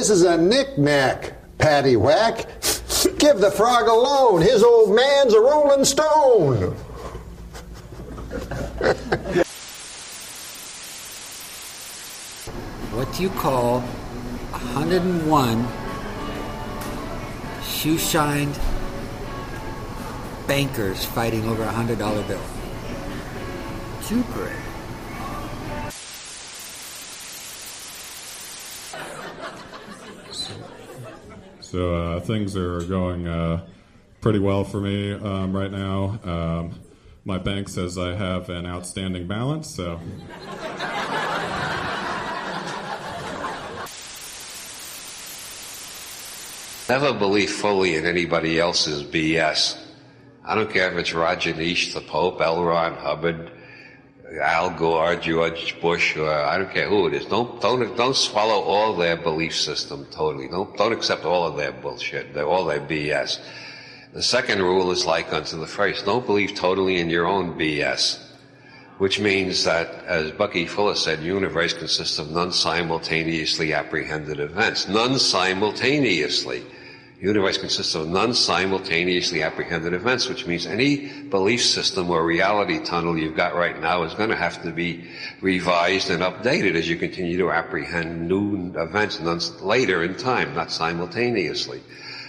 [0.01, 2.47] This is a knick-knack, Patty Whack.
[3.19, 4.41] Give the frog a loan.
[4.41, 6.73] His old man's a rolling stone.
[12.95, 15.69] What do you call 101
[17.63, 18.59] shoe shined
[20.49, 22.41] bankers fighting over a hundred dollar bill?
[24.01, 24.51] Super.
[31.71, 33.65] So uh, things are going uh,
[34.21, 36.19] pretty well for me um, right now.
[36.25, 36.81] Um,
[37.25, 40.01] my bank says I have an outstanding balance, so
[46.89, 49.81] Never believe fully in anybody else's BS.
[50.45, 52.65] I don't care if it's Roger the Pope, L.
[52.65, 53.53] Ron Hubbard,
[54.39, 57.27] Al Gore, George Bush, or I don't care who it is.
[57.27, 60.47] Don't don't don't swallow all their belief system totally.
[60.47, 62.37] Don't don't accept all of their bullshit.
[62.37, 63.41] All their BS.
[64.13, 66.05] The second rule is like unto the first.
[66.05, 68.21] Don't believe totally in your own BS.
[68.99, 74.89] Which means that, as Bucky Fuller said, universe consists of non-simultaneously apprehended events.
[74.89, 76.65] Non-simultaneously.
[77.21, 83.19] The universe consists of non-simultaneously apprehended events, which means any belief system or reality tunnel
[83.19, 85.05] you've got right now is going to have to be
[85.43, 89.21] revised and updated as you continue to apprehend new events
[89.61, 91.83] later in time, not simultaneously.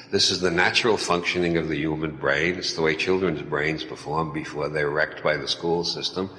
[0.09, 2.55] This is the natural functioning of the human brain.
[2.55, 6.30] It's the way children's brains perform before they're wrecked by the school system.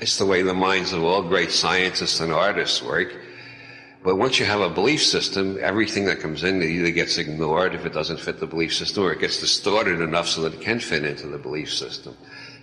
[0.00, 3.16] It's the way the minds of all great scientists and artists work.
[4.04, 7.86] But once you have a belief system, everything that comes in either gets ignored if
[7.86, 10.80] it doesn't fit the belief system or it gets distorted enough so that it can
[10.80, 12.16] fit into the belief system.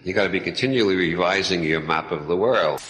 [0.03, 2.81] You've gotta be continually revising your map of the world.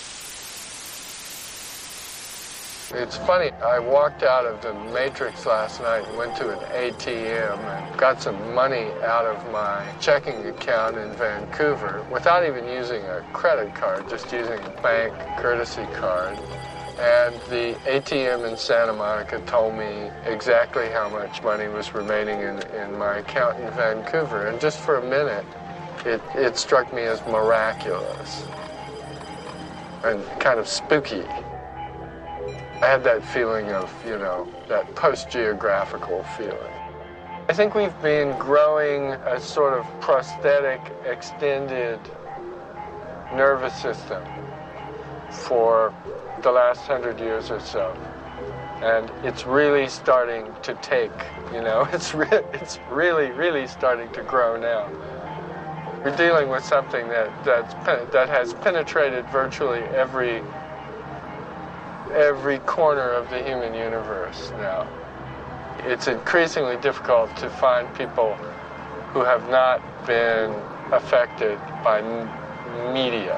[2.91, 7.59] It's funny, I walked out of the Matrix last night and went to an ATM
[7.59, 13.23] and got some money out of my checking account in Vancouver without even using a
[13.31, 16.39] credit card, just using a bank courtesy card.
[16.99, 22.61] And the ATM in Santa Monica told me exactly how much money was remaining in,
[22.73, 24.47] in my account in Vancouver.
[24.47, 25.45] And just for a minute,
[26.05, 28.45] it, it struck me as miraculous
[30.03, 31.23] and kind of spooky.
[32.81, 36.73] I had that feeling of, you know, that post-geographical feeling.
[37.47, 41.99] I think we've been growing a sort of prosthetic, extended
[43.33, 44.23] nervous system
[45.31, 45.93] for
[46.41, 47.95] the last hundred years or so.
[48.81, 51.11] And it's really starting to take,
[51.53, 54.89] you know, it's, re- it's really, really starting to grow now.
[56.03, 57.73] We're dealing with something that, that's,
[58.13, 60.41] that has penetrated virtually every
[62.13, 64.87] every corner of the human universe now.
[65.79, 68.33] It's increasingly difficult to find people
[69.13, 70.51] who have not been
[70.91, 72.01] affected by
[72.93, 73.37] media.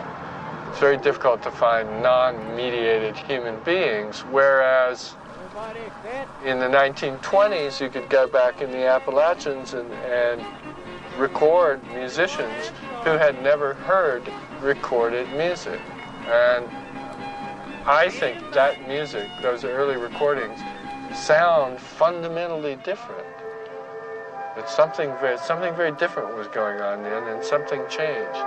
[0.71, 5.15] It's very difficult to find non mediated human beings, whereas
[6.45, 10.41] in the 1920s you could go back in the Appalachians and, and
[11.19, 12.69] record musicians
[13.03, 14.23] who had never heard
[14.61, 15.81] recorded music.
[16.27, 16.65] And
[17.85, 20.57] I think that music, those early recordings,
[21.13, 23.27] sound fundamentally different.
[24.55, 28.39] It's something very, something very different was going on then, and something changed.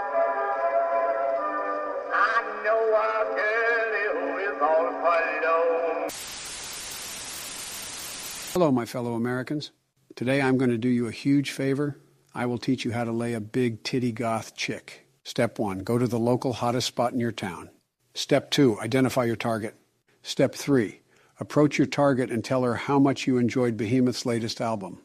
[8.55, 9.73] Hello, my fellow Americans.
[10.15, 11.99] Today I'm going to do you a huge favor.
[12.33, 15.09] I will teach you how to lay a big titty goth chick.
[15.25, 17.69] Step one, go to the local hottest spot in your town.
[18.15, 19.75] Step two, identify your target.
[20.23, 21.01] Step three,
[21.41, 25.03] approach your target and tell her how much you enjoyed Behemoth's latest album.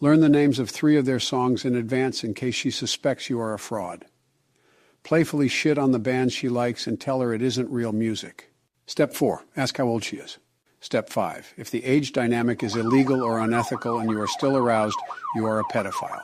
[0.00, 3.38] Learn the names of three of their songs in advance in case she suspects you
[3.38, 4.06] are a fraud.
[5.02, 8.52] Playfully shit on the bands she likes and tell her it isn't real music.
[8.86, 10.38] Step four, ask how old she is.
[10.80, 14.98] Step five, if the age dynamic is illegal or unethical and you are still aroused,
[15.36, 16.22] you are a pedophile.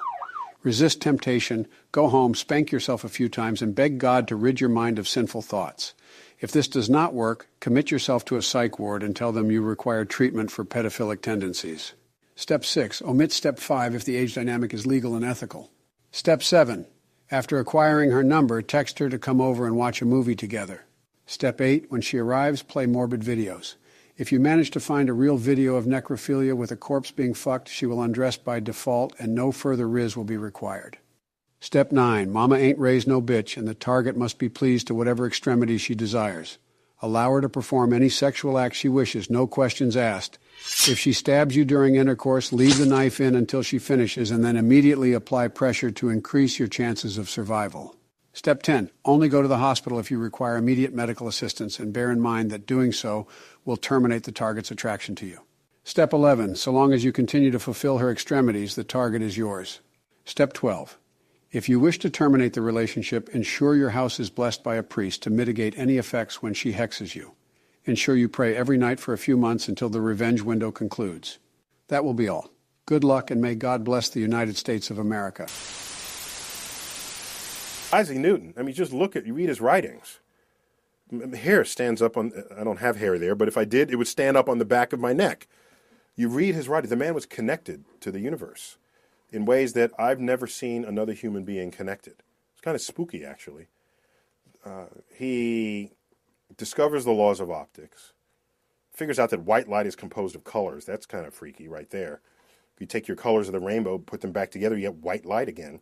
[0.63, 4.71] Resist temptation, go home, spank yourself a few times, and beg God to rid your
[4.71, 5.95] mind of sinful thoughts.
[6.41, 9.63] If this does not work, commit yourself to a psych ward and tell them you
[9.63, 11.95] require treatment for pedophilic tendencies.
[12.35, 13.03] Step 6.
[13.03, 15.71] Omit Step 5 if the age dynamic is legal and ethical.
[16.11, 16.87] Step 7.
[17.31, 20.87] After acquiring her number, text her to come over and watch a movie together.
[21.27, 21.91] Step 8.
[21.91, 23.75] When she arrives, play morbid videos.
[24.17, 27.69] If you manage to find a real video of necrophilia with a corpse being fucked,
[27.69, 30.97] she will undress by default and no further riz will be required.
[31.61, 32.31] Step 9.
[32.31, 35.95] Mama ain't raised no bitch, and the target must be pleased to whatever extremity she
[35.95, 36.57] desires.
[37.01, 40.39] Allow her to perform any sexual act she wishes, no questions asked.
[40.89, 44.57] If she stabs you during intercourse, leave the knife in until she finishes and then
[44.57, 47.95] immediately apply pressure to increase your chances of survival.
[48.33, 48.91] Step 10.
[49.05, 52.51] Only go to the hospital if you require immediate medical assistance and bear in mind
[52.51, 53.27] that doing so
[53.65, 55.41] will terminate the target's attraction to you.
[55.85, 56.57] Step 11.
[56.57, 59.81] So long as you continue to fulfill her extremities, the target is yours.
[60.25, 60.99] Step 12.
[61.51, 65.23] If you wish to terminate the relationship, ensure your house is blessed by a priest
[65.23, 67.33] to mitigate any effects when she hexes you.
[67.87, 71.39] Ensure you pray every night for a few months until the revenge window concludes.
[71.89, 72.51] That will be all.
[72.85, 75.45] Good luck and may God bless the United States of America.
[77.97, 78.53] Isaac Newton.
[78.59, 80.19] I mean, just look at you read his writings.
[81.35, 82.31] Hair stands up on.
[82.55, 84.67] I don't have hair there, but if I did, it would stand up on the
[84.67, 85.49] back of my neck.
[86.15, 86.91] You read his writings.
[86.91, 88.77] The man was connected to the universe
[89.31, 92.23] in ways that I've never seen another human being connected.
[92.53, 93.67] It's kind of spooky, actually.
[94.65, 95.93] Uh, he
[96.57, 98.13] discovers the laws of optics,
[98.93, 100.85] figures out that white light is composed of colors.
[100.85, 102.21] That's kind of freaky, right there.
[102.75, 105.25] If you take your colors of the rainbow, put them back together, you get white
[105.25, 105.81] light again.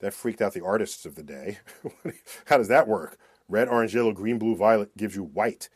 [0.00, 1.58] That freaked out the artists of the day.
[2.46, 3.18] How does that work?
[3.48, 5.68] Red, orange, yellow, green, blue, violet gives you white.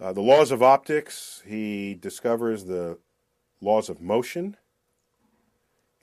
[0.00, 2.98] Uh, the laws of optics, he discovers the
[3.60, 4.56] laws of motion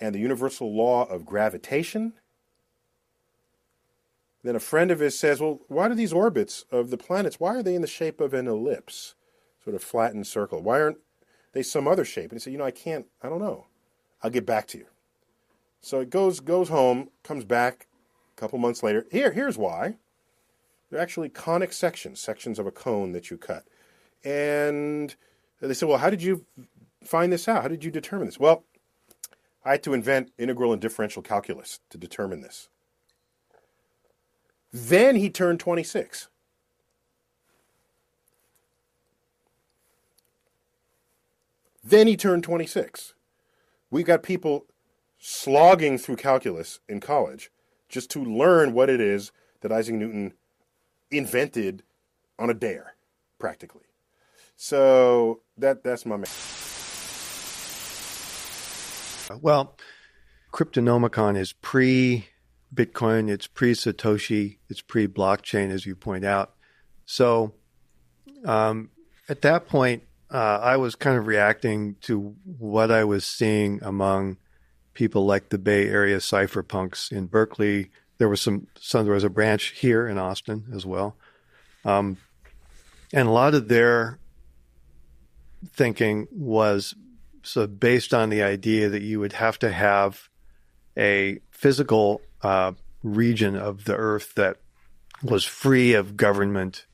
[0.03, 2.11] and the universal law of gravitation.
[4.43, 7.55] Then a friend of his says, Well, why do these orbits of the planets, why
[7.55, 9.15] are they in the shape of an ellipse,
[9.63, 10.61] sort of flattened circle?
[10.61, 10.97] Why aren't
[11.53, 12.31] they some other shape?
[12.31, 13.67] And he said, You know, I can't, I don't know.
[14.21, 14.87] I'll get back to you.
[15.79, 17.87] So it goes goes home, comes back
[18.37, 19.05] a couple months later.
[19.09, 19.95] Here, here's why.
[20.89, 23.63] They're actually conic sections, sections of a cone that you cut.
[24.25, 25.15] And
[25.61, 26.45] they said, Well, how did you
[27.05, 27.61] find this out?
[27.61, 28.37] How did you determine this?
[28.37, 28.65] Well,
[29.65, 32.69] I had to invent integral and differential calculus to determine this.
[34.71, 36.29] Then he turned 26.
[41.83, 43.13] Then he turned 26.
[43.91, 44.65] We've got people
[45.19, 47.51] slogging through calculus in college
[47.89, 49.31] just to learn what it is
[49.61, 50.33] that Isaac Newton
[51.11, 51.83] invented
[52.39, 52.95] on a dare,
[53.39, 53.83] practically.
[54.55, 56.25] So that that's my man.
[59.41, 59.75] Well,
[60.51, 62.27] Cryptonomicon is pre
[62.73, 66.53] Bitcoin, it's pre Satoshi, it's pre blockchain, as you point out.
[67.05, 67.53] So
[68.45, 68.89] um,
[69.29, 74.37] at that point, uh, I was kind of reacting to what I was seeing among
[74.93, 77.91] people like the Bay Area cypherpunks in Berkeley.
[78.17, 81.17] There was some, some there was a branch here in Austin as well,
[81.85, 82.17] um,
[83.11, 84.19] and a lot of their
[85.71, 86.95] thinking was
[87.43, 90.29] so based on the idea that you would have to have
[90.97, 92.71] a physical uh,
[93.03, 94.57] region of the earth that
[95.21, 96.85] was free of government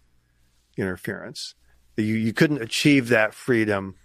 [0.77, 1.55] interference.
[1.97, 3.95] You, you couldn't achieve that freedom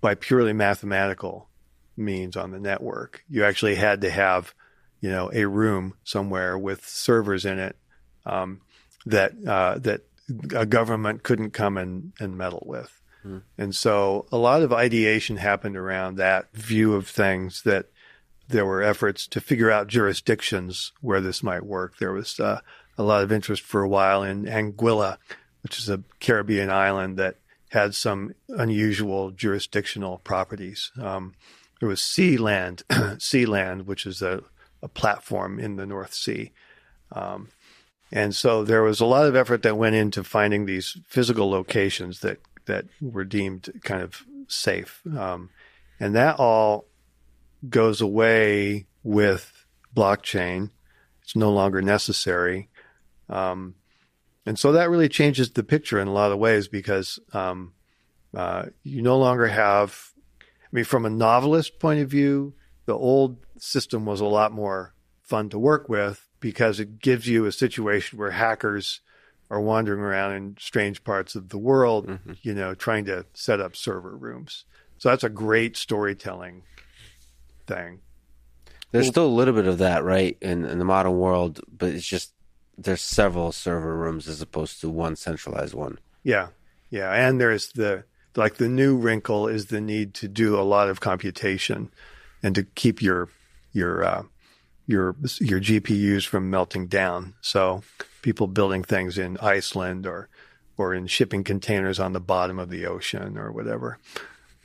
[0.00, 1.48] by purely mathematical
[1.96, 3.24] means on the network.
[3.28, 4.54] You actually had to have,
[5.00, 7.76] you know, a room somewhere with servers in it
[8.26, 8.60] um,
[9.06, 10.02] that uh, that
[10.54, 13.01] a government couldn't come and, and meddle with.
[13.56, 17.86] And so a lot of ideation happened around that view of things that
[18.48, 21.98] there were efforts to figure out jurisdictions where this might work.
[21.98, 22.60] There was uh,
[22.98, 25.18] a lot of interest for a while in Anguilla,
[25.62, 27.36] which is a Caribbean island that
[27.70, 30.90] had some unusual jurisdictional properties.
[31.00, 31.34] Um,
[31.80, 32.82] there was Sealand,
[33.18, 34.42] Sealand, which is a,
[34.82, 36.52] a platform in the North Sea.
[37.10, 37.48] Um,
[38.12, 42.20] and so there was a lot of effort that went into finding these physical locations
[42.20, 42.38] that,
[42.72, 45.02] that were deemed kind of safe.
[45.14, 45.50] Um,
[46.00, 46.86] and that all
[47.68, 50.70] goes away with blockchain.
[51.22, 52.70] It's no longer necessary.
[53.28, 53.74] Um,
[54.46, 57.74] and so that really changes the picture in a lot of ways because um,
[58.34, 62.54] uh, you no longer have, I mean, from a novelist point of view,
[62.86, 67.44] the old system was a lot more fun to work with because it gives you
[67.44, 69.00] a situation where hackers
[69.52, 72.32] are wandering around in strange parts of the world, Mm-hmm.
[72.42, 74.64] you know, trying to set up server rooms.
[74.98, 76.62] So that's a great storytelling
[77.66, 78.00] thing.
[78.90, 81.90] There's Well- still a little bit of that, right, in, in the modern world, but
[81.90, 82.32] it's just
[82.78, 85.98] there's several server rooms as opposed to one centralized one.
[86.24, 86.48] Yeah.
[86.90, 87.12] Yeah.
[87.12, 88.04] And there's the,
[88.34, 91.90] like the new wrinkle is the need to do a lot of computation
[92.42, 93.28] and to keep your,
[93.72, 94.22] your, uh,
[94.86, 97.34] your, your GPUs from melting down.
[97.42, 97.82] So
[98.22, 100.28] people building things in Iceland or,
[100.76, 103.98] or in shipping containers on the bottom of the ocean or whatever.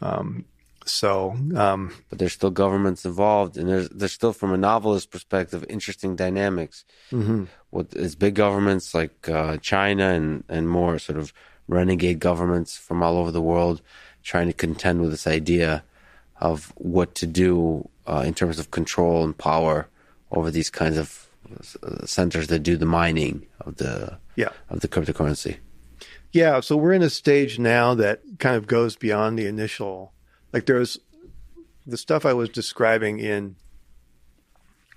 [0.01, 0.45] Um,
[0.85, 5.65] so, um, But there's still governments involved, and there's there's still, from a novelist perspective,
[5.67, 6.85] interesting dynamics.
[7.11, 7.47] Mhm.
[7.71, 11.33] What is big governments like uh, China and and more sort of
[11.67, 13.81] renegade governments from all over the world
[14.23, 15.83] trying to contend with this idea
[16.39, 19.87] of what to do uh, in terms of control and power
[20.31, 21.26] over these kinds of
[22.05, 24.49] centers that do the mining of the Yeah.
[24.69, 25.57] of the cryptocurrency.
[26.31, 30.13] Yeah, so we're in a stage now that kind of goes beyond the initial.
[30.53, 30.99] Like there's
[31.85, 33.55] the stuff I was describing in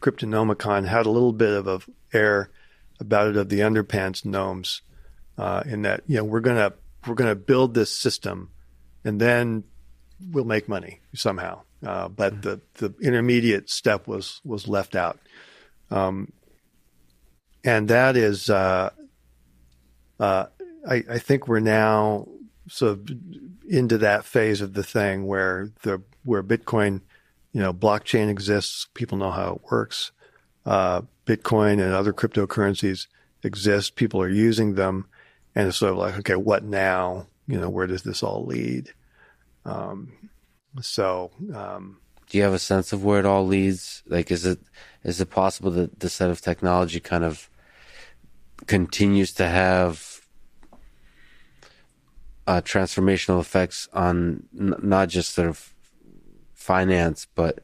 [0.01, 1.81] Cryptonomicon had a little bit of a
[2.17, 2.51] air
[2.99, 4.83] about it of the underpants gnomes,
[5.39, 6.73] uh, in that you know we're gonna
[7.07, 8.51] we're gonna build this system,
[9.05, 9.65] and then
[10.33, 11.61] we'll make money somehow.
[11.85, 15.19] Uh, but the the intermediate step was was left out,
[15.91, 16.33] um,
[17.65, 18.51] and that is.
[18.51, 18.91] Uh,
[20.19, 20.47] uh,
[20.89, 22.29] I, I think we're now
[22.69, 23.11] sort of
[23.69, 27.01] into that phase of the thing where the where Bitcoin,
[27.53, 28.87] you know, blockchain exists.
[28.95, 30.13] People know how it works.
[30.67, 33.07] Uh, Bitcoin and other cryptocurrencies
[33.43, 33.97] exist.
[33.97, 35.07] People are using them,
[35.55, 37.27] and it's sort of like, okay, what now?
[37.47, 38.93] You know, where does this all lead?
[39.65, 40.13] Um,
[40.81, 44.03] so, um, Do you have a sense of where it all leads?
[44.07, 44.61] Like, is it
[45.05, 47.49] is it possible that this set of technology kind of
[48.67, 50.21] continues to have
[52.47, 55.73] uh, transformational effects on n- not just sort of
[56.55, 57.61] finance, but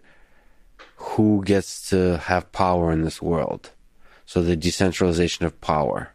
[0.96, 3.70] who gets to have power in this world?
[4.24, 6.12] So the decentralization of power.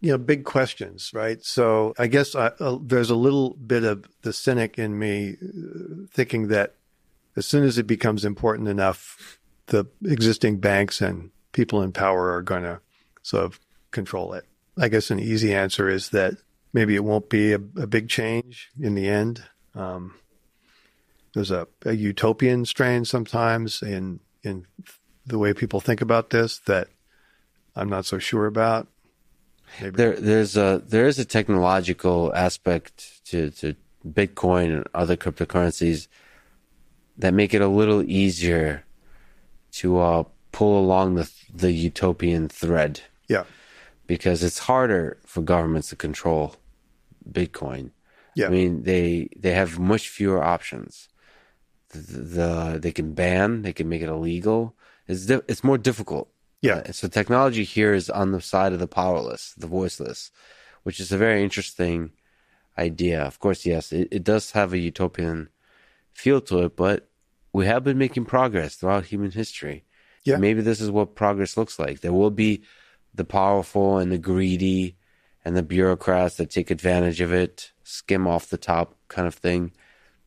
[0.00, 1.44] you know, big questions, right?
[1.44, 6.06] So I guess I, uh, there's a little bit of the cynic in me uh,
[6.10, 6.74] thinking that
[7.36, 9.38] as soon as it becomes important enough,
[9.70, 12.80] the existing banks and people in power are going to
[13.22, 13.58] sort of
[13.90, 14.44] control it.
[14.78, 16.34] I guess an easy answer is that
[16.72, 19.42] maybe it won't be a, a big change in the end.
[19.74, 20.14] Um,
[21.34, 24.66] there's a, a utopian strain sometimes in in
[25.26, 26.88] the way people think about this that
[27.76, 28.88] I'm not so sure about.
[29.80, 29.96] Maybe.
[29.96, 33.76] There, there's a there is a technological aspect to to
[34.06, 36.08] Bitcoin and other cryptocurrencies
[37.18, 38.84] that make it a little easier
[39.72, 43.00] to uh, pull along the the utopian thread.
[43.28, 43.44] Yeah.
[44.06, 46.56] Because it's harder for governments to control
[47.30, 47.90] Bitcoin.
[48.34, 48.46] Yeah.
[48.46, 51.08] I mean, they they have much fewer options.
[51.90, 54.74] The, the they can ban, they can make it illegal.
[55.06, 56.28] It's di- it's more difficult.
[56.62, 56.82] Yeah.
[56.86, 60.30] Uh, so technology here is on the side of the powerless, the voiceless,
[60.82, 62.12] which is a very interesting
[62.78, 63.22] idea.
[63.22, 65.48] Of course, yes, it, it does have a utopian
[66.12, 67.09] feel to it, but
[67.52, 69.84] we have been making progress throughout human history.
[70.24, 70.36] Yeah.
[70.36, 72.00] Maybe this is what progress looks like.
[72.00, 72.62] There will be
[73.14, 74.96] the powerful and the greedy
[75.44, 79.72] and the bureaucrats that take advantage of it, skim off the top kind of thing.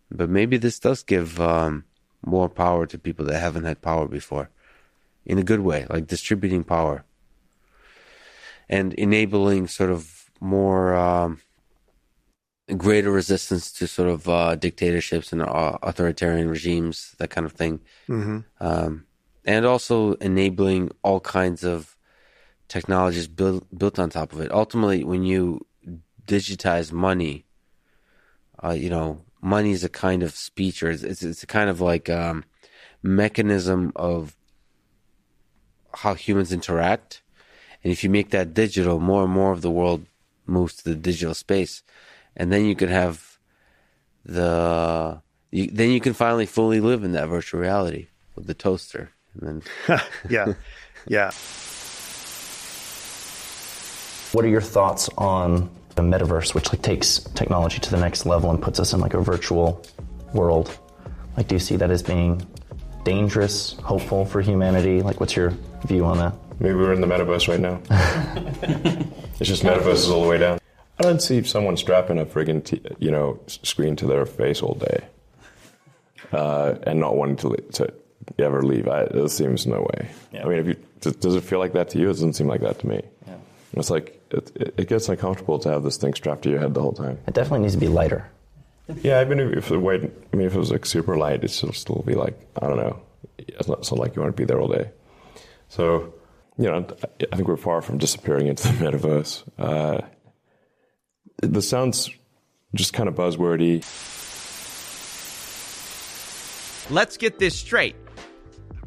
[0.09, 1.85] But maybe this does give um,
[2.25, 4.49] more power to people that haven't had power before
[5.25, 7.05] in a good way, like distributing power
[8.69, 11.39] and enabling sort of more um,
[12.77, 17.81] greater resistance to sort of uh, dictatorships and uh, authoritarian regimes, that kind of thing.
[18.07, 18.45] Mhm.
[18.59, 19.05] Um,
[19.45, 21.97] and also enabling all kinds of
[22.69, 24.51] technologies built built on top of it.
[24.51, 25.65] Ultimately, when you
[26.25, 27.45] digitize money,
[28.63, 31.69] uh, you know, money is a kind of speech, or it's it's, it's a kind
[31.69, 32.45] of like um,
[33.01, 34.37] mechanism of
[35.93, 37.21] how humans interact.
[37.83, 40.05] And if you make that digital, more and more of the world
[40.45, 41.83] moves to the digital space,
[42.35, 43.37] and then you can have
[44.25, 49.11] the you, then you can finally fully live in that virtual reality with the toaster,
[49.39, 49.99] and then
[50.29, 50.53] yeah,
[51.07, 51.31] yeah.
[54.33, 58.49] What are your thoughts on the metaverse, which like takes technology to the next level
[58.49, 59.85] and puts us in like a virtual
[60.33, 60.75] world?
[61.37, 62.45] Like, do you see that as being
[63.03, 65.01] dangerous, hopeful for humanity?
[65.03, 65.53] Like, what's your
[65.85, 66.33] view on that?
[66.59, 67.79] Maybe we're in the metaverse right now.
[69.39, 70.59] it's just metaverse is all the way down.
[71.03, 74.75] I don't see someone strapping a friggin' t- you know screen to their face all
[74.75, 75.03] day
[76.31, 77.93] uh, and not wanting to, li- to
[78.39, 78.87] ever leave.
[78.87, 80.09] I, it seems no way.
[80.39, 82.05] I mean, if you does, does it feel like that to you?
[82.05, 83.01] It doesn't seem like that to me.
[83.27, 83.35] Yeah.
[83.73, 86.73] It's like it, it, it gets uncomfortable to have this thing strapped to your head
[86.73, 87.19] the whole time.
[87.27, 88.29] It definitely needs to be lighter.
[89.01, 90.03] Yeah, even if, if the weight,
[90.33, 92.99] I mean, if it was like super light, it'd still be like I don't know.
[93.37, 94.89] It's not, it's not like you want to be there all day.
[95.69, 96.13] So,
[96.57, 99.43] you know, I- I think we're far from disappearing into the metaverse.
[99.57, 100.01] Uh,
[101.43, 102.09] this sounds
[102.73, 103.83] just kind of buzzwordy.
[106.89, 107.95] Let's get this straight.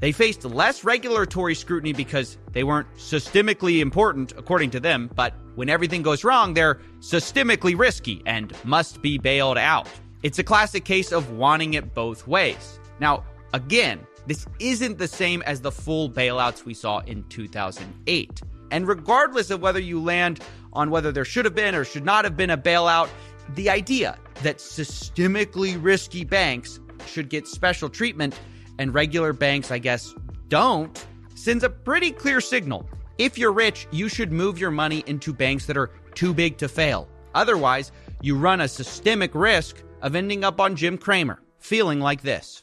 [0.00, 5.70] They faced less regulatory scrutiny because they weren't systemically important, according to them, but when
[5.70, 9.88] everything goes wrong, they're systemically risky and must be bailed out.
[10.22, 12.78] It's a classic case of wanting it both ways.
[13.00, 13.24] Now,
[13.54, 18.42] again, this isn't the same as the full bailouts we saw in 2008.
[18.70, 20.40] And regardless of whether you land
[20.72, 23.09] on whether there should have been or should not have been a bailout,
[23.55, 28.38] the idea that systemically risky banks should get special treatment
[28.78, 30.14] and regular banks, I guess,
[30.48, 32.88] don't, sends a pretty clear signal.
[33.18, 36.68] If you're rich, you should move your money into banks that are too big to
[36.68, 37.09] fail.
[37.34, 42.62] Otherwise, you run a systemic risk of ending up on Jim Cramer, feeling like this.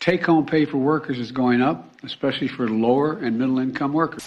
[0.00, 4.24] Take home pay for workers is going up, especially for lower and middle income workers.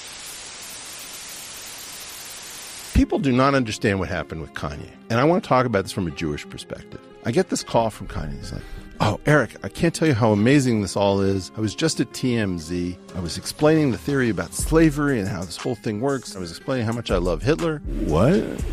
[2.94, 4.92] People do not understand what happened with Kanye.
[5.10, 7.02] And I want to talk about this from a Jewish perspective.
[7.26, 8.38] I get this call from Kanye.
[8.38, 8.62] He's like,
[9.00, 11.52] Oh, Eric, I can't tell you how amazing this all is.
[11.58, 12.96] I was just at TMZ.
[13.16, 16.36] I was explaining the theory about slavery and how this whole thing works.
[16.36, 17.80] I was explaining how much I love Hitler.
[18.06, 18.64] What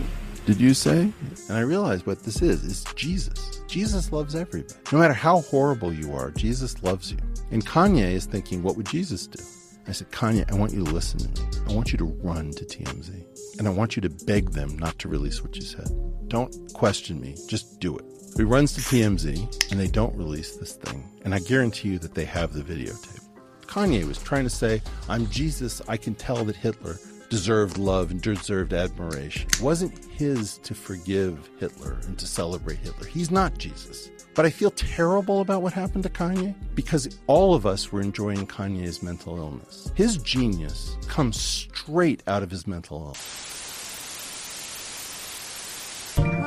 [0.51, 1.13] did you say?
[1.49, 3.63] And I realized what this is is Jesus.
[3.69, 4.75] Jesus loves everybody.
[4.91, 7.19] No matter how horrible you are, Jesus loves you.
[7.53, 9.41] And Kanye is thinking, what would Jesus do?
[9.87, 11.49] I said, Kanye, I want you to listen to me.
[11.69, 13.61] I want you to run to TMZ.
[13.61, 15.89] And I want you to beg them not to release what you said.
[16.27, 18.05] Don't question me, just do it.
[18.37, 21.09] He runs to TMZ and they don't release this thing.
[21.25, 23.23] And I guarantee you that they have the videotape.
[23.67, 25.81] Kanye was trying to say, I'm Jesus.
[25.87, 26.99] I can tell that Hitler
[27.31, 29.49] deserved love and deserved admiration.
[29.49, 33.07] It wasn't his to forgive Hitler and to celebrate Hitler.
[33.07, 34.11] He's not Jesus.
[34.35, 38.47] But I feel terrible about what happened to Kanye because all of us were enjoying
[38.47, 39.91] Kanye's mental illness.
[39.95, 43.57] His genius comes straight out of his mental illness.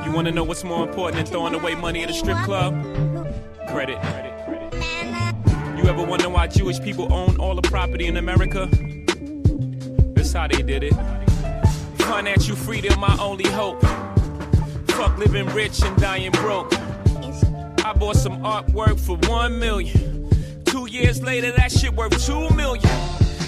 [0.04, 2.74] You want to know what's more important than throwing away money at a strip club?
[3.68, 3.98] Credit.
[5.78, 8.68] You ever wonder why Jewish people own all the property in America?
[10.34, 10.94] How they did it.
[11.98, 13.80] Financial freedom, my only hope.
[14.88, 16.72] Fuck living rich and dying broke.
[17.84, 20.28] I bought some artwork for one million.
[20.64, 22.90] Two years later, that shit worth two million.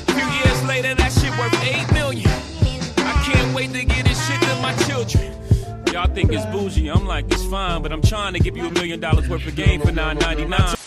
[0.07, 2.31] Few years later, that shit worth eight million.
[2.99, 5.35] I Can't wait to get this shit to my children.
[5.93, 6.89] Y'all think it's bougie.
[6.89, 9.57] I'm like, it's fine, but I'm trying to give you a million dollars worth of
[9.57, 10.86] game for 9.99.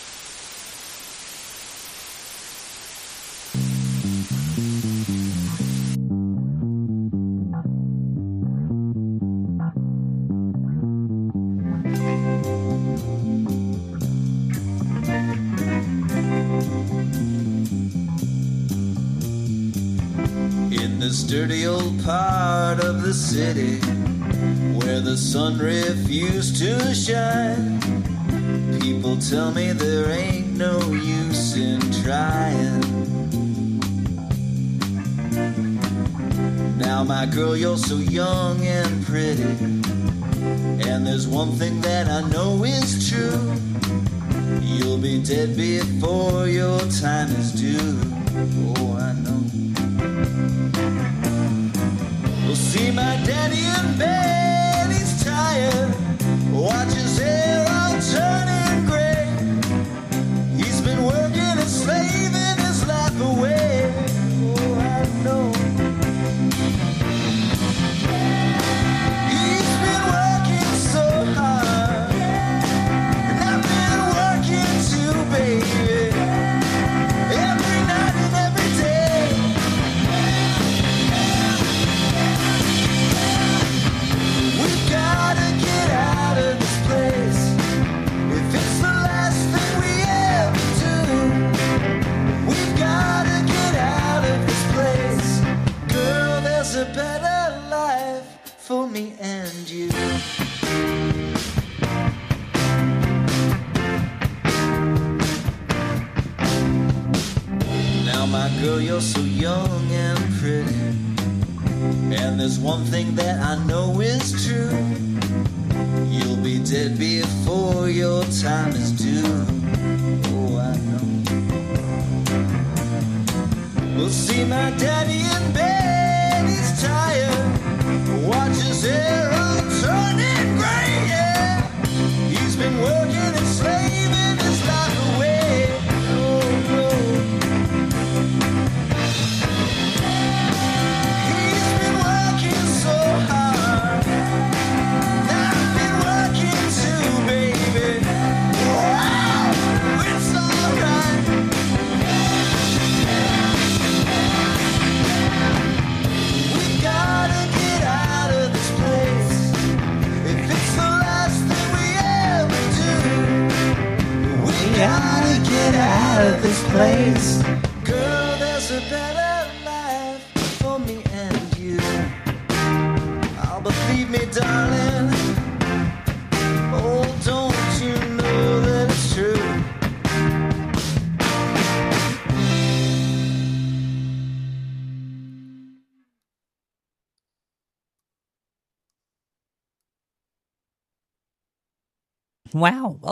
[21.30, 23.76] dirty old part of the city
[24.80, 27.80] where the sun refused to shine,
[28.80, 32.80] people tell me there ain't no use in trying.
[36.78, 39.54] Now, my girl, you're so young and pretty,
[40.90, 43.54] and there's one thing that I know is true.
[44.60, 48.00] You'll be dead before your time is due.
[48.78, 50.49] Oh, I know.
[52.50, 55.94] We'll see my daddy in bed, he's tired.
[56.50, 59.30] Watch his hair all turning gray.
[60.56, 61.99] He's been working and slaving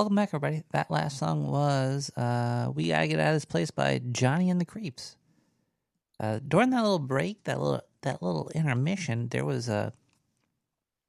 [0.08, 0.64] welcome back, everybody.
[0.70, 4.58] That last song was uh, "We Gotta Get Out of This Place" by Johnny and
[4.58, 5.16] the Creeps.
[6.18, 9.92] Uh, during that little break, that little that little intermission, there was a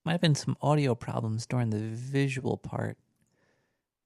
[0.03, 2.97] might have been some audio problems during the visual part.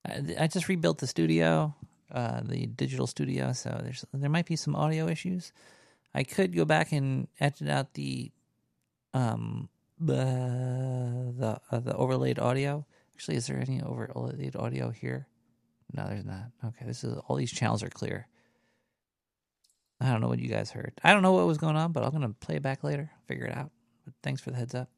[0.05, 1.73] I, I just rebuilt the studio,
[2.11, 5.53] uh, the digital studio, so there's there might be some audio issues.
[6.13, 8.31] I could go back and edit out the
[9.15, 12.85] um the the uh, the overlaid audio.
[13.23, 15.27] Actually, is there any overlaid audio here?
[15.93, 16.47] No, there's not.
[16.65, 18.27] Okay, this is all these channels are clear.
[20.01, 20.91] I don't know what you guys heard.
[21.05, 23.45] I don't know what was going on, but I'm gonna play it back later, figure
[23.45, 23.71] it out.
[24.03, 24.89] But thanks for the heads up.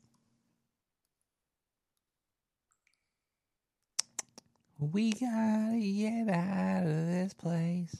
[4.79, 7.95] We gotta get out of this place.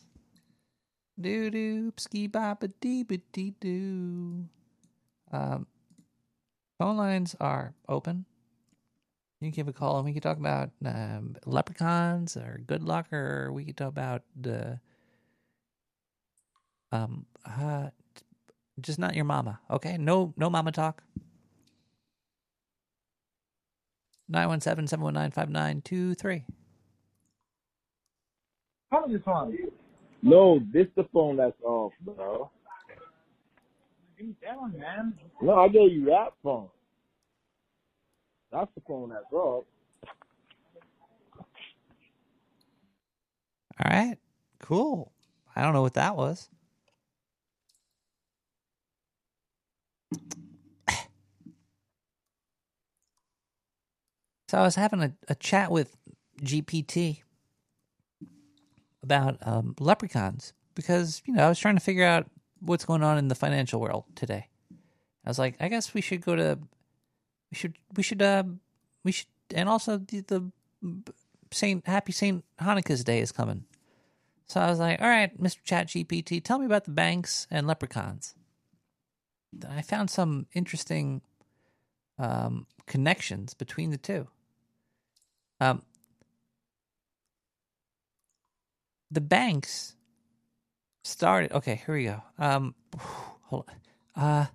[1.22, 4.46] Doo doo ski bop dee dee doo.
[5.32, 5.68] Um,
[6.80, 8.26] phone lines are open.
[9.42, 13.12] You can give a call and we can talk about um, leprechauns or good luck,
[13.12, 14.80] or we can talk about the
[16.92, 17.90] um uh
[18.80, 19.60] just not your mama.
[19.70, 21.04] Okay, no no mama talk.
[24.32, 26.44] 917-719-5923.
[28.92, 29.56] How this phone?
[30.24, 32.50] No, this the phone that's off, bro.
[34.18, 35.14] Give me that one, man.
[35.42, 36.70] No, I gave you that phone.
[38.56, 39.66] That's the clone that drug.
[43.84, 44.18] All right.
[44.62, 45.12] Cool.
[45.56, 46.50] I don't know what that was.
[54.50, 55.98] So I was having a, a chat with
[56.42, 57.22] GPT
[59.04, 62.28] about um, leprechauns because, you know, I was trying to figure out
[62.62, 64.48] what's going on in the financial world today.
[65.26, 66.60] I was like, I guess we should go to
[67.56, 68.44] we should, we should, uh,
[69.06, 70.52] we should, and also the, the
[71.52, 73.64] Saint Happy Saint Hanukkah's Day is coming.
[74.48, 75.64] So I was like, all right, Mr.
[75.64, 78.36] Chat GPT, tell me about the banks and leprechauns.
[79.70, 81.22] I found some interesting
[82.20, 84.28] um, connections between the two.
[85.62, 85.82] Um,
[89.10, 89.96] the banks
[91.06, 91.54] started.
[91.54, 92.22] Okay, here we go.
[92.38, 92.76] Um,
[93.44, 94.24] hold on.
[94.24, 94.46] Uh,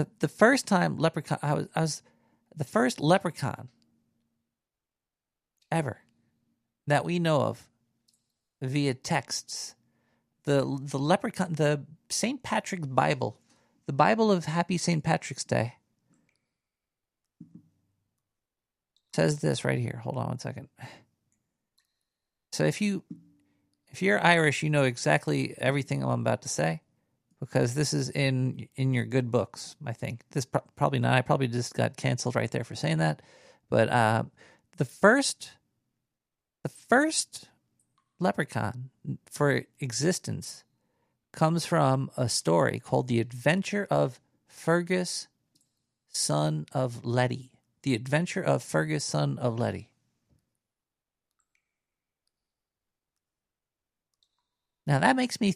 [0.00, 2.02] the the first time leprechaun, I was, I was
[2.56, 3.68] the first leprechaun
[5.70, 6.00] ever
[6.86, 7.68] that we know of
[8.62, 9.74] via texts.
[10.44, 13.38] The the leprechaun, the Saint Patrick's Bible,
[13.86, 15.74] the Bible of Happy Saint Patrick's Day,
[19.14, 20.00] says this right here.
[20.02, 20.68] Hold on one second.
[22.52, 23.04] So if you
[23.88, 26.80] if you're Irish, you know exactly everything I'm about to say
[27.40, 29.74] because this is in in your good books.
[29.84, 31.14] I think this pro- probably not.
[31.14, 33.22] I probably just got canceled right there for saying that.
[33.68, 34.24] But uh,
[34.76, 35.52] the first
[36.62, 37.48] the first
[38.18, 38.90] leprechaun
[39.30, 40.64] for existence
[41.32, 45.28] comes from a story called The Adventure of Fergus,
[46.08, 47.52] son of Letty.
[47.82, 49.88] The Adventure of Fergus, son of Letty.
[54.86, 55.54] Now that makes me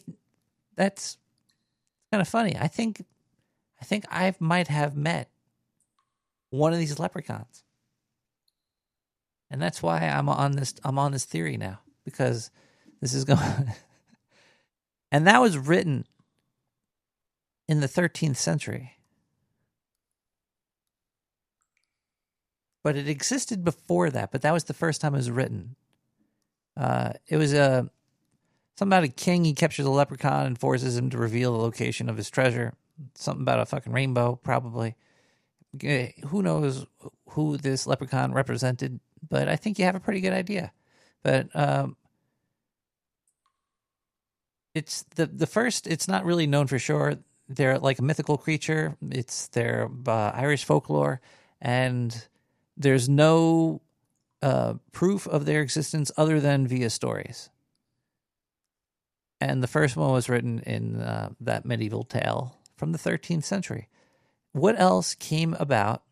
[0.75, 1.17] that's
[2.15, 2.55] kind of funny.
[2.57, 3.03] I think
[3.81, 5.29] I think I might have met
[6.49, 7.63] one of these leprechauns.
[9.51, 12.51] And that's why I'm on this I'm on this theory now because
[13.01, 13.39] this is going
[15.11, 16.05] And that was written
[17.67, 18.93] in the 13th century.
[22.81, 25.75] But it existed before that, but that was the first time it was written.
[26.77, 27.89] Uh, it was a
[28.75, 29.45] something about a king.
[29.45, 32.73] He captures a leprechaun and forces him to reveal the location of his treasure.
[33.15, 34.95] Something about a fucking rainbow, probably.
[35.83, 36.85] Eh, Who knows
[37.29, 38.99] who this leprechaun represented?
[39.27, 40.71] But I think you have a pretty good idea.
[41.23, 41.97] But um,
[44.73, 45.87] it's the the first.
[45.87, 47.15] It's not really known for sure.
[47.47, 48.97] They're like a mythical creature.
[49.11, 51.21] It's their uh, Irish folklore,
[51.61, 52.27] and
[52.77, 53.81] there's no
[54.41, 57.49] uh, proof of their existence other than via stories.
[59.41, 63.89] And the first one was written in uh, that medieval tale from the 13th century.
[64.53, 66.03] What else came about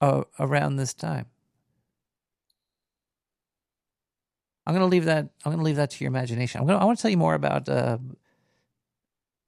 [0.00, 1.26] uh, around this time?
[4.66, 5.28] I'm going to leave that.
[5.44, 6.60] I'm going to leave that to your imagination.
[6.60, 6.80] I'm going.
[6.80, 7.98] I want to tell you more about uh,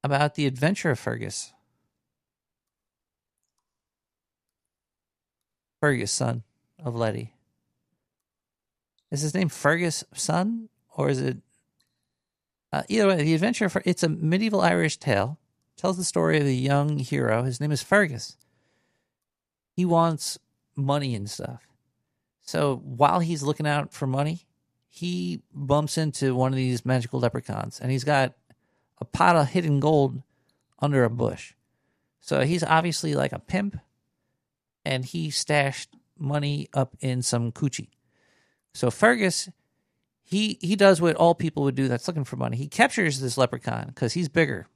[0.04, 1.52] about the adventure of Fergus.
[5.80, 6.42] Fergus, son
[6.78, 7.32] of Letty.
[9.10, 11.38] Is his name Fergus, son, or is it?
[12.72, 13.68] Uh, either way, the adventure.
[13.68, 15.38] for it's a medieval Irish tale.
[15.76, 17.42] Tells the story of a young hero.
[17.42, 18.36] His name is Fergus.
[19.72, 20.38] He wants
[20.74, 21.66] money and stuff.
[22.42, 24.46] So while he's looking out for money,
[24.88, 28.34] he bumps into one of these magical leprechauns and he's got
[28.98, 30.22] a pot of hidden gold
[30.78, 31.52] under a bush.
[32.20, 33.78] So he's obviously like a pimp
[34.84, 37.90] and he stashed money up in some coochie.
[38.72, 39.48] So Fergus,
[40.28, 42.56] he he does what all people would do that's looking for money.
[42.56, 44.66] He captures this leprechaun because he's bigger.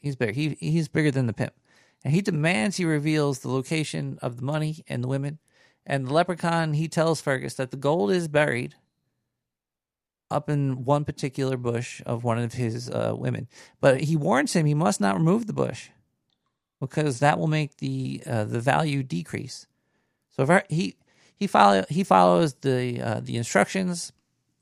[0.00, 0.32] He's bigger.
[0.32, 1.52] He he's bigger than the pimp.
[2.02, 5.38] And he demands he reveals the location of the money and the women.
[5.84, 8.74] And the leprechaun, he tells Fergus that the gold is buried
[10.30, 13.48] up in one particular bush of one of his uh, women.
[13.80, 15.90] But he warns him he must not remove the bush
[16.80, 19.66] because that will make the uh, the value decrease.
[20.30, 20.96] So he
[21.36, 24.12] he follow he follows the uh, the instructions.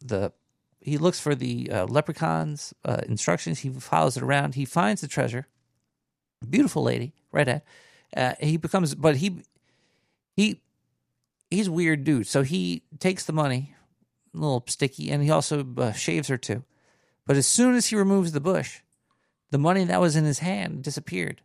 [0.05, 0.33] The
[0.81, 3.61] he looks for the uh, leprechauns uh, instructions.
[3.61, 4.55] He follows it around.
[4.55, 5.47] He finds the treasure.
[6.49, 7.65] Beautiful lady, right at.
[8.15, 9.43] Uh, he becomes, but he
[10.37, 10.61] he
[11.51, 12.27] he's weird dude.
[12.27, 13.75] So he takes the money,
[14.35, 16.65] a little sticky, and he also uh, shaves her too.
[17.27, 18.81] But as soon as he removes the bush,
[19.51, 21.41] the money that was in his hand disappeared.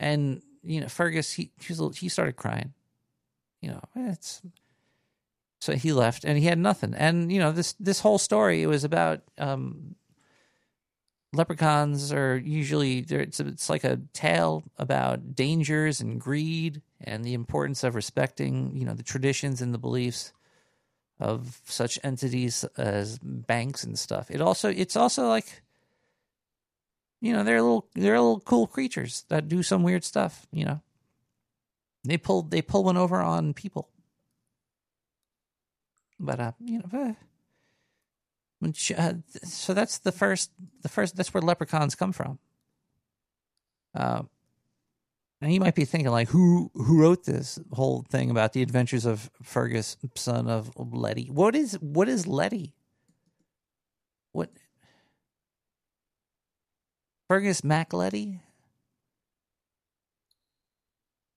[0.00, 2.74] And you know, Fergus he he started crying.
[3.62, 4.42] You know, it's
[5.60, 6.94] so he left and he had nothing.
[6.94, 9.94] And you know, this this whole story it was about um
[11.32, 17.84] leprechauns are usually it's it's like a tale about dangers and greed and the importance
[17.84, 20.32] of respecting you know the traditions and the beliefs
[21.20, 24.30] of such entities as banks and stuff.
[24.30, 25.62] It also it's also like
[27.20, 30.46] you know they're little they're little cool creatures that do some weird stuff.
[30.50, 30.80] You know,
[32.04, 33.88] they pull they pull one over on people.
[36.20, 37.16] But uh, you know,
[38.74, 40.52] sh- uh, so that's the first
[40.82, 42.38] the first that's where leprechauns come from.
[43.94, 44.22] Uh,
[45.40, 49.06] and you might be thinking like, who who wrote this whole thing about the adventures
[49.06, 51.28] of Fergus, son of Letty?
[51.30, 52.74] What is what is Letty?
[54.32, 54.50] What
[57.28, 58.40] Fergus MacLetty?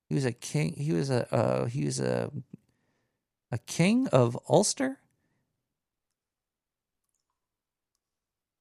[0.09, 0.73] He was a king.
[0.73, 2.29] He was a uh, he was a
[3.53, 4.97] a king of Ulster.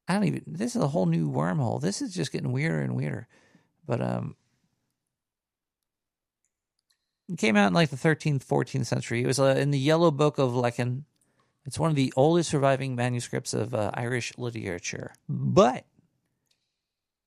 [0.07, 0.43] I don't even.
[0.47, 1.81] This is a whole new wormhole.
[1.81, 3.27] This is just getting weirder and weirder.
[3.87, 4.37] But um,
[7.31, 9.23] it came out in like the 13th, 14th century.
[9.23, 11.05] It was uh, in the Yellow Book of Lecan.
[11.65, 15.15] It's one of the oldest surviving manuscripts of uh, Irish literature.
[15.27, 15.87] But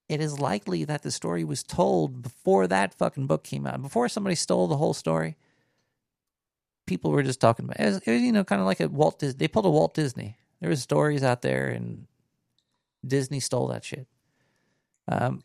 [0.08, 3.82] it is likely that the story was told before that fucking book came out.
[3.82, 5.36] Before somebody stole the whole story,
[6.86, 7.86] people were just talking about it.
[7.86, 9.38] Was, it was, you know, kind of like a Walt Disney.
[9.38, 10.38] They pulled a Walt Disney.
[10.62, 12.08] There was stories out there, and
[13.06, 14.08] Disney stole that shit.
[15.08, 15.44] Um,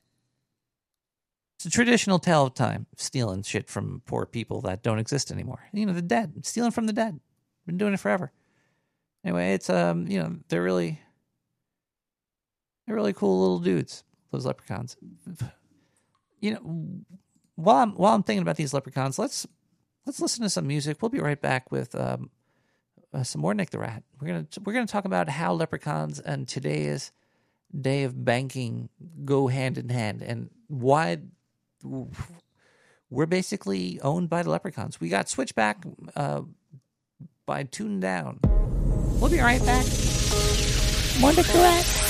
[1.56, 5.68] it's a traditional tale of time, stealing shit from poor people that don't exist anymore.
[5.72, 7.20] You know, the dead, stealing from the dead.
[7.66, 8.32] Been doing it forever.
[9.24, 11.00] Anyway, it's um, you know, they're really,
[12.86, 14.04] they're really cool little dudes.
[14.30, 14.96] Those leprechauns.
[16.40, 17.04] You know,
[17.56, 19.46] while I'm while I'm thinking about these leprechauns, let's
[20.06, 21.00] let's listen to some music.
[21.00, 22.30] We'll be right back with um,
[23.12, 24.02] uh, some more Nick the Rat.
[24.20, 27.12] We're gonna we're gonna talk about how leprechauns and today's
[27.78, 28.88] day of banking
[29.24, 31.18] go hand in hand, and why
[33.10, 35.00] we're basically owned by the leprechauns.
[35.00, 35.84] We got Switchback
[36.16, 36.42] uh,
[37.46, 38.40] by Tune Down.
[39.20, 39.86] We'll be right back.
[41.20, 42.09] More Nick the Rat.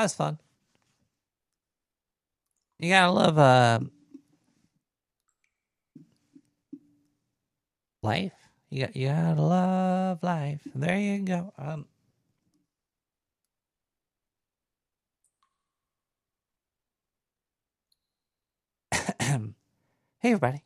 [0.00, 0.38] That was fun.
[2.78, 3.80] You gotta love uh,
[8.02, 8.32] life.
[8.70, 10.62] You got you gotta love life.
[10.74, 11.52] There you go.
[11.58, 11.84] Um,
[20.20, 20.64] hey everybody,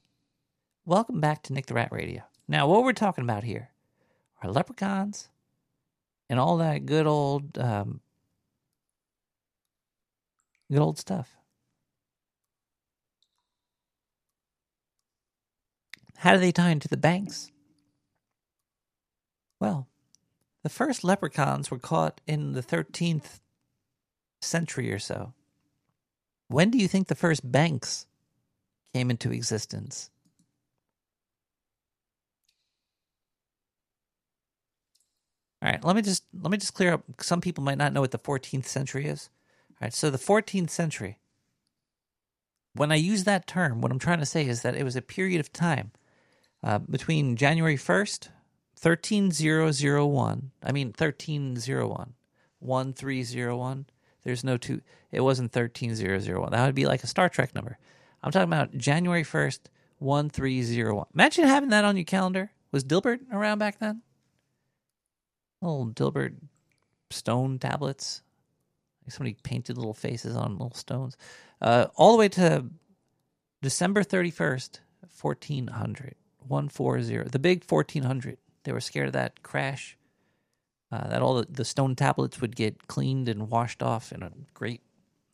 [0.87, 2.23] welcome back to Nick the Rat Radio.
[2.47, 3.71] Now, what we're talking about here
[4.45, 5.29] are leprechauns
[6.31, 8.01] and all that good old, um,
[10.75, 11.37] good old stuff.
[16.17, 17.53] How do they tie into the banks?
[19.61, 19.87] Well,
[20.65, 23.39] the first leprechauns were caught in the 13th
[24.43, 25.33] century or so.
[26.49, 28.07] When do you think the first banks
[28.93, 30.11] came into existence?
[35.63, 37.05] All right, let me just let me just clear up.
[37.21, 39.31] Some people might not know what the 14th century is.
[39.81, 41.19] All right, so the 14th century.
[42.75, 45.03] When I use that term, what I'm trying to say is that it was a
[45.03, 45.93] period of time
[46.63, 48.29] uh, between January 1st,
[48.77, 50.51] 13001.
[50.63, 52.15] I mean 1301,
[52.59, 53.87] 1301.
[54.25, 54.81] There's no two.
[55.13, 56.51] It wasn't 13001.
[56.51, 57.79] That would be like a Star Trek number.
[58.23, 59.61] I'm talking about January 1st,
[59.99, 61.07] 1301.
[61.15, 62.51] Imagine having that on your calendar.
[62.73, 64.03] Was Dilbert around back then?
[65.61, 66.35] Little Dilbert
[67.11, 68.23] stone tablets.
[69.09, 71.17] Somebody painted little faces on little stones.
[71.61, 72.67] Uh, all the way to
[73.63, 74.81] December 31st,
[75.21, 76.15] 1400.
[76.47, 77.31] 140.
[77.31, 78.39] The big 1400.
[78.65, 79.97] They were scared of that crash.
[80.93, 84.31] Uh, that all the, the stone tablets would get cleaned and washed off in a
[84.53, 84.81] great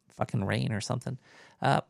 [0.09, 1.19] fucking rain or something.
[1.61, 1.81] Uh,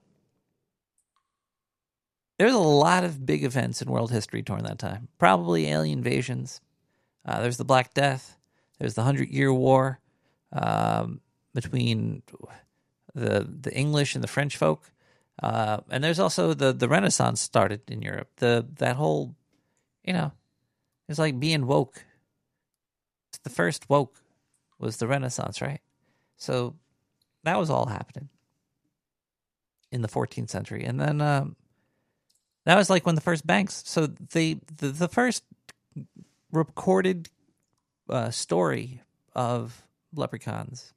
[2.38, 5.08] there's a lot of big events in world history during that time.
[5.18, 6.60] Probably alien invasions.
[7.24, 8.38] Uh, there's the Black Death.
[8.78, 10.00] There's the Hundred Year War
[10.52, 11.20] um,
[11.54, 12.22] between
[13.14, 14.90] the the English and the French folk.
[15.42, 18.28] Uh, and there's also the the Renaissance started in Europe.
[18.36, 19.34] The that whole,
[20.04, 20.32] you know,
[21.08, 22.04] it's like being woke.
[23.42, 24.20] The first woke
[24.78, 25.80] was the Renaissance, right?
[26.36, 26.76] So
[27.44, 28.28] that was all happening
[29.92, 31.56] in the 14th century, and then um,
[32.64, 33.82] that was like when the first banks.
[33.86, 35.44] So they the, the first
[36.52, 37.28] recorded
[38.08, 39.02] uh, story
[39.34, 40.92] of leprechauns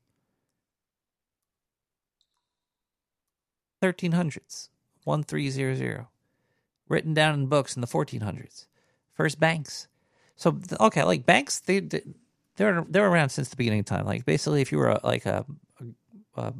[3.83, 4.69] 1300s
[5.03, 6.07] 1300
[6.87, 8.67] written down in books in the 1400s
[9.13, 9.87] first banks.
[10.35, 12.03] So okay like banks they they-
[12.55, 14.05] they're they're around since the beginning of time.
[14.05, 15.43] Like basically if you were a, like a,
[16.37, 16.53] a, a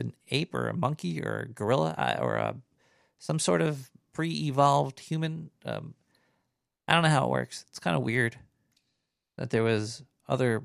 [0.00, 2.56] an ape or a monkey or a gorilla uh, or a
[3.18, 5.94] some sort of pre-evolved human um,
[6.88, 7.64] i don't know how it works.
[7.68, 8.38] It's kind of weird
[9.36, 10.62] that there was other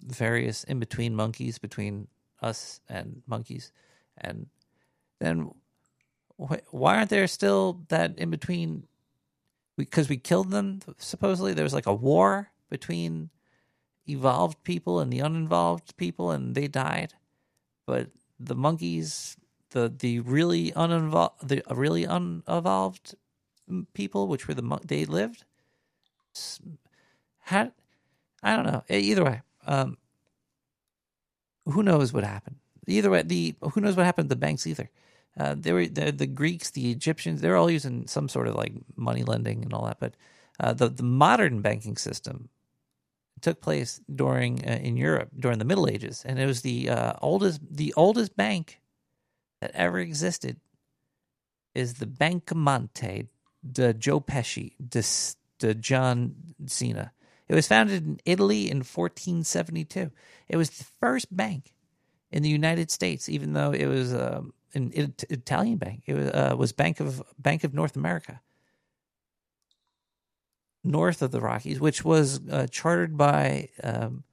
[0.00, 2.08] various in between monkeys between
[2.42, 3.72] us and monkeys
[4.18, 4.46] and
[5.20, 5.50] then
[6.40, 8.86] wh- why aren't there still that in between
[9.76, 13.30] because we killed them supposedly there was like a war between
[14.08, 17.14] evolved people and the uninvolved people and they died
[17.86, 19.36] but the monkeys
[19.70, 23.14] the the really uninvolved the really unevolved
[23.94, 25.44] people which were the mon- they lived
[27.40, 27.72] had
[28.44, 28.84] I don't know.
[28.90, 29.96] Either way, um,
[31.64, 32.56] who knows what happened?
[32.86, 34.90] Either way, the who knows what happened to the banks either.
[35.38, 37.40] Uh, they were the, the Greeks, the Egyptians.
[37.40, 39.98] They're all using some sort of like money lending and all that.
[39.98, 40.14] But
[40.60, 42.48] uh, the the modern banking system
[43.40, 47.14] took place during uh, in Europe during the Middle Ages, and it was the uh,
[47.20, 48.80] oldest the oldest bank
[49.60, 50.60] that ever existed
[51.74, 53.28] is the Bancomonte
[53.68, 55.02] de Joe Pesci de,
[55.58, 56.34] de John
[56.66, 57.12] Cena.
[57.48, 60.10] It was founded in Italy in 1472.
[60.48, 61.74] It was the first bank
[62.30, 66.04] in the United States, even though it was um, an it- Italian bank.
[66.06, 68.40] It was, uh, was Bank of Bank of North America,
[70.82, 74.24] north of the Rockies, which was uh, chartered by um,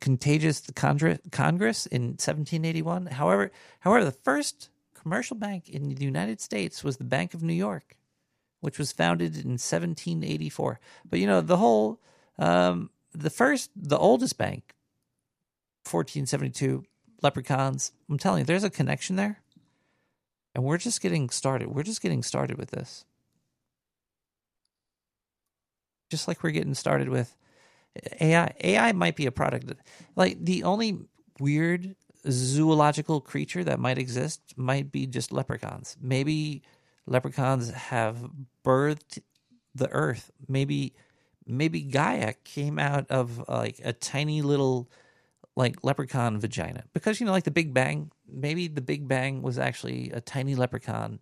[0.00, 3.06] contagious Congress, Congress in 1781.
[3.06, 3.50] However,
[3.80, 7.96] however, the first commercial bank in the United States was the Bank of New York,
[8.60, 10.80] which was founded in 1784.
[11.08, 12.00] But you know, the whole,
[12.38, 14.74] um, the first, the oldest bank,
[15.84, 16.84] 1472,
[17.22, 17.92] leprechauns.
[18.08, 19.40] I'm telling you, there's a connection there.
[20.54, 21.68] And we're just getting started.
[21.68, 23.04] We're just getting started with this.
[26.10, 27.36] Just like we're getting started with
[28.20, 28.54] AI.
[28.62, 29.66] AI might be a product.
[29.68, 29.78] that-
[30.16, 30.98] Like the only
[31.40, 31.96] weird
[32.28, 35.96] zoological creature that might exist might be just leprechauns.
[36.00, 36.62] Maybe
[37.06, 38.30] leprechauns have
[38.64, 39.20] birthed
[39.74, 40.30] the earth.
[40.48, 40.94] Maybe
[41.46, 44.90] maybe Gaia came out of like a tiny little
[45.58, 48.12] like leprechaun vagina because you know like the Big Bang.
[48.30, 51.18] Maybe the Big Bang was actually a tiny leprechaun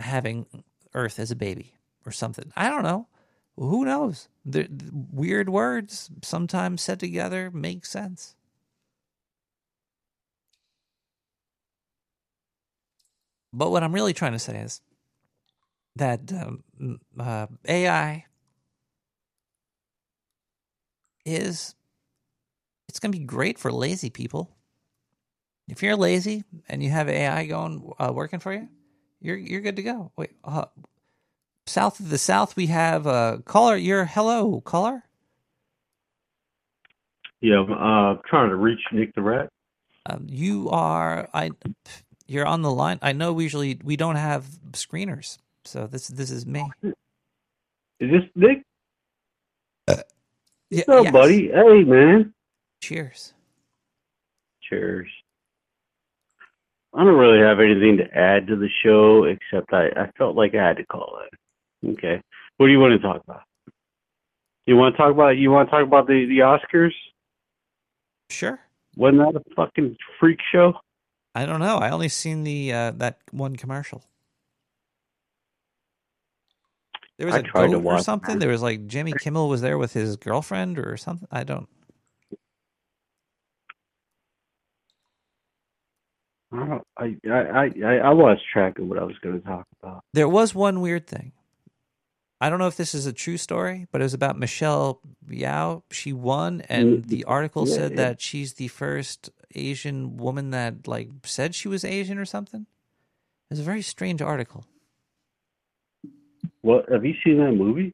[0.00, 0.46] having
[0.94, 1.74] Earth as a baby
[2.06, 2.50] or something.
[2.56, 3.08] I don't know.
[3.56, 4.28] Who knows?
[4.46, 8.36] The, the weird words sometimes said together make sense.
[13.52, 14.80] But what I'm really trying to say is
[15.96, 18.24] that um, uh, AI
[21.26, 21.74] is
[22.90, 24.50] it's going to be great for lazy people.
[25.68, 28.68] If you're lazy and you have AI going uh, working for you,
[29.20, 30.10] you're you're good to go.
[30.16, 30.64] Wait, uh,
[31.66, 33.76] south of the south we have uh, caller.
[33.76, 35.04] You're hello caller.
[37.40, 39.48] Yeah, I'm uh, trying to reach Nick the Rat.
[40.06, 41.52] Um, you are I.
[42.26, 42.98] You're on the line.
[43.02, 46.68] I know we usually we don't have screeners, so this this is me.
[46.82, 48.64] Is this Nick?
[50.70, 51.12] Yeah, What's up, yes.
[51.12, 51.48] buddy?
[51.48, 52.34] Hey, man.
[52.80, 53.34] Cheers.
[54.62, 55.08] Cheers.
[56.94, 60.54] I don't really have anything to add to the show except I, I felt like
[60.54, 61.88] I had to call it.
[61.90, 62.20] Okay.
[62.56, 63.42] What do you want to talk about?
[64.66, 66.92] You want to talk about you want to talk about the, the Oscars?
[68.28, 68.60] Sure.
[68.96, 70.74] Wasn't that a fucking freak show?
[71.34, 71.78] I don't know.
[71.78, 74.02] I only seen the uh, that one commercial.
[77.18, 78.38] There was I a tried to goat or something.
[78.38, 81.28] There was like Jimmy Kimmel was there with his girlfriend or something.
[81.30, 81.68] I don't.
[86.52, 89.66] I don't, I, I, I, I lost track of what I was going to talk
[89.80, 90.04] about.
[90.12, 91.32] There was one weird thing.
[92.40, 95.82] I don't know if this is a true story, but it was about Michelle Yao.
[95.90, 97.96] She won, and the article yeah, said yeah.
[97.98, 102.62] that she's the first Asian woman that like said she was Asian or something.
[102.62, 104.64] It was a very strange article.
[106.62, 107.92] What have you seen that movie?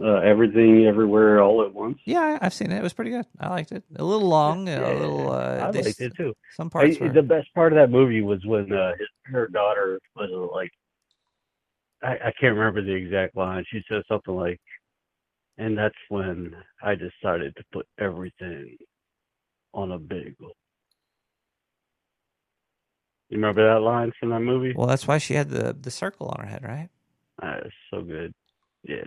[0.00, 1.98] Uh, Everything, Everywhere, All at Once.
[2.04, 2.78] Yeah, I've seen it.
[2.78, 3.26] It was pretty good.
[3.38, 3.84] I liked it.
[3.94, 5.30] A little long, a little.
[5.30, 6.34] Uh, I they- liked it too.
[6.56, 7.12] Some parts I- were.
[7.12, 10.70] The best part of that movie was when uh, his, her daughter was uh, like,
[12.02, 13.64] I, I can't remember the exact line.
[13.70, 14.60] She said something like,
[15.58, 18.76] "And that's when I decided to put everything
[19.74, 20.56] on a bagel."
[23.30, 24.74] You remember that line from that movie?
[24.76, 26.88] Well, that's why she had the the circle on her head, right?
[27.40, 28.32] That is so good.
[28.82, 29.04] Yeah.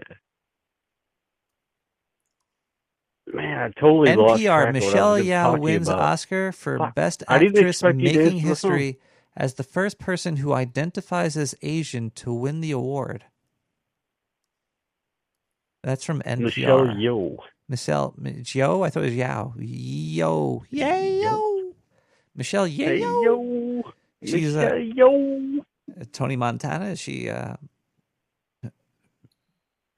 [3.33, 6.01] Man, I totally NPR of what I was Michelle Yao wins about.
[6.01, 6.95] Oscar for Fuck.
[6.95, 8.79] Best Actress expect you to making answer the phone.
[8.79, 8.99] history
[9.35, 13.25] as the first person who identifies as Asian to win the award.
[15.83, 16.39] That's from NPR.
[16.39, 17.37] Michelle Yeoh.
[17.69, 18.15] Michelle
[18.53, 19.53] Yo, I thought it was Yao.
[19.57, 21.73] Yo, yay yo.
[22.35, 23.83] Michelle yo.
[24.23, 25.59] She's uh, Yeoh.
[26.11, 26.85] Tony Montana.
[26.85, 27.55] Is she uh,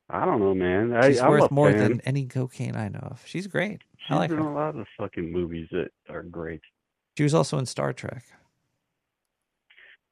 [0.10, 0.94] I don't know, man.
[0.94, 3.22] I, she's I'm worth more than any cocaine I know of.
[3.26, 3.84] She's great.
[4.00, 4.44] She's I like in her.
[4.48, 6.62] a lot of fucking movies that are great.
[7.18, 8.24] She was also in Star Trek.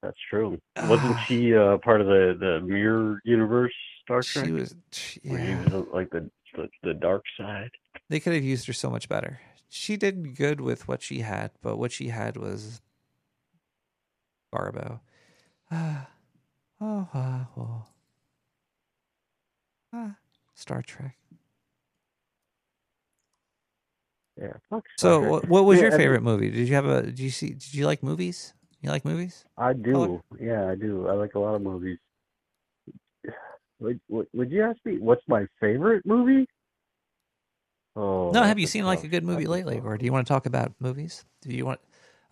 [0.03, 0.59] That's true.
[0.88, 4.51] Wasn't she uh, part of the the mirror universe Star She Trek?
[4.51, 5.64] was- she- Where yeah.
[5.64, 7.72] she was uh, like the, the the dark side.
[8.09, 9.40] They could have used her so much better.
[9.69, 12.82] She did good with what she had, but what she had was
[14.51, 15.01] Barbo.
[15.69, 16.08] Ah,
[16.80, 17.84] oh, ah, oh.
[19.98, 20.16] Ah,
[20.53, 21.17] Star Trek.
[24.40, 24.53] Yeah.
[24.69, 26.51] Fuck So, what, what was Yeah, your favorite movie?
[26.51, 27.01] Did you have a?
[27.01, 27.50] Did you see?
[27.53, 28.53] Did you like movies?
[28.82, 29.43] You like movies?
[29.58, 29.92] I do.
[29.92, 30.22] Color?
[30.40, 31.08] Yeah, I do.
[31.08, 31.98] I like a lot of movies.
[33.80, 36.48] Would, would, would you ask me what's my favorite movie?
[37.95, 40.34] Oh, no, have you seen like a good movie lately, or do you want to
[40.34, 41.26] talk about movies?
[41.42, 41.80] Do you want?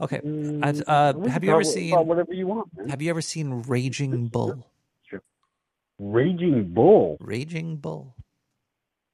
[0.01, 1.95] Okay, Mm, uh, have you ever seen?
[2.07, 2.89] whatever you want, man.
[2.89, 4.65] Have you ever seen Raging Bull?
[5.99, 7.17] Raging Bull.
[7.19, 8.13] Raging Bull.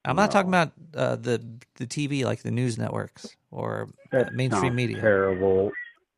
[0.04, 1.40] I'm not talking about uh, the
[1.76, 5.00] the TV like the news networks or uh, mainstream media.
[5.00, 5.70] Terrible.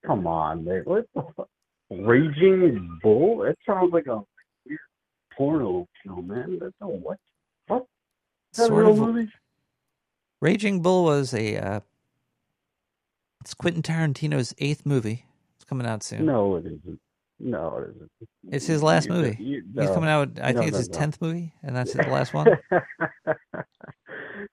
[0.07, 0.83] Come on, man.
[0.85, 1.49] What the fuck?
[1.91, 3.39] Raging Bull?
[3.39, 4.21] That sounds like a
[4.67, 4.79] weird
[5.37, 6.59] porno film, man.
[6.61, 7.19] That's a what?
[7.67, 7.85] What?
[8.53, 9.31] Is that a Sort real of- movie?
[10.41, 11.81] Raging Bull was a uh,
[13.43, 15.27] it's Quentin Tarantino's eighth movie.
[15.57, 16.25] It's coming out soon.
[16.25, 17.01] No, it isn't.
[17.47, 18.11] No, it isn't.
[18.51, 19.37] It's his last You- movie.
[19.39, 20.41] you- He's coming out.
[20.41, 20.99] I No, think it's no, his no.
[20.99, 22.47] tenth movie, and that's the last one.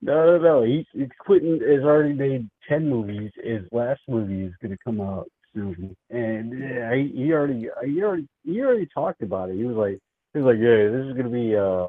[0.02, 0.64] no, no, no.
[0.64, 3.32] He, he Quentin has already made ten movies.
[3.42, 8.04] His last movie is going to come out soon, and yeah, he, he already, he
[8.04, 9.56] already, he already talked about it.
[9.58, 10.00] He was like,
[10.34, 11.88] he was like, yeah, this is going to be uh,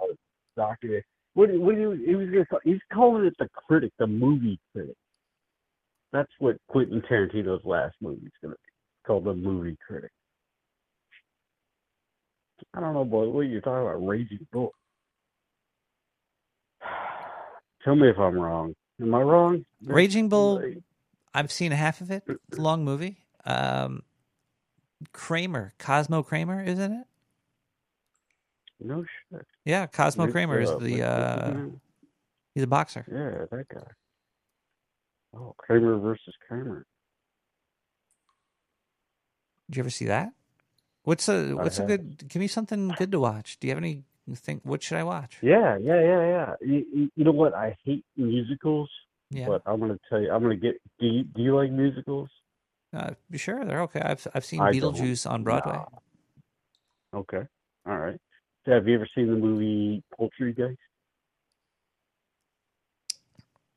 [0.57, 1.03] doctor.
[1.35, 1.91] What, what do you?
[2.07, 2.59] He was going to.
[2.65, 4.95] He's calling it the critic, the movie critic.
[6.13, 10.11] That's what Quentin Tarantino's last movie is going to be called, the movie critic.
[12.75, 13.29] I don't know, boy.
[13.29, 14.07] What are you talking about?
[14.07, 14.73] Raging Bull.
[17.85, 18.75] Tell me if I'm wrong.
[19.01, 19.65] Am I wrong?
[19.85, 20.63] Raging Bull.
[21.35, 22.23] I've seen half of it.
[22.27, 23.19] It's a long movie.
[23.45, 24.03] Um,
[25.13, 27.07] Kramer, Cosmo Kramer, isn't it?
[28.81, 29.47] No shit.
[29.65, 31.03] Yeah, Cosmo What's, Kramer is the.
[31.03, 31.55] Uh,
[32.55, 33.05] he's a boxer.
[33.11, 33.87] Yeah, that guy.
[35.35, 36.85] Oh, Kramer versus Kramer.
[39.69, 40.33] Did you ever see that?
[41.05, 42.29] What's a What's a good?
[42.29, 43.59] Give me something good to watch.
[43.59, 44.05] Do you have any?
[44.35, 45.39] Think what should I watch?
[45.43, 46.55] Yeah, yeah, yeah, yeah.
[46.61, 47.55] You, you, know what?
[47.55, 48.89] I hate musicals.
[49.31, 49.49] Yeah.
[49.49, 50.31] But I'm gonna tell you.
[50.31, 50.81] I'm gonna get.
[51.01, 52.29] Do you, do you like musicals?
[52.95, 54.01] Uh, sure, they're okay.
[54.01, 54.95] I've I've seen I don't.
[54.95, 55.73] Beetlejuice on Broadway.
[55.73, 57.19] Nah.
[57.19, 57.43] Okay.
[57.87, 58.21] All right.
[58.65, 60.77] So have you ever seen the movie Poultrygeist?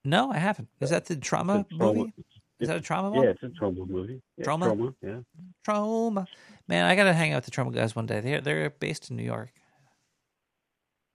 [0.04, 0.68] No, I haven't.
[0.80, 2.14] Is that the Troma a Troma- movie?
[2.60, 3.24] Is that a Troma one?
[3.24, 4.22] Yeah, it's a Troma movie.
[4.38, 4.68] Yeah, Troma?
[4.76, 4.96] Troma.
[5.02, 5.20] Yeah.
[5.68, 6.26] Troma.
[6.68, 8.22] Man, I gotta hang out with the Troma guys one day.
[8.22, 9.52] They're they're based in New York.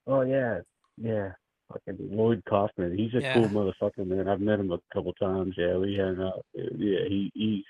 [0.06, 0.60] Oh yeah,
[0.98, 1.32] yeah.
[1.72, 2.96] Fucking Lloyd Kaufman.
[2.98, 3.34] He's a Yeah.
[3.34, 4.28] cool motherfucker, man.
[4.28, 5.54] I've met him a couple times.
[5.56, 6.44] Yeah, we hang out.
[6.54, 7.64] Yeah, he he's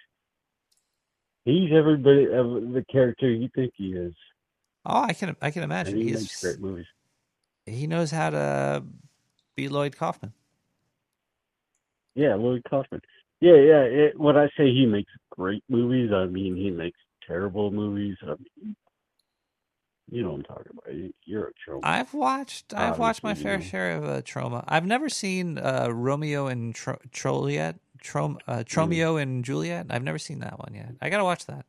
[1.44, 4.15] he's everybody of the character you think he is.
[4.84, 5.97] Oh, I can I can And imagine.
[5.97, 6.86] he He's makes great movies.
[7.66, 8.82] he knows how to
[9.55, 10.32] be Lloyd Kaufman.
[12.15, 13.00] Yeah, Lloyd Kaufman.
[13.41, 13.83] Yeah, yeah.
[13.83, 18.17] It, when I say he makes great movies, I mean he makes terrible movies.
[18.23, 18.77] I mean,
[20.10, 20.94] you know what I'm talking about.
[20.94, 21.81] You- You're a troll.
[21.83, 23.65] I've watched I've watched my Obviously, fair you know.
[23.70, 24.65] share of uh, Troma.
[24.69, 28.65] I've never seen uh, Romeo and Tro- Trolliet, Trom- uh, Mm.
[28.65, 29.86] Tromeo and Juliet.
[29.91, 30.93] I've never seen that one yet.
[31.01, 31.65] I gotta watch that.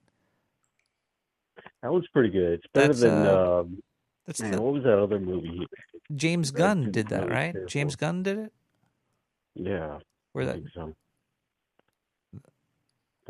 [1.84, 2.54] That one's pretty good.
[2.54, 3.84] It's better That's, than uh, um,
[4.26, 5.50] that's man, the- what was that other movie?
[5.50, 5.68] he?
[6.16, 7.56] James Gunn did that, really right?
[7.68, 8.54] James Gunn did it.
[9.56, 10.00] Yeah,
[10.34, 10.94] Where I that think so.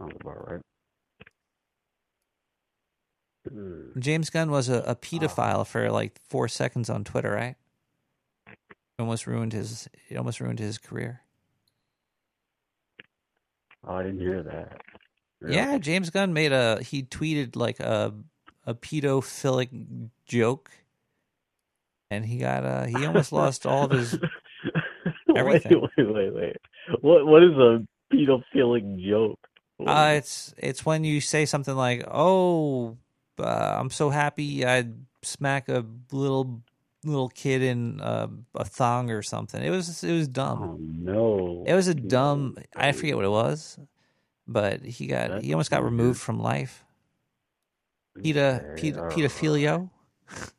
[0.01, 0.61] Sounds about right.
[3.47, 3.99] Hmm.
[3.99, 7.55] James Gunn was a, a pedophile for like four seconds on Twitter, right?
[8.97, 9.87] Almost ruined his.
[10.09, 11.21] It almost ruined his career.
[13.85, 14.81] Oh, I didn't hear that.
[15.39, 15.55] Really?
[15.55, 16.81] Yeah, James Gunn made a.
[16.81, 18.13] He tweeted like a
[18.65, 20.71] a pedophilic joke,
[22.09, 24.17] and he got uh he almost lost all of his
[25.35, 25.81] everything.
[25.81, 26.57] Wait, wait, wait, wait.
[27.01, 29.39] What what is a pedophilic joke?
[29.87, 32.97] Uh, it's it's when you say something like, "Oh,
[33.39, 34.93] uh, I'm so happy I'd
[35.23, 36.61] smack a little
[37.03, 40.63] little kid in uh, a thong or something." It was it was dumb.
[40.63, 41.63] Oh no!
[41.67, 42.57] It was a dumb.
[42.75, 43.79] I forget what it was,
[44.47, 46.83] but he got That's he almost got removed from life.
[48.21, 49.89] Peta, Okay, peta, pedophilia.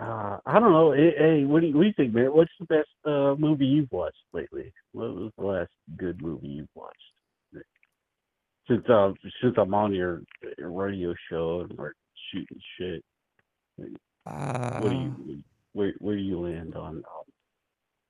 [0.00, 0.92] Uh, I don't know.
[0.92, 2.32] Hey, hey, what do you, what do you think, man?
[2.32, 4.72] What's the best uh, movie you've watched lately?
[4.92, 6.96] What was the last good movie you've watched?
[8.66, 9.12] Since uh,
[9.42, 10.22] since I'm on your,
[10.56, 11.92] your radio show and we're
[12.32, 13.04] shooting shit,
[14.24, 17.24] Uh, what do you where where do you land on um,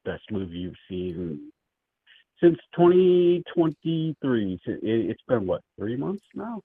[0.04, 1.50] best movie you've seen
[2.40, 4.60] since 2023?
[4.66, 6.60] It, it's been what three months now?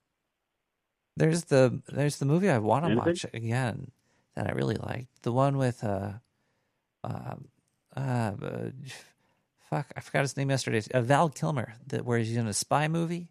[1.17, 3.91] There's the there's the movie I want to watch again
[4.35, 5.23] that I really liked.
[5.23, 6.13] The one with uh,
[7.03, 7.35] uh,
[7.95, 8.69] uh, uh,
[9.69, 10.81] fuck, I forgot his name yesterday.
[10.93, 13.29] Uh, Val Kilmer, that where he's in a spy movie.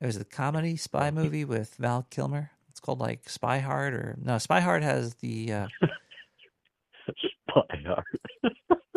[0.00, 2.50] It was a comedy spy movie with Val Kilmer.
[2.70, 5.66] It's called like Spy Hard or no, Spy Hard has the uh,
[7.48, 8.04] Spy Hard.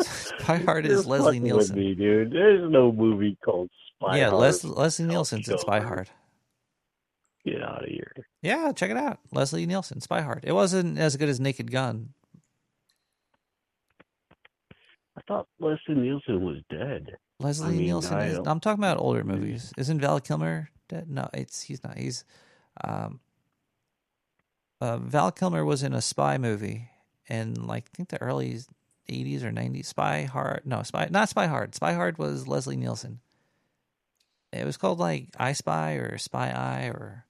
[0.00, 1.76] Spy Hard is Leslie Nielsen.
[1.76, 2.32] me, dude.
[2.32, 4.40] There's no movie called Spy yeah, Hard.
[4.40, 6.08] Les- Leslie Nielsen's in Spy Hard.
[7.46, 8.12] Get out of here.
[8.42, 9.20] Yeah, check it out.
[9.30, 10.44] Leslie Nielsen, Spy Hard.
[10.44, 12.10] It wasn't as good as Naked Gun.
[15.16, 17.16] I thought Leslie Nielsen was dead.
[17.38, 18.38] Leslie I mean, Nielsen is.
[18.38, 19.72] I'm talking about older movies.
[19.76, 21.08] Isn't Val Kilmer dead?
[21.08, 21.96] No, it's he's not.
[21.96, 22.24] He's
[22.82, 23.20] um,
[24.80, 26.88] uh, Val Kilmer was in a spy movie
[27.28, 28.58] in like I think the early
[29.08, 29.86] 80s or 90s.
[29.86, 30.62] Spy Hard.
[30.64, 31.74] No, Spy not Spy Hard.
[31.76, 33.20] Spy Hard was Leslie Nielsen.
[34.52, 37.25] It was called like I Spy or Spy Eye or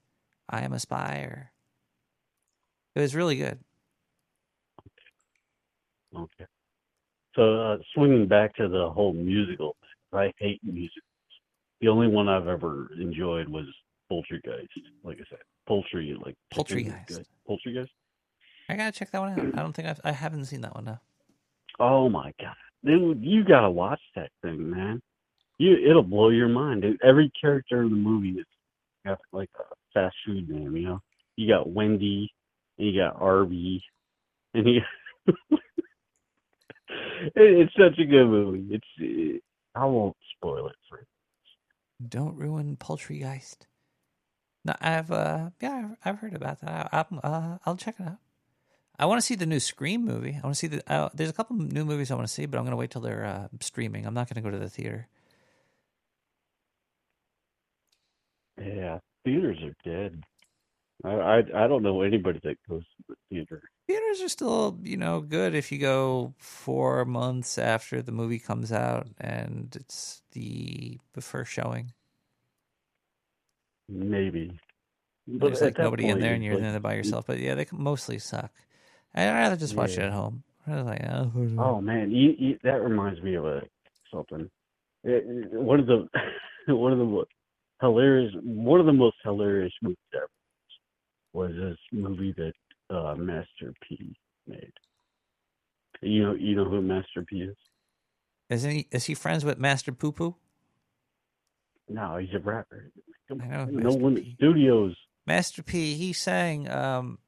[0.48, 1.50] I Am a Spy or.
[2.94, 3.58] It was really good.
[6.16, 6.46] Okay.
[7.34, 9.76] So uh, swinging back to the whole musical,
[10.12, 11.02] I hate musicals.
[11.80, 13.66] The only one I've ever enjoyed was
[14.10, 14.68] Poultrygeist.
[15.04, 17.24] Like I said, poultry, like is Poultrygeist.
[17.48, 17.88] Poultrygeist.
[18.68, 19.58] I gotta check that one out.
[19.58, 21.00] I don't think I've I haven't seen that one now.
[21.78, 25.02] Oh my god, dude, you gotta watch that thing, man.
[25.58, 27.00] You, it'll blow your mind, dude.
[27.02, 28.46] Every character in the movie is
[29.04, 30.76] got like a fast food name.
[30.76, 31.02] You know,
[31.36, 32.32] you got Wendy,
[32.78, 33.82] and you got Arby,
[34.54, 34.80] and you.
[35.26, 35.34] it,
[37.34, 38.66] it's such a good movie.
[38.70, 38.86] It's.
[38.98, 39.42] It,
[39.74, 42.08] I won't spoil it for you.
[42.08, 43.58] Don't ruin Poultrygeist.
[44.64, 46.88] No, I've uh yeah, I've, I've heard about that.
[46.92, 48.18] I, I'm, uh, I'll check it out.
[48.98, 50.38] I want to see the new Scream movie.
[50.42, 50.92] I want to see the.
[50.92, 52.90] Uh, there's a couple new movies I want to see, but I'm going to wait
[52.90, 54.06] till they're uh, streaming.
[54.06, 55.08] I'm not going to go to the theater.
[58.58, 60.22] Yeah, theaters are dead.
[61.04, 63.60] I, I I don't know anybody that goes to the theater.
[63.86, 68.72] Theaters are still, you know, good if you go four months after the movie comes
[68.72, 71.92] out and it's the the first showing.
[73.88, 74.58] Maybe.
[75.26, 77.26] There's like nobody in there and you're like- in there by yourself.
[77.26, 78.52] But yeah, they mostly suck.
[79.14, 80.42] I'd rather just watch it at home.
[80.66, 83.62] Like, oh, Oh man, you, you, that reminds me of a
[84.12, 84.50] something.
[85.04, 86.08] It- one of the
[86.74, 87.04] one of the
[87.80, 90.28] hilarious one of the most hilarious movies ever
[91.32, 92.54] was this movie that
[92.94, 94.72] uh, Master P made.
[96.02, 97.56] You know, you know who Master P is?
[98.50, 98.88] Isn't he?
[98.90, 100.36] Is he friends with Master Poo Poo?
[101.88, 102.90] No, he's a rapper.
[103.30, 103.64] I know.
[103.66, 104.34] No Master one P.
[104.36, 104.96] studios.
[105.26, 105.94] Master P.
[105.94, 107.18] He sang, um,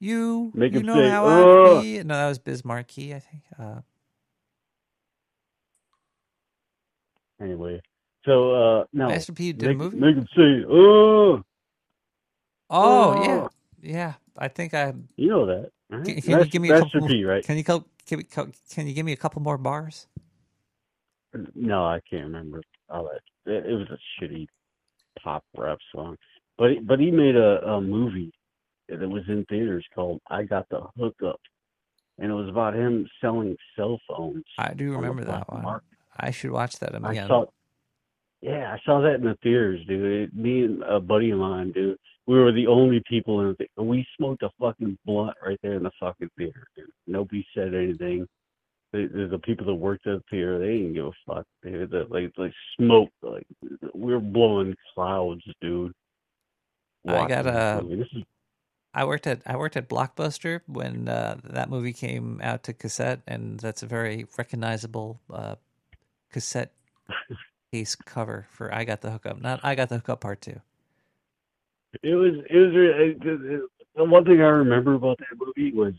[0.00, 3.18] "You, Make you know say, how "Ugh." I feel." No, that was Biz Markie, I
[3.18, 3.42] think.
[3.58, 3.80] Uh,
[7.40, 7.82] Anyway,
[8.24, 9.96] so uh, no, Master P did a make, movie?
[9.98, 11.42] Make him say, "Oh."
[12.70, 13.48] oh yeah,
[13.82, 14.12] yeah.
[14.36, 14.94] I think I.
[15.16, 15.70] You know that.
[15.90, 16.04] right?
[16.04, 17.08] Can, can you give me a Master couple?
[17.08, 17.44] P, right?
[17.44, 17.64] Can you
[18.18, 18.24] me,
[18.70, 20.06] can you give me a couple more bars?
[21.54, 23.52] No, I can't remember all that.
[23.52, 24.46] It, was a shitty
[25.22, 26.16] pop rap song,
[26.56, 28.32] but he- but he made a, a movie
[28.88, 31.40] that was in theaters called "I Got the Hookup,"
[32.18, 34.44] and it was about him selling cell phones.
[34.58, 35.62] I do remember that one.
[35.62, 35.88] market.
[36.16, 37.26] I should watch that I again.
[37.26, 37.46] saw,
[38.44, 40.28] yeah, I saw that in the theaters, dude.
[40.28, 43.54] It, me and a buddy of mine, dude, we were the only people in the
[43.54, 43.72] theater.
[43.78, 46.90] We smoked a fucking blunt right there in the fucking theater, dude.
[47.06, 48.28] Nobody said anything.
[48.92, 51.46] The, the, the people that worked at the theater, they didn't give a fuck.
[51.62, 53.46] They the, like like smoke, like
[53.94, 55.94] we were blowing clouds, dude.
[57.08, 57.82] I got a.
[57.90, 58.24] is
[58.92, 63.22] I worked at I worked at Blockbuster when uh, that movie came out to cassette,
[63.26, 65.54] and that's a very recognizable uh,
[66.30, 66.72] cassette
[67.74, 70.60] case cover for "I Got the Hookup." Not "I Got the Hookup" Part Two.
[72.04, 73.62] It was it was it, it,
[73.96, 75.92] the one thing I remember about that movie was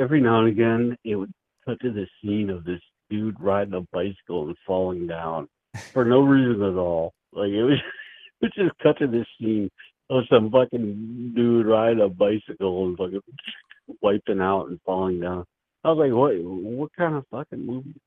[0.00, 1.32] every now and again it would
[1.64, 5.48] cut to the scene of this dude riding a bicycle and falling down
[5.92, 7.12] for no reason at all.
[7.32, 7.78] Like it was,
[8.42, 9.68] it just cut to this scene
[10.08, 13.20] of some fucking dude riding a bicycle and fucking
[14.02, 15.44] wiping out and falling down.
[15.82, 18.00] I was like, what what kind of fucking movie?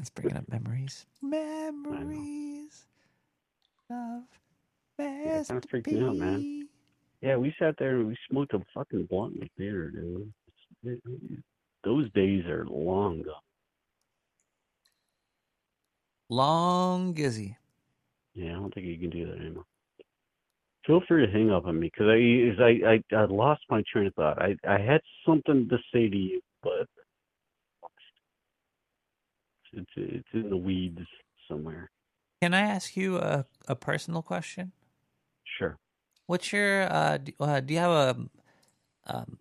[0.00, 1.04] That's bringing up memories.
[1.20, 2.86] Memories
[3.90, 4.22] of
[4.98, 6.68] Yeah, it kind of freaked me out, man.
[7.20, 10.32] Yeah, we sat there and we smoked a fucking blunt in the theater, dude.
[10.84, 11.44] It- it-
[11.84, 13.42] those days are long gone.
[16.30, 17.56] Long Gizzy.
[18.32, 19.66] Yeah, I don't think you can do that anymore.
[20.86, 24.06] Feel free to hang up on me because I, I, I, I lost my train
[24.06, 24.40] of thought.
[24.40, 26.88] I, I had something to say to you, but
[29.72, 31.00] it's, it's in the weeds
[31.48, 31.90] somewhere.
[32.42, 34.72] Can I ask you a, a personal question?
[35.58, 35.76] Sure.
[36.26, 38.26] What's your uh, do, uh, do you have a
[39.06, 39.38] um,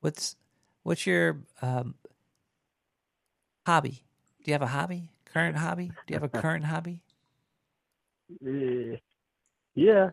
[0.00, 0.36] what's
[0.82, 1.94] what's your um,
[3.66, 4.02] hobby?
[4.42, 5.10] Do you have a hobby?
[5.24, 5.86] Current hobby?
[6.06, 7.02] Do you have a current hobby?
[8.44, 8.96] Eh,
[9.74, 10.10] Yeah,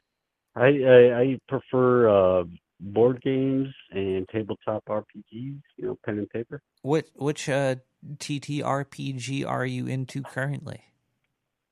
[0.55, 2.43] I, I, I prefer uh,
[2.79, 5.61] board games and tabletop RPGs.
[5.77, 6.61] You know, pen and paper.
[6.81, 7.75] What which uh,
[8.17, 10.81] TTRPG are you into currently,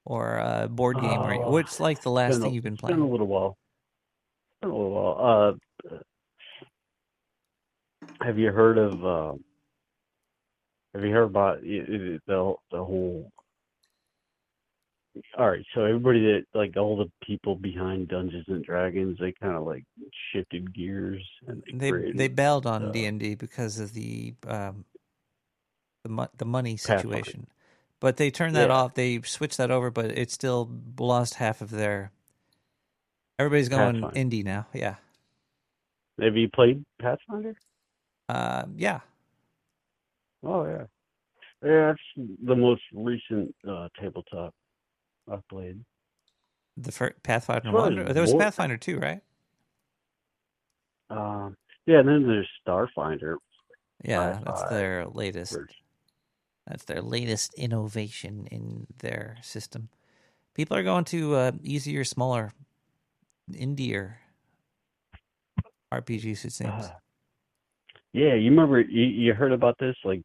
[0.04, 1.22] or uh, board game?
[1.24, 2.98] You, Oh, what's like the last thing a- you've been it's playing?
[2.98, 3.58] Been a little while.
[4.62, 5.58] It's been a little while.
[5.92, 5.98] Uh,
[8.22, 9.06] have you heard of?
[9.06, 9.34] Uh,
[10.94, 13.32] have you heard about the the whole?
[15.38, 19.56] All right, so everybody that like all the people behind Dungeons and Dragons, they kind
[19.56, 19.84] of like
[20.34, 23.94] shifted gears and they They created, they bailed on uh, D and D because of
[23.94, 24.84] the um,
[26.06, 27.48] the mo- the money situation,
[28.00, 28.76] but they turned that Yeah.
[28.76, 28.94] off.
[28.94, 30.70] They switched that over, but it still
[31.00, 32.12] lost half of their.
[33.40, 34.20] Everybody's going Pathfinder.
[34.38, 34.68] indie now.
[34.72, 34.98] Yeah,
[36.22, 37.56] Have you played Pathfinder?
[38.30, 39.00] uh, yeah.
[40.44, 40.86] Oh yeah,
[41.64, 41.88] yeah.
[41.88, 44.54] That's the most recent uh, tabletop
[45.28, 45.84] I've played.
[46.78, 47.96] The first Pathfinder one.
[48.14, 49.22] There was war- Pathfinder two, right?
[51.10, 53.38] Um, yeah, and then there's Starfinder.
[54.04, 55.54] Yeah, that's their latest.
[55.54, 55.76] version.
[56.68, 59.90] That's their latest innovation in their system.
[60.56, 62.52] People are going to uh, easier, smaller,
[63.52, 64.16] indier
[65.94, 66.46] RPGs.
[66.46, 66.72] It seems.
[66.74, 66.98] Ah.
[68.14, 70.22] Yeah, you remember you, you heard about this like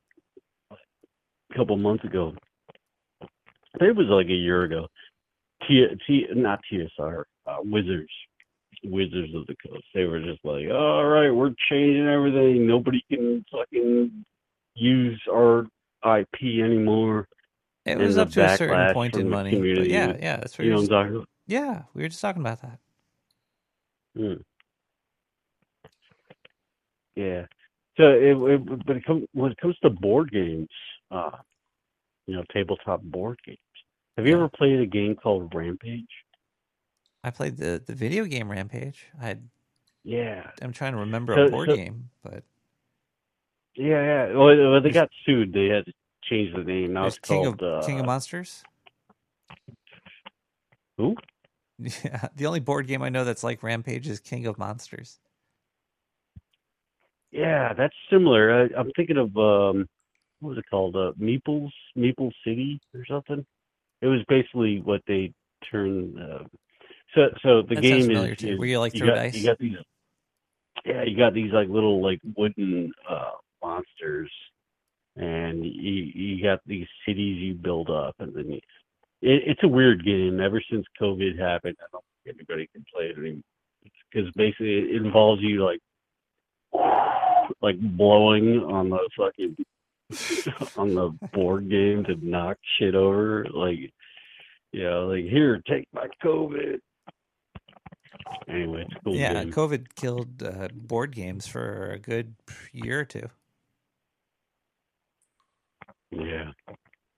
[0.71, 2.33] a couple months ago.
[3.23, 4.87] I think It was like a year ago.
[5.67, 8.09] T, T not TSR, uh, Wizards
[8.85, 9.85] Wizards of the Coast.
[9.95, 12.67] They were just like, all right, we're changing everything.
[12.67, 14.25] Nobody can fucking
[14.75, 15.67] use our
[16.05, 17.29] IP anymore.
[17.87, 19.59] It was up to a certain point in money.
[19.59, 21.29] But yeah, yeah, that's what you know what I'm talking about.
[21.47, 22.79] Yeah, we were just talking about that.
[24.17, 24.35] Hmm.
[27.17, 27.47] Yeah.
[27.97, 30.69] So it, it but it come, when it comes to board games,
[31.11, 31.31] uh,
[32.27, 33.59] you know, tabletop board games.
[34.17, 36.09] Have you ever played a game called Rampage?
[37.25, 39.07] I played the the video game Rampage.
[39.21, 39.49] I had,
[40.05, 40.51] Yeah.
[40.63, 42.45] I'm trying to remember So- a board so- game, but
[43.77, 44.37] Yeah, yeah.
[44.37, 45.53] Well, well, they got sued.
[45.53, 45.93] They had to
[46.25, 46.93] change the name.
[46.93, 48.63] Now there's it's King called of uh, King of Monsters.
[50.99, 51.17] Who?
[52.05, 55.19] Yeah, the only board game I know that's like Rampage is King of Monsters.
[57.31, 58.65] Yeah, that's similar.
[58.65, 59.89] I, I'm thinking of um,
[60.41, 60.95] what was it called?
[60.95, 63.47] Uh, Meeples, Meeple City, or something.
[64.03, 65.33] It was basically what they
[65.71, 66.19] turned.
[66.19, 66.45] Uh,
[67.15, 68.49] so, so the That sounds game familiar is, too.
[68.49, 69.35] is Where you, like, throw got, dice?
[69.35, 69.77] You got these.
[70.85, 73.33] Yeah, you got these like little like wooden uh,
[73.63, 74.31] monsters,
[75.17, 78.61] and you you got these cities you build up, and then you,
[79.23, 80.41] it, it's a weird game.
[80.41, 83.43] Ever since COVID happened, I don't think anybody can play it anymore
[84.13, 85.81] because basically it involves you like
[87.63, 89.57] like blowing on the fucking
[90.77, 93.47] on the board game to knock shit over.
[93.53, 93.79] Like,
[94.73, 96.79] you know, like here, take my COVID.
[98.49, 99.15] Anyway, it's cool.
[99.15, 99.53] yeah, game.
[99.53, 102.35] COVID killed uh, board games for a good
[102.73, 103.29] year or two.
[106.11, 106.51] Yeah.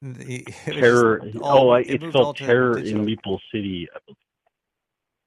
[0.02, 1.20] The- it was Terror.
[1.24, 3.00] just all- oh, I, it it's moved called to Terror digital.
[3.02, 3.88] in Meeple City.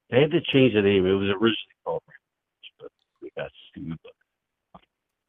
[0.10, 1.06] They had to change the name.
[1.06, 4.80] It was originally called, Rampage, but we got sued by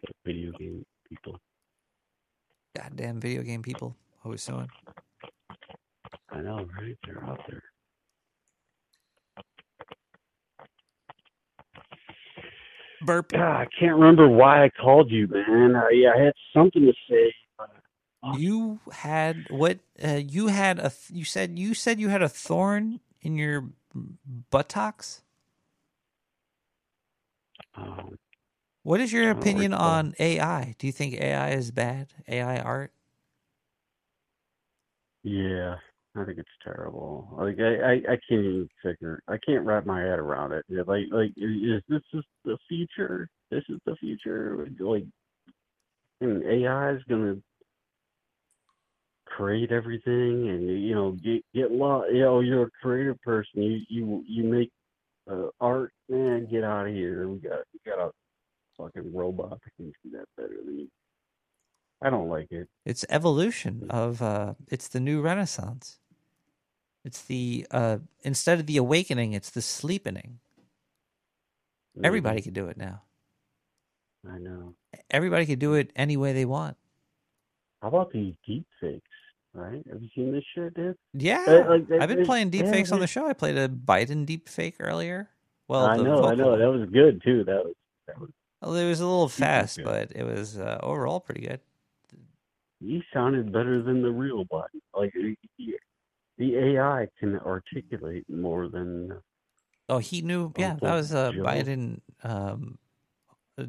[0.02, 1.38] the video game people.
[2.76, 4.68] Goddamn video game people always suing.
[6.30, 6.96] I know, right?
[7.06, 7.62] They're out there.
[13.02, 13.30] Burp.
[13.32, 15.76] God, I can't remember why I called you, man.
[15.76, 17.32] I, I had something to say.
[18.26, 19.80] You had what?
[20.02, 20.90] Uh, you had a.
[20.90, 23.66] th- You said you said you had a thorn in your
[24.50, 25.22] buttocks.
[27.76, 28.16] Um,
[28.84, 29.74] What is your opinion recall.
[29.74, 30.74] on AI?
[30.78, 32.08] Do you think AI is bad?
[32.28, 32.92] AI art?
[35.24, 35.76] Yeah,
[36.16, 37.28] I think it's terrible.
[37.38, 39.20] Like I, I, I can't even figure.
[39.28, 40.64] I can't wrap my head around it.
[40.68, 43.28] Yeah, Like, like is this is the future?
[43.52, 44.68] This is the future.
[44.80, 45.04] Like,
[46.20, 47.36] and AI is gonna
[49.36, 52.10] create everything, and you know, get get lost.
[52.12, 53.62] You know, you're a creative person.
[53.62, 54.70] You you you make
[55.30, 55.92] uh, art.
[56.08, 57.28] Man, get out of here.
[57.28, 58.10] We got we got a
[58.78, 60.88] fucking robot that can do that better than you.
[62.02, 62.68] I don't like it.
[62.84, 64.22] It's evolution of.
[64.22, 65.98] uh It's the new renaissance.
[67.04, 70.40] It's the uh instead of the awakening, it's the sleepening.
[72.02, 73.02] Everybody can do it now.
[74.28, 74.74] I know.
[75.10, 76.76] Everybody can do it any way they want.
[77.80, 79.15] How about these deep fakes?
[79.56, 79.82] Right?
[79.90, 80.96] Have you seen this shit, dude?
[81.14, 83.26] Yeah, Uh, like, I've been playing deep yeah, fakes on the show.
[83.26, 85.30] I played a Biden deep fake earlier.
[85.66, 86.56] Well, I know, I know.
[86.58, 87.42] That was good too.
[87.44, 87.74] That was
[88.06, 88.30] that was.
[88.62, 91.60] Well, it was a little fast, but it was uh, overall pretty good.
[92.80, 94.80] He sounded better than the real Biden.
[94.94, 95.34] Like y-
[96.38, 99.20] the AI can articulate more than.
[99.88, 100.52] Oh, he knew.
[100.56, 102.78] Yeah, that was uh, Biden um,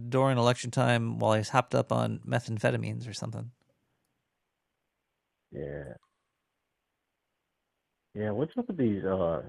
[0.10, 3.52] during election time while he's hopped up on methamphetamines or something.
[5.52, 5.94] Yeah.
[8.14, 8.32] Yeah.
[8.32, 9.44] What's up with these uh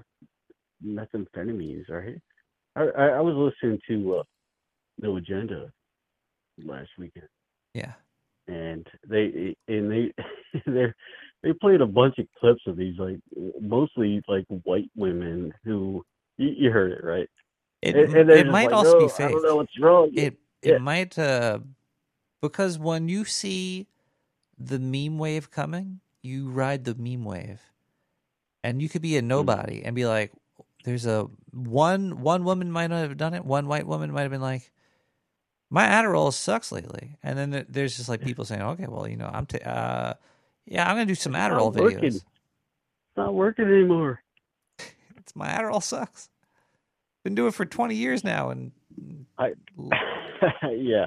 [0.85, 1.89] methamphetamines?
[1.89, 2.19] Right?
[2.75, 4.23] I I, I was listening to uh,
[5.01, 5.71] No Agenda
[6.63, 7.27] last weekend.
[7.73, 7.93] Yeah.
[8.47, 10.13] and they and they
[10.65, 10.93] they
[11.43, 13.17] they played a bunch of clips of these like
[13.61, 16.03] mostly like white women who
[16.37, 17.29] you, you heard it right
[17.81, 19.31] It, And- and they're it just might like, also "Oh, be I fake.
[19.31, 20.75] don't know what's wrong It Yeah.
[20.75, 21.59] it might uh,
[22.41, 23.87] because when you see
[24.59, 27.61] the meme wave coming, you ride the meme wave,
[28.63, 30.31] and you could be a nobody and be like,
[30.83, 33.45] "There's a one one woman might not have done it.
[33.45, 34.71] One white woman might have been like."
[35.71, 39.29] My Adderall sucks lately, and then there's just like people saying, "Okay, well, you know,
[39.31, 40.13] I'm, ta- uh,
[40.65, 41.99] yeah, I'm gonna do some It's Adderall working.
[41.99, 42.25] videos." it's
[43.17, 44.21] not working anymore
[45.17, 46.29] It's my Adderall sucks.
[47.23, 48.71] Been doing it for 20 years now, and
[49.37, 49.53] I
[50.71, 51.05] yeah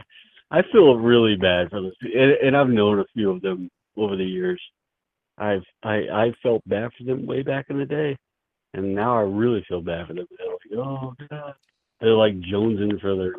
[0.52, 4.16] I feel really bad for this and, and I've known a few of them over
[4.16, 4.60] the years
[5.38, 8.16] I've I I felt bad for them way back in the day
[8.74, 11.54] and now I really feel bad for them they're like oh god
[12.00, 13.34] they're like jonesing for their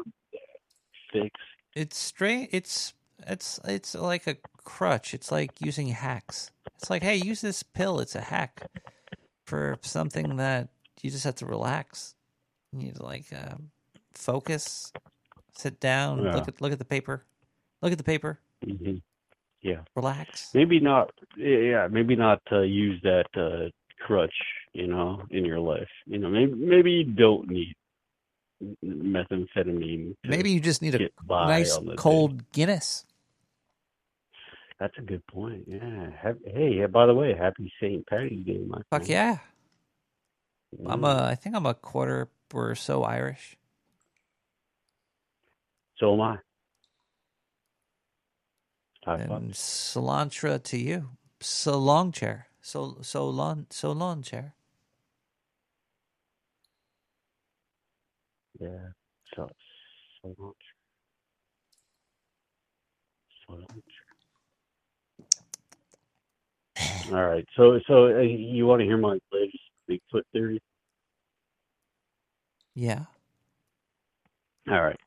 [1.14, 1.32] fix
[1.76, 2.50] it's straight.
[2.52, 2.94] It's
[3.26, 5.14] it's it's like a crutch.
[5.14, 6.52] It's like using hacks.
[6.78, 8.00] It's like, hey, use this pill.
[8.00, 8.68] It's a hack
[9.48, 10.70] for something that
[11.02, 12.16] you just have to relax.
[12.72, 13.56] You need to like uh,
[14.14, 14.92] focus,
[15.56, 16.36] sit down, Yeah.
[16.36, 17.24] look at look at the paper,
[17.82, 18.96] look at the paper, hmm
[19.62, 19.82] Yeah.
[19.96, 20.54] relax.
[20.54, 21.12] Maybe not.
[21.38, 23.70] Yeah, maybe not uh, use that uh,
[24.06, 24.36] crutch.
[24.74, 25.90] You know, in your life.
[26.08, 27.76] You know, maybe maybe you don't need
[28.84, 30.16] methamphetamine.
[30.24, 31.96] Maybe you just need a nice the day.
[31.98, 33.06] cold Guinness.
[34.80, 35.66] That's a good point.
[35.68, 36.10] Yeah.
[36.46, 38.06] Hey, by the way, happy St.
[38.08, 39.08] Patty's Day, my Fuck friend.
[39.08, 39.38] yeah.
[40.88, 41.26] I'm a.
[41.32, 43.56] I think I'm a quarter or so Irish.
[45.98, 46.38] So am I.
[49.06, 49.32] High five.
[49.32, 51.10] And cilantro to you.
[51.40, 52.48] So long chair.
[52.62, 54.54] So so long so long chair.
[58.60, 58.90] Yeah.
[59.36, 59.50] So,
[60.22, 60.56] so much.
[63.48, 63.70] So much.
[67.12, 67.46] All right.
[67.58, 69.58] So, so uh, you want to hear my latest
[69.90, 70.62] Bigfoot theory?
[72.74, 73.06] Yeah.
[74.70, 75.00] All right.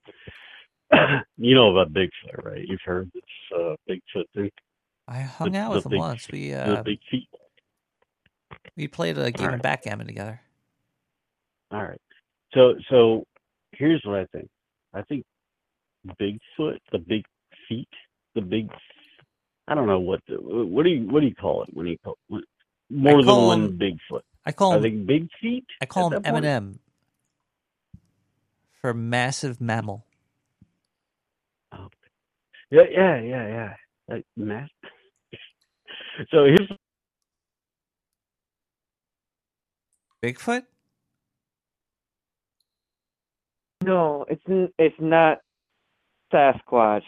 [1.37, 2.65] you know about Bigfoot, right?
[2.67, 3.23] You've heard this
[3.55, 4.51] uh, Bigfoot thing.
[5.09, 6.29] I hung The- out with him big- once.
[6.31, 7.29] We the uh big feet.
[8.77, 10.41] we played a game All of backgammon together.
[11.71, 12.01] All right.
[12.55, 13.25] So, so
[13.73, 14.49] here's what I think.
[14.95, 15.25] I think
[16.21, 17.25] Bigfoot, the big
[17.69, 17.89] feet,
[18.35, 18.71] the big.
[19.69, 21.99] I don't know what the, what do you what do you call it when you
[22.05, 22.45] call what,
[22.89, 24.21] more than one him- Bigfoot?
[24.45, 25.67] I call him they big feet?
[25.83, 26.23] I call him?
[26.23, 26.79] Eminem
[28.81, 30.06] for massive mammal.
[32.71, 33.73] Yeah, yeah, yeah, yeah.
[34.09, 34.69] Like mass.
[36.31, 36.69] so here's
[40.23, 40.63] Bigfoot?
[43.85, 45.39] No, it's n- it's not
[46.33, 47.03] Sasquatch,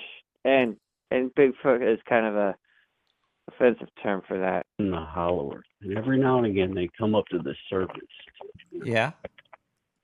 [0.44, 0.76] and
[1.10, 2.54] and Bigfoot is kind of a
[3.48, 4.66] offensive term for that.
[4.78, 7.96] in the Hollow Earth, and every now and again they come up to the surface.
[8.84, 9.12] Yeah.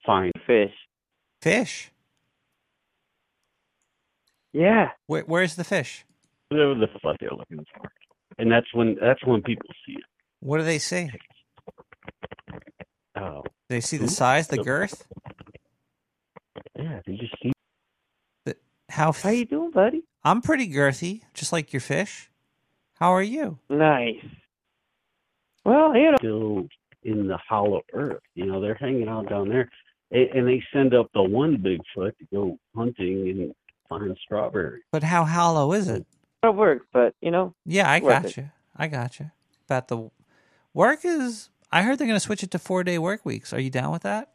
[0.05, 0.73] Find fish.
[1.41, 1.91] Fish.
[4.55, 4.91] Yeah.
[5.07, 6.05] Where, where's the fish?
[6.47, 7.89] Whatever the fuck they're looking for,
[8.37, 10.03] and that's when that's when people see it.
[10.39, 11.09] What do they see?
[13.17, 15.07] Oh, They see the size, the The- girth.
[16.77, 17.51] yeah, they just see.
[18.89, 20.03] How How you doing, buddy?
[20.23, 22.29] I'm pretty girthy, just like your fish.
[22.99, 23.59] How are you?
[23.69, 24.23] Nice.
[25.65, 26.67] Well, you know, still
[27.03, 28.21] in the Hollow Earth.
[28.35, 29.69] You know, they're hanging out down there,
[30.13, 33.55] A- and they send up the one Bigfoot to go hunting and
[33.89, 34.81] find strawberry.
[34.91, 36.05] But how hollow is it?
[36.43, 37.53] it works, but you know.
[37.65, 38.37] Yeah, I worth got it.
[38.37, 38.49] you.
[38.75, 39.31] I got you.
[39.67, 40.09] About the
[40.73, 41.49] work is.
[41.71, 43.51] I heard they're going to switch it to four day work weeks.
[43.51, 44.31] Are you down with that?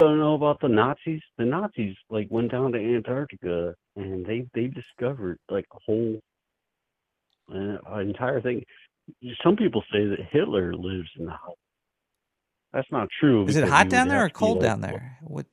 [0.00, 1.20] I don't know about the Nazis.
[1.38, 6.20] The Nazis like went down to Antarctica and they they discovered like a whole
[7.52, 8.64] uh, entire thing.
[9.42, 11.56] Some people say that Hitler lives in the house.
[12.72, 13.46] That's not true.
[13.46, 15.18] Is it hot down there or have be, cold like, down there?
[15.22, 15.46] What?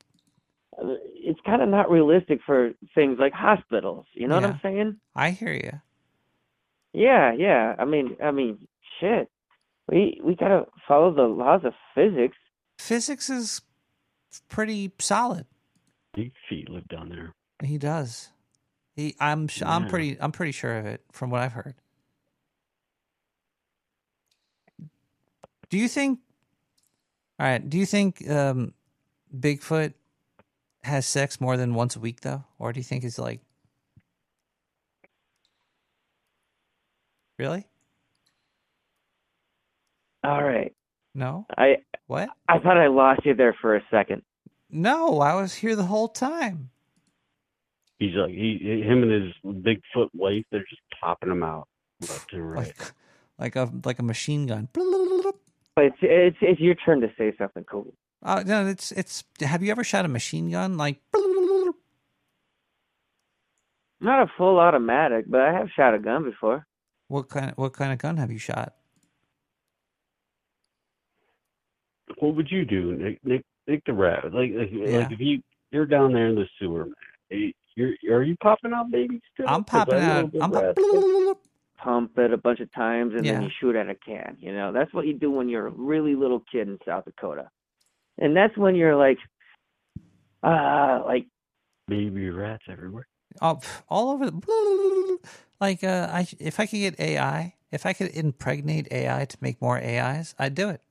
[0.77, 4.05] It's kind of not realistic for things like hospitals.
[4.13, 4.97] You know what I'm saying?
[5.15, 5.81] I hear you.
[6.93, 7.75] Yeah, yeah.
[7.77, 8.67] I mean, I mean,
[8.99, 9.29] shit.
[9.89, 12.37] We we gotta follow the laws of physics.
[12.79, 13.61] Physics is
[14.49, 15.45] pretty solid.
[16.13, 17.33] Big feet live down there.
[17.63, 18.29] He does.
[18.95, 19.15] He.
[19.19, 19.47] I'm.
[19.47, 20.17] sh I'm pretty.
[20.19, 21.75] I'm pretty sure of it from what I've heard.
[25.69, 26.19] Do you think?
[27.39, 27.69] All right.
[27.69, 28.73] Do you think um,
[29.37, 29.93] Bigfoot
[30.85, 33.41] has sex more than once a week though, or do you think it's like
[37.37, 37.67] really?
[40.23, 40.73] All right.
[41.13, 41.45] No.
[41.57, 42.29] I What?
[42.47, 44.21] I thought I lost you there for a second.
[44.69, 46.69] No, I was here the whole time.
[47.99, 50.43] He's like he him and his Bigfoot wife.
[50.51, 51.67] They're just popping them out
[52.01, 52.73] left and right.
[53.37, 54.69] Like a like a machine gun.
[54.73, 57.93] But it's it's it's your turn to say something cool.
[58.25, 59.23] Uh, no, it's it's.
[59.39, 60.77] Have you ever shot a machine gun?
[60.77, 60.99] Like
[64.01, 66.65] Not a full automatic, but I have shot a gun before.
[67.07, 67.51] what kind?
[67.51, 68.73] of What kind of gun have you shot?
[72.19, 73.19] what would you do, Nick?
[73.23, 74.23] Nick, Nick the Rat?
[74.33, 74.99] Like, like, Yeah.
[74.99, 76.93] like if you you're down there in the sewer, man.
[77.31, 79.47] eh, You're are you popping out babies still?
[79.49, 80.31] I'm 'Cause I popping know out.
[80.31, 81.41] the I'm rats-
[81.77, 83.33] Pump it a bunch of times and Yeah.
[83.33, 84.37] then you shoot at a can.
[84.39, 87.49] You know, that's what you do when you're a really little kid in South Dakota.
[88.17, 89.17] And that's when you're like,
[90.43, 91.25] uh, like
[91.87, 93.07] baby rats everywhere.
[93.41, 95.17] Oh, pff, all over the.
[95.59, 99.61] Like uh, I if I could get AI, if I could impregnate AI to make
[99.61, 100.81] more AIs, I'd do it.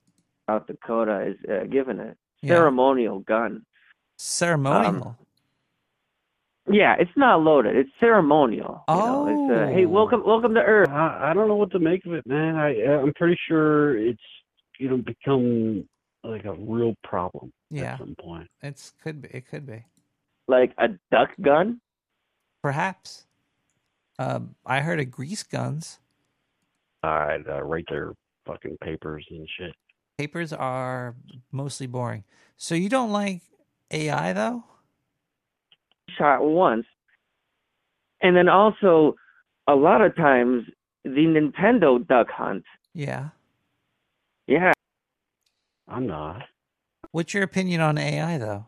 [0.49, 2.55] South Dakota is uh, given a Yeah.
[2.57, 3.65] ceremonial gun.
[4.19, 5.17] Ceremonial.
[6.71, 7.77] Yeah, it's not loaded.
[7.77, 8.85] It's ceremonial.
[8.89, 10.89] You know, it's uh, hey, welcome, welcome to Earth.
[10.89, 12.57] I, I don't know what to make of it, man.
[12.57, 14.23] I I'm pretty sure it's
[14.79, 15.87] you know become
[16.25, 17.93] like a real problem Yeah.
[17.95, 18.49] at some point.
[18.63, 19.29] It's could be.
[19.29, 19.85] It could be.
[20.49, 21.81] Like a duck gun?
[22.63, 23.27] Perhaps.
[24.19, 25.99] Um, I heard of grease guns.
[27.03, 28.13] Right, uh, write their
[28.47, 29.75] fucking papers and shit.
[30.17, 31.15] Papers are
[31.53, 32.25] mostly boring.
[32.57, 33.43] So you don't like
[33.91, 34.65] AI though?
[36.17, 36.87] Shot once.
[38.23, 39.17] And then also,
[39.67, 40.65] a lot of times,
[41.05, 42.65] the Nintendo Duck Hunt.
[42.95, 43.31] Yeah.
[44.47, 44.73] Yeah.
[45.89, 46.43] I'm not.
[47.11, 48.67] What's your opinion on AI though?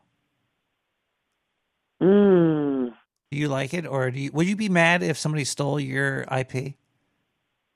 [2.03, 2.93] Mm.
[3.31, 4.31] Do you like it, or do you?
[4.33, 6.75] Would you be mad if somebody stole your IP,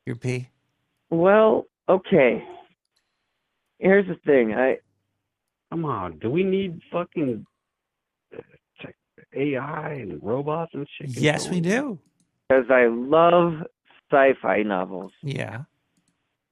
[0.06, 0.50] your P?
[1.10, 2.44] Well, okay.
[3.78, 4.54] Here's the thing.
[4.54, 4.76] I
[5.70, 7.46] Come on, do we need fucking
[8.36, 8.88] uh,
[9.32, 11.10] AI and robots and shit?
[11.10, 12.00] Yes, we do.
[12.48, 13.52] because I love
[14.10, 15.12] sci-fi novels.
[15.22, 15.62] Yeah.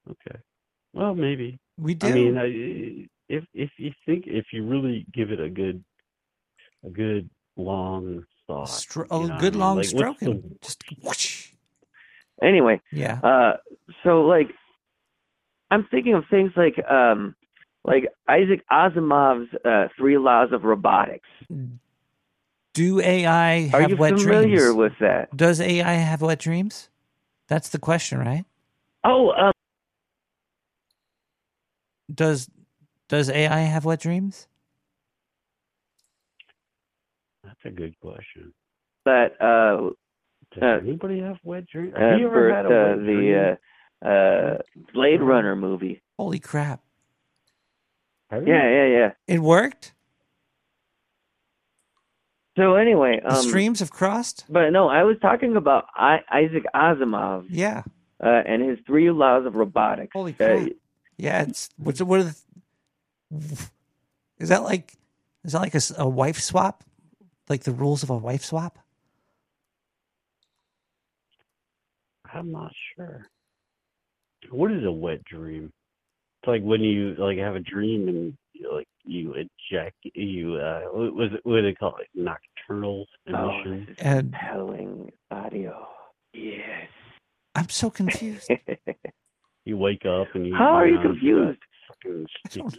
[0.09, 0.39] Okay.
[0.93, 5.41] Well, maybe we I mean, I, if if you think if you really give it
[5.41, 5.83] a good
[6.85, 9.61] a good long thought, Stro- you oh, know good I mean?
[9.61, 10.43] long Like, stroking.
[10.43, 11.53] the- Just whoosh.
[12.43, 13.19] Anyway, Yeah.
[13.23, 13.55] Uh,
[14.05, 14.49] so like,
[15.71, 17.35] I'm thinking of things like um,
[17.85, 21.29] like Isaac Asimov's uh, Three Laws of Robotics.
[22.75, 24.75] Do AI Are you wet familiar dreams?
[24.77, 25.37] with that?
[25.37, 26.91] Does AI have wet dreams?
[27.49, 28.45] That's the question, right?
[29.05, 29.53] Oh, um,
[32.13, 32.49] Does
[33.09, 34.47] Does AI have wet dreams?
[37.45, 38.53] That's a good question.
[39.05, 39.91] But uh,
[40.53, 41.95] Does uh, anybody have wet dreams?
[41.97, 43.33] uh, Have you ever for had a uh, wet dream?
[43.33, 43.57] the
[44.03, 44.59] uh, uh,
[44.93, 46.03] Blade Runner movie.
[46.19, 46.81] Holy crap!
[48.31, 48.53] Have you?
[48.53, 49.11] Yeah, yeah, yeah.
[49.27, 49.95] It worked.
[52.59, 54.45] So anyway, The um, streams have crossed.
[54.49, 57.47] But no, I was talking about I- Isaac Asimov.
[57.49, 57.85] Yeah.
[58.23, 60.11] Uh, and his Three Laws of Robotics.
[60.13, 60.69] Holy Uh, crap!
[61.19, 62.33] Yeah, it's what's what are
[63.31, 63.69] the,
[64.39, 64.95] is that like?
[65.45, 66.85] Is that like a wife swap?
[67.49, 68.79] Like the rules of a wife swap?
[72.33, 73.27] I'm not sure.
[74.51, 75.73] What is a wet dream?
[76.43, 80.83] It's like when you like have a dream and you, like you eject you uh
[80.93, 83.87] what was it what do they call it nocturnal Oh, emission?
[83.89, 85.89] this is And- compelling audio.
[86.35, 86.89] Yes.
[87.55, 88.51] I'm so confused.
[89.69, 91.59] You wake up and you How are you know, got confused?
[91.89, 92.79] Fucking sticky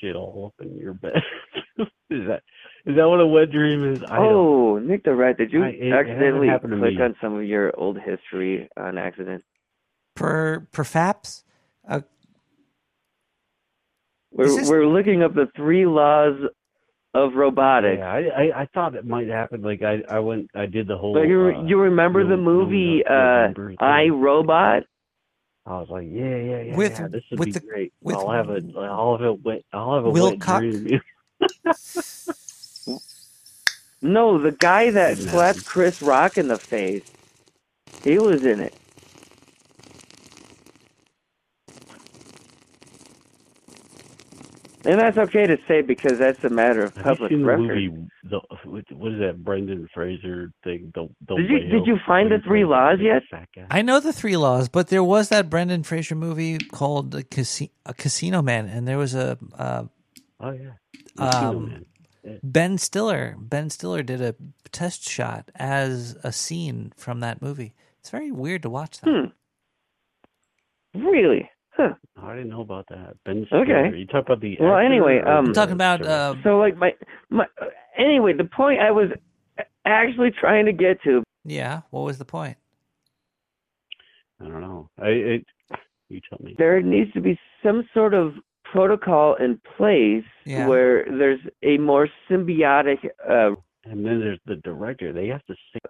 [0.00, 1.14] shit all up in your bed.
[1.78, 1.88] is
[2.28, 2.42] that
[2.86, 4.04] is that what a wet dream is?
[4.04, 7.00] I don't Oh, Nick the Rat, did you I- it- it accidentally happened to click
[7.00, 9.42] on some of your old history on accident?
[10.14, 11.42] Per perhaps.
[11.88, 12.02] Uh,
[14.30, 16.38] We're this- we're looking up the three laws
[17.14, 17.98] of robotics.
[17.98, 19.62] Yeah, I, I I thought it might happen.
[19.62, 21.14] Like I I went I did the whole.
[21.14, 23.48] But you uh, you remember the movie uh,
[23.80, 24.84] I Robot?
[25.64, 27.08] I was like, yeah, yeah, yeah, With- yeah.
[27.08, 27.92] This would with be the- great.
[28.02, 31.00] with- I'll have a I'll have a wet I'll have a Will wet Cock- dream.
[34.04, 35.64] No, the guy that slapped.
[35.64, 37.04] Chris Rock in the face.
[38.02, 38.74] He was in it.
[44.84, 47.46] And that's okay to say because that's a matter of Have you public seen the
[47.46, 47.68] record.
[47.68, 48.08] movie?
[48.24, 50.92] The what what is that Brendan Fraser thing?
[50.94, 53.22] The the Did you whale, did you find the three plays laws big yet?
[53.30, 53.48] fat.
[53.70, 57.70] I know the three laws, but there was that Brendan Fraser movie called a, Casi-
[57.86, 59.84] a Casino Man, and there was a uh,
[60.40, 60.70] Oh yeah,
[61.16, 61.86] Casino um, Man.
[62.24, 62.32] Yeah.
[62.42, 63.36] Ben Stiller.
[63.38, 64.34] Ben Stiller did a
[64.70, 67.74] test shot as a scene from that movie.
[68.00, 69.10] It's very weird to watch that.
[69.10, 71.04] Hmm.
[71.06, 71.48] Really?
[71.76, 71.94] Huh.
[72.22, 73.16] I didn't know about that.
[73.24, 73.96] Ben Okay.
[73.96, 74.56] You talk about the.
[74.60, 76.38] Well, actor anyway, or um, the I'm talking about director?
[76.40, 76.92] uh, So like my
[77.30, 77.46] my
[77.98, 79.08] anyway, the point I was
[79.86, 81.80] actually trying to get to yeah.
[81.90, 82.56] What was the point?
[84.40, 84.90] I don't know.
[85.00, 85.46] I it.
[86.08, 86.54] You tell me.
[86.58, 88.34] there needs to be some sort of
[88.70, 90.66] protocol in place Yeah.
[90.66, 95.12] where there's a more symbiotic uh And then there's the director.
[95.12, 95.80] They have to say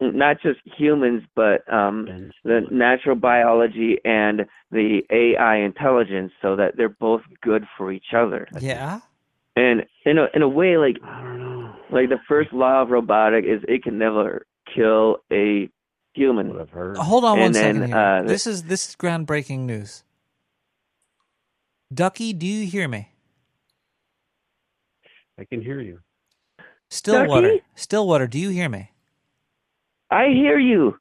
[0.00, 6.88] not just humans but um the natural biology and the AI intelligence so that they're
[6.88, 8.46] both good for each other.
[8.60, 9.00] Yeah.
[9.56, 11.74] And in a in a way like I don't know.
[11.90, 15.68] like the first law of robotic is it can never kill a
[16.14, 16.48] human.
[16.50, 16.96] What I've heard.
[16.96, 17.98] Hold on one And second then, here.
[17.98, 20.04] uh, this is this is groundbreaking news.
[21.92, 23.08] Ducky, do you hear me?
[25.40, 26.00] I can hear you.
[26.90, 27.48] Stillwater.
[27.48, 27.62] Ducky?
[27.74, 28.90] Stillwater, do you hear me?
[30.10, 30.96] I hear you.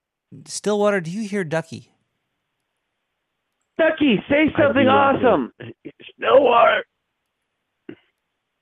[0.46, 1.92] Stillwater, do you hear Ducky?
[3.78, 5.54] Ducky, say something do not hear- awesome.
[6.18, 6.84] Stillwater.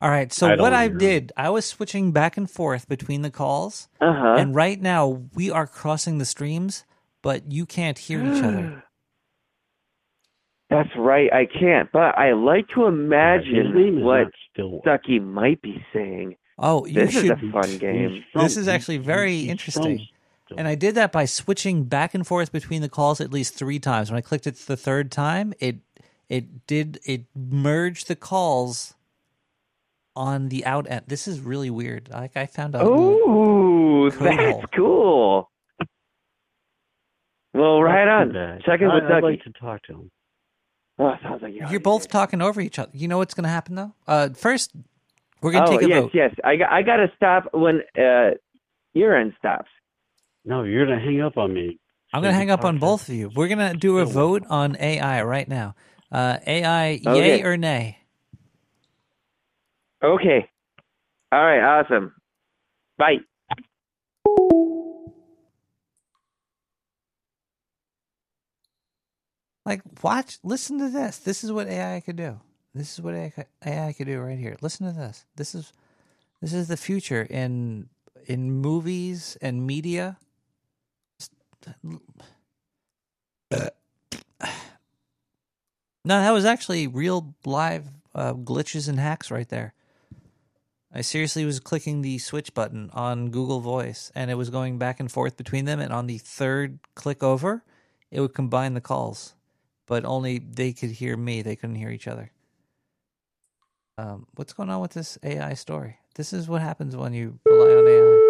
[0.02, 0.32] All right.
[0.32, 4.36] So I what I did, I was switching back and forth between the calls, Uh-huh.
[4.38, 6.86] and right now we are crossing the streams,
[7.24, 8.84] but you can't hear each other.
[10.70, 11.90] That's right, I can't.
[11.92, 14.28] But I like to imagine what
[14.84, 16.36] Ducky might be saying.
[16.58, 17.26] Oh, you this should.
[17.26, 18.24] is a fun game.
[18.34, 20.08] this is actually very interesting.
[20.56, 23.80] And I did that by switching back and forth between the calls at least three
[23.80, 24.12] times.
[24.12, 25.78] When I clicked it the third time, it
[26.30, 28.94] it did it merged the calls
[30.16, 31.04] on the out end.
[31.08, 32.10] This is really weird.
[32.12, 32.86] Like I found out.
[32.86, 35.50] Ooh, code that's cool.
[37.54, 38.28] Well, right on.
[38.28, 38.64] too bad.
[38.66, 40.12] Check in I- with I'd like to talk to him.
[40.98, 41.68] Oh, sounds like you're.
[41.68, 42.92] You're both talking over each other.
[42.94, 43.94] You know what's going to happen though.
[44.08, 44.72] Uh, first,
[45.42, 46.12] we're going to oh, take a yes, vote.
[46.14, 46.36] yes.
[46.44, 48.32] I got, I got to stop when uh,
[48.94, 49.70] urine stops.
[50.46, 51.80] No, you're gonna hang up on me.
[52.14, 53.30] I'm going to hang up on both of you.
[53.36, 55.76] We're going to do a vote on AI right now.
[56.12, 57.44] Uh, AI, yay Okay.
[57.44, 58.00] or nay?
[60.04, 60.50] Okay.
[61.32, 61.62] All right.
[61.82, 62.14] Awesome.
[62.98, 63.18] Bye.
[69.66, 71.18] Like, watch, listen to this.
[71.20, 72.40] This is what AI could do.
[72.76, 74.58] This is what AI, could- AI could do right here.
[74.62, 75.26] Listen to this.
[75.36, 75.74] This is
[76.42, 77.90] this is the future in
[78.28, 80.18] in movies and media.
[86.08, 89.74] No, that was actually real live uh, glitches and hacks right there.
[90.94, 95.00] I seriously was clicking the switch button on Google Voice and it was going back
[95.00, 95.80] and forth between them.
[95.80, 97.64] And on the third click over,
[98.12, 99.34] it would combine the calls,
[99.88, 101.42] but only they could hear me.
[101.42, 102.32] They couldn't hear each other.
[103.98, 105.98] Um, what's going on with this AI story?
[106.16, 108.25] This is what happens when you rely on AI.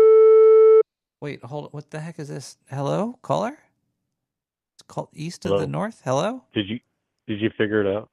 [1.25, 1.73] Wait, hold.
[1.73, 2.55] What the heck is this?
[2.69, 3.57] Hello, caller.
[4.75, 6.03] It's called east of the north.
[6.05, 6.43] Hello.
[6.53, 6.79] Did you
[7.25, 8.09] did you figure it out?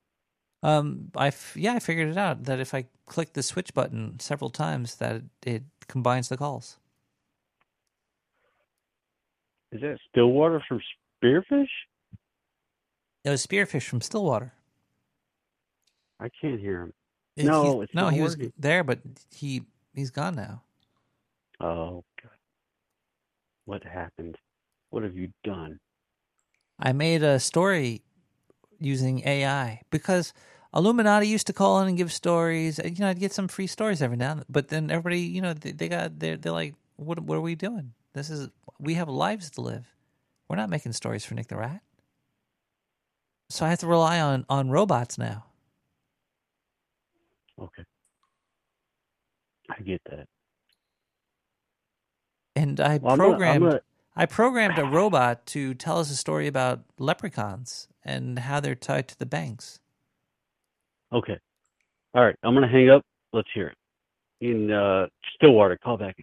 [0.62, 4.18] Um, I f- yeah, I figured it out that if I click the switch button
[4.18, 6.78] several times, that it, it combines the calls.
[9.72, 10.80] Is that Stillwater from
[11.22, 11.68] Spearfish?
[13.24, 14.54] It was Spearfish from Stillwater.
[16.18, 16.92] I can't hear him.
[17.36, 19.00] It- no, it's no, he was there, but
[19.30, 20.62] he he's gone now.
[21.60, 22.31] Oh God!
[23.72, 24.36] What happened?
[24.90, 25.78] What have you done?
[26.78, 28.02] I made a story
[28.78, 30.34] using AI because
[30.74, 32.78] Illuminati used to call in and give stories.
[32.84, 35.40] You know, I'd get some free stories every now and then, but then everybody, you
[35.40, 37.94] know, they, they got they're they're like, what what are we doing?
[38.12, 39.86] This is we have lives to live.
[40.50, 41.80] We're not making stories for Nick the Rat.
[43.48, 45.46] So I have to rely on on robots now.
[47.58, 47.84] Okay,
[49.70, 50.26] I get that.
[52.54, 53.80] And I Well, I'm gonna- I'm programmed gonna-
[54.14, 59.08] I programmed a robot to tell us a story about leprechauns and how they're tied
[59.08, 59.80] to the banks.
[61.12, 61.38] Okay,
[62.14, 62.36] all right.
[62.42, 63.04] I'm gonna hang up.
[63.32, 63.78] Let's hear it.
[64.46, 66.16] In uh, Stillwater, call back.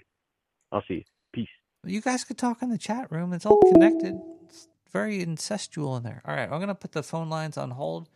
[0.71, 1.03] I'll see you.
[1.33, 1.49] Peace.
[1.83, 3.33] You guys could talk in the chat room.
[3.33, 4.19] It's all connected.
[4.45, 6.21] It's very incestual in there.
[6.25, 8.07] All right, I'm gonna put the phone lines on hold.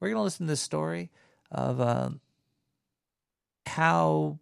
[0.00, 1.10] We're gonna listen to the story
[1.50, 2.20] of um,
[3.66, 4.38] how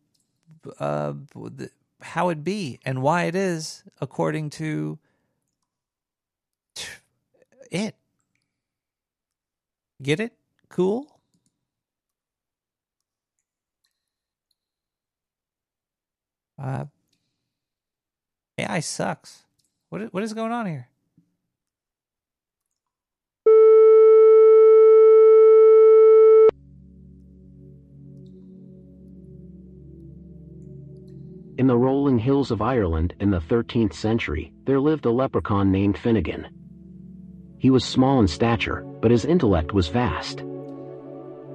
[0.79, 1.71] uh, the,
[2.03, 4.99] how it be and why it is according to
[7.71, 7.97] it.
[10.03, 10.33] Get it?
[10.69, 11.21] Cool.
[16.63, 16.87] Uh,
[18.59, 19.45] AI sucks.
[19.89, 20.90] What is, what is going on here?
[31.61, 35.99] In the rolling hills of Ireland in the 13th century, there lived a leprechaun named
[35.99, 36.47] Finnegan.
[37.59, 40.43] He was small in stature, but his intellect was vast.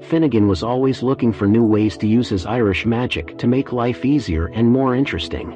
[0.01, 4.05] Finnegan was always looking for new ways to use his Irish magic to make life
[4.05, 5.53] easier and more interesting.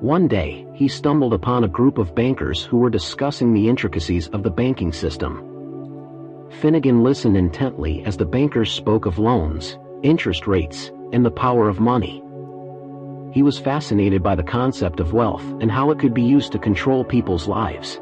[0.00, 4.44] One day, he stumbled upon a group of bankers who were discussing the intricacies of
[4.44, 6.48] the banking system.
[6.60, 11.80] Finnegan listened intently as the bankers spoke of loans, interest rates, and the power of
[11.80, 12.21] money.
[13.32, 16.58] He was fascinated by the concept of wealth and how it could be used to
[16.58, 17.98] control people's lives.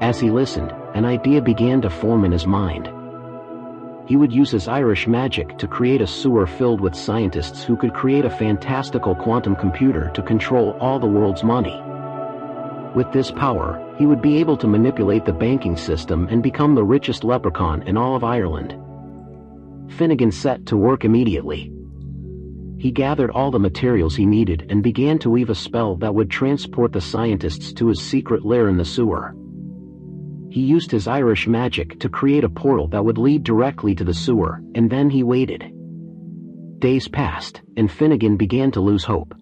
[0.00, 2.88] As he listened, an idea began to form in his mind.
[4.06, 7.94] He would use his Irish magic to create a sewer filled with scientists who could
[7.94, 11.82] create a fantastical quantum computer to control all the world's money.
[12.94, 16.84] With this power, he would be able to manipulate the banking system and become the
[16.84, 18.76] richest leprechaun in all of Ireland.
[19.90, 21.72] Finnegan set to work immediately.
[22.82, 26.28] He gathered all the materials he needed and began to weave a spell that would
[26.28, 29.36] transport the scientists to his secret lair in the sewer.
[30.50, 34.12] He used his Irish magic to create a portal that would lead directly to the
[34.12, 35.72] sewer, and then he waited.
[36.80, 39.32] Days passed, and Finnegan began to lose hope.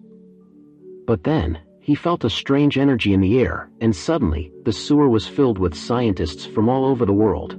[1.07, 5.27] But then, he felt a strange energy in the air, and suddenly, the sewer was
[5.27, 7.57] filled with scientists from all over the world.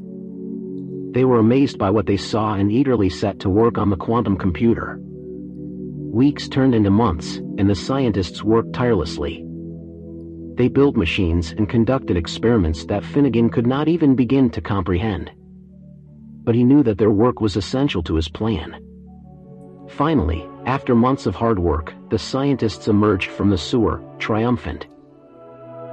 [1.13, 4.37] They were amazed by what they saw and eagerly set to work on the quantum
[4.37, 5.01] computer.
[6.13, 9.47] Weeks turned into months, and the scientists worked tirelessly.
[10.57, 15.31] They built machines and conducted experiments that Finnegan could not even begin to comprehend.
[16.45, 18.77] But he knew that their work was essential to his plan.
[19.89, 24.87] Finally, after months of hard work, the scientists emerged from the sewer, triumphant.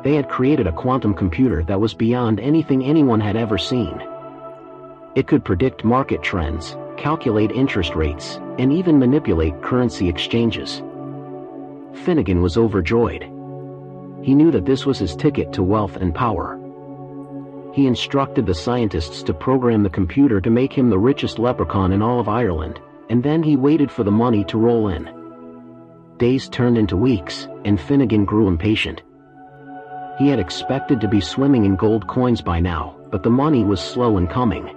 [0.03, 4.03] They had created a quantum computer that was beyond anything anyone had ever seen.
[5.15, 10.83] It could predict market trends, calculate interest rates, and even manipulate currency exchanges.
[12.03, 13.23] Finnegan was overjoyed.
[14.21, 16.59] He knew that this was his ticket to wealth and power.
[17.73, 22.01] He instructed the scientists to program the computer to make him the richest leprechaun in
[22.01, 25.09] all of Ireland, and then he waited for the money to roll in.
[26.17, 29.03] Days turned into weeks, and Finnegan grew impatient.
[30.17, 33.79] He had expected to be swimming in gold coins by now, but the money was
[33.79, 34.75] slow in coming.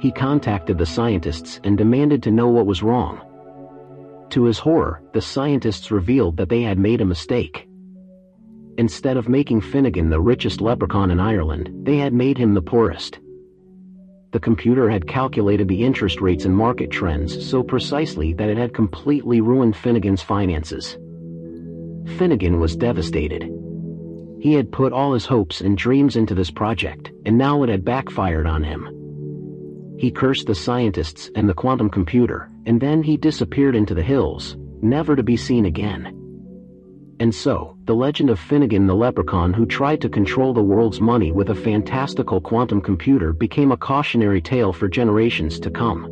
[0.00, 3.20] He contacted the scientists and demanded to know what was wrong.
[4.30, 7.66] To his horror, the scientists revealed that they had made a mistake.
[8.76, 13.18] Instead of making Finnegan the richest leprechaun in Ireland, they had made him the poorest.
[14.30, 18.74] The computer had calculated the interest rates and market trends so precisely that it had
[18.74, 20.96] completely ruined Finnegan's finances.
[22.18, 23.50] Finnegan was devastated.
[24.38, 27.84] He had put all his hopes and dreams into this project, and now it had
[27.84, 28.97] backfired on him.
[29.98, 34.56] He cursed the scientists and the quantum computer, and then he disappeared into the hills,
[34.80, 36.14] never to be seen again.
[37.18, 41.32] And so, the legend of Finnegan the leprechaun who tried to control the world's money
[41.32, 46.02] with a fantastical quantum computer became a cautionary tale for generations to come.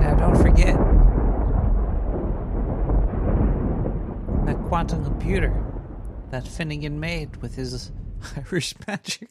[0.00, 0.76] Now, don't forget
[4.44, 5.64] that quantum computer
[6.30, 7.90] that Finnegan made with his
[8.50, 9.28] Irish magic.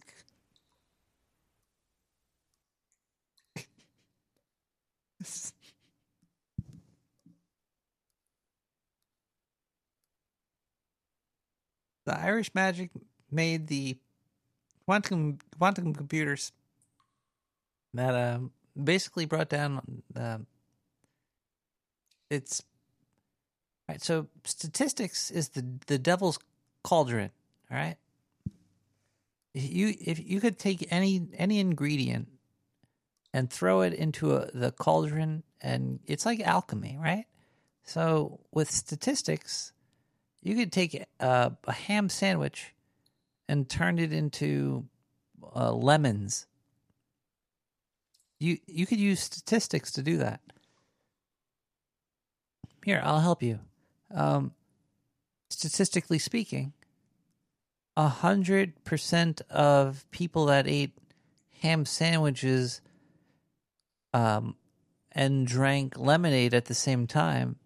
[12.06, 12.92] the Irish magic
[13.32, 13.98] made the
[14.86, 16.52] quantum quantum computers
[17.94, 18.52] that um,
[18.82, 20.46] basically brought down um,
[22.30, 22.64] it's
[23.90, 24.02] right.
[24.02, 26.40] So statistics is the the devil's
[26.84, 27.32] cauldron.
[27.72, 27.98] All right.
[29.56, 32.28] If you if you could take any any ingredient
[33.34, 37.26] and throw it into a, the cauldron, and it's like alchemy, right?
[37.84, 39.72] So with statistics,
[40.44, 42.74] you could take a, a ham sandwich
[43.48, 44.88] and turn it into
[45.56, 46.48] uh, lemons.
[48.40, 50.42] You you could use statistics to do that.
[52.84, 53.60] Here, I'll help you.
[54.14, 54.52] Um,
[55.50, 56.74] statistically speaking,
[57.98, 60.92] a hundred percent of people that ate
[61.62, 62.82] ham sandwiches
[64.14, 64.56] um,
[65.12, 67.58] and drank lemonade at the same time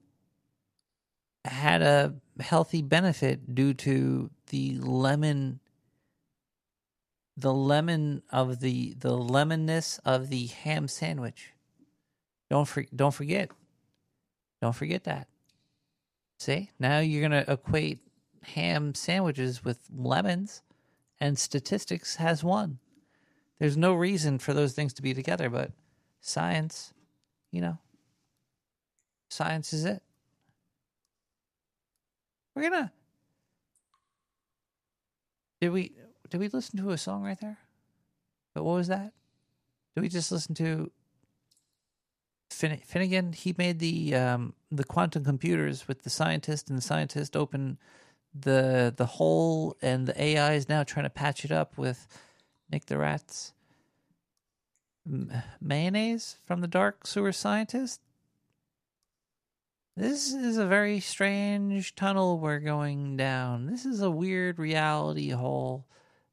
[1.45, 5.59] had a healthy benefit due to the lemon
[7.37, 11.53] the lemon of the the lemonness of the ham sandwich.
[12.49, 13.51] Don't for, don't forget
[14.61, 15.27] don't forget that.
[16.39, 16.69] See?
[16.79, 17.99] Now you're going to equate
[18.55, 20.61] ham sandwiches with lemons
[21.19, 22.79] and statistics has won
[23.59, 25.71] there's no reason for those things to be together but
[26.21, 26.93] science
[27.51, 27.77] you know
[29.29, 30.01] science is it
[32.59, 32.91] we're gonna.
[35.61, 35.93] Did we
[36.29, 37.57] did we listen to a song right there?
[38.53, 39.13] But what was that?
[39.95, 40.91] Did we just listen to
[42.49, 43.31] Fin- Finnegan?
[43.31, 47.77] He made the um, the quantum computers with the scientist, and the scientist opened
[48.33, 52.07] the the hole, and the AI is now trying to patch it up with
[52.71, 53.53] Nick the Rat's
[55.59, 58.01] mayonnaise from the dark sewer scientist.
[59.95, 63.65] This is a very strange tunnel we're going down.
[63.65, 65.85] This is a weird reality hole.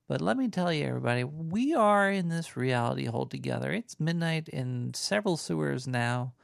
[0.08, 3.72] But let me tell you, everybody, we are in this reality hole together.
[3.72, 6.34] It's midnight in several sewers now.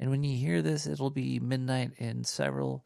[0.00, 2.84] And when you hear this, it'll be midnight in several,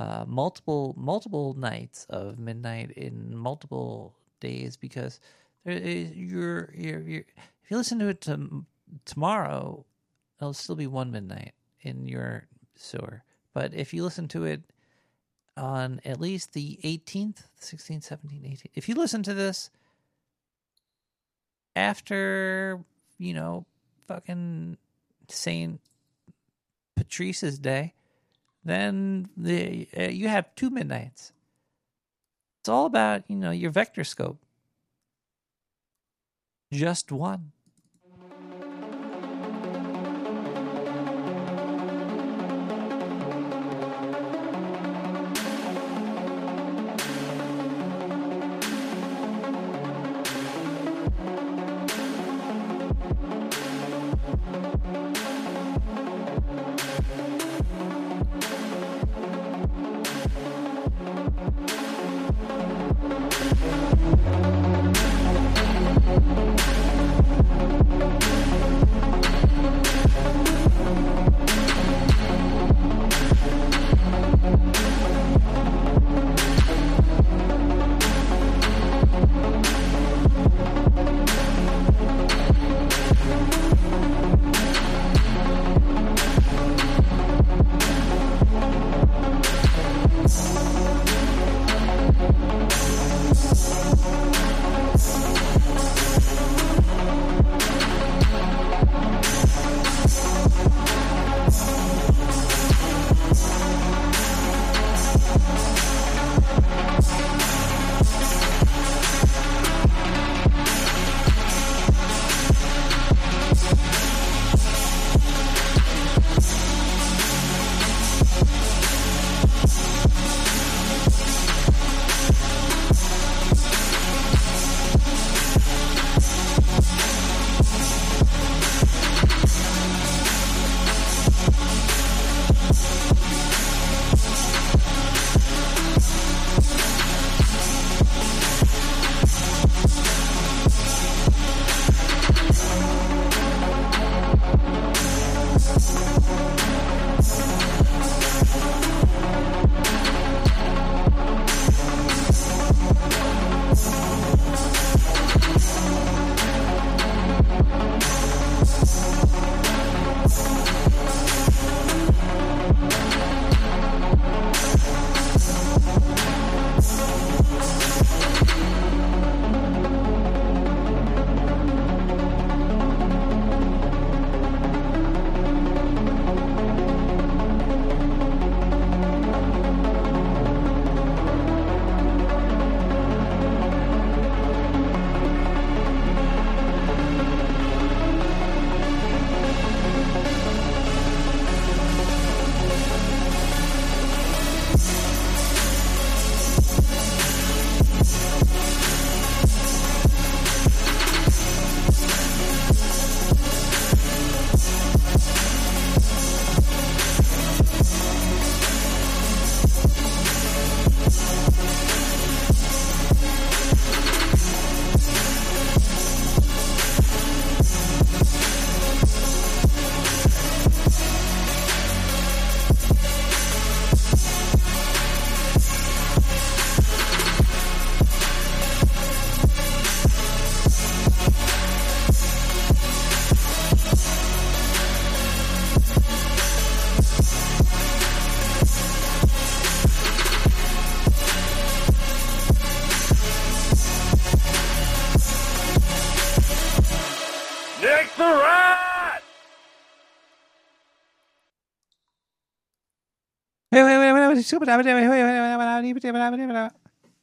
[0.00, 5.20] uh, multiple, multiple nights of midnight in multiple days because
[5.66, 7.24] there is, you're, you're, you're,
[7.62, 8.64] if you listen to it to,
[9.04, 9.84] tomorrow,
[10.40, 12.46] it'll still be one midnight in your
[12.76, 13.22] sewer.
[13.52, 14.62] But if you listen to it
[15.58, 19.68] on at least the 18th, 16th, 17th, 18th, if you listen to this
[21.76, 22.82] after,
[23.18, 23.66] you know,
[24.08, 24.78] fucking
[25.28, 25.78] St.
[26.96, 27.92] Patrice's Day,
[28.64, 31.32] then the uh, you have two midnights.
[32.60, 34.38] It's all about, you know, your vector scope.
[36.72, 37.52] Just one.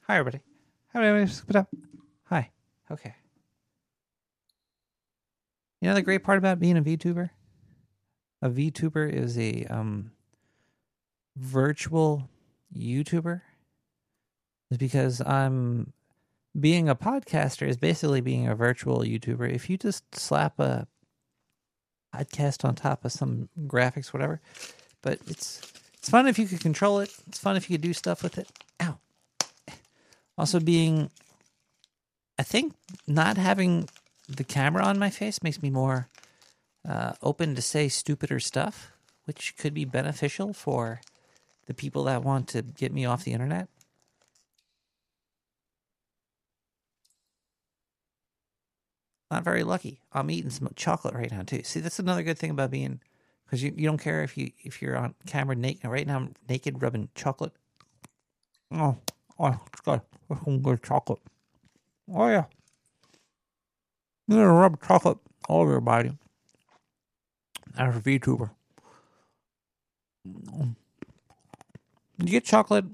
[0.07, 0.43] Hi, everybody.
[2.25, 2.51] Hi.
[2.91, 3.15] Okay.
[5.81, 7.29] You know the great part about being a VTuber?
[8.41, 10.11] A VTuber is a um
[11.35, 12.29] virtual
[12.75, 13.41] YouTuber.
[14.69, 15.93] Is because I'm
[16.59, 19.53] being a podcaster is basically being a virtual YouTuber.
[19.53, 20.87] If you just slap a
[22.15, 24.41] podcast on top of some graphics, whatever,
[25.01, 25.61] but it's
[26.07, 27.13] it's fun if you could control it.
[27.27, 28.47] It's fun if you could do stuff with it.
[28.81, 28.97] Ow.
[30.37, 31.11] Also, being,
[32.39, 33.89] I think not having
[34.29, 36.07] the camera on my face makes me more
[36.87, 38.93] uh, open to say stupider stuff,
[39.25, 41.01] which could be beneficial for
[41.65, 43.67] the people that want to get me off the internet.
[49.29, 49.99] Not very lucky.
[50.13, 51.63] I'm eating some chocolate right now too.
[51.63, 53.01] See, that's another good thing about being
[53.47, 55.89] because you, you don't care if you if you're on camera naked.
[55.89, 57.53] Right now, I'm naked rubbing chocolate.
[58.71, 58.97] Oh,
[59.39, 60.01] oh, it's good.
[60.27, 61.19] That's some good chocolate.
[62.13, 62.45] Oh yeah,
[64.27, 65.17] you gotta rub chocolate
[65.47, 66.11] all over your body.
[67.77, 68.49] As a VTuber.
[70.25, 70.75] Did
[72.17, 72.85] you get chocolate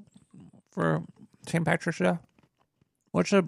[0.71, 1.03] for
[1.47, 1.63] St.
[1.63, 2.17] Patrick's Day?
[3.11, 3.45] What's a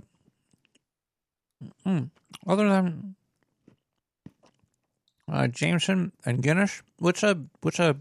[1.85, 2.09] mm,
[2.47, 3.15] other than
[5.31, 6.81] uh, Jameson and Guinness?
[6.99, 7.97] What's a what's a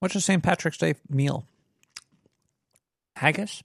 [0.00, 0.42] what's a St.
[0.42, 1.46] Patrick's Day meal?
[3.16, 3.62] Haggis,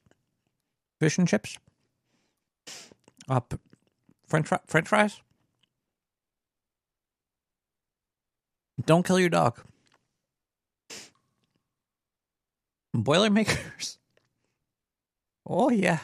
[1.00, 1.58] fish and chips,
[3.30, 3.42] uh,
[4.28, 5.22] French French fries.
[8.86, 9.60] Don't kill your dog.
[12.94, 13.98] Boilermakers.
[15.54, 16.00] Oh yeah.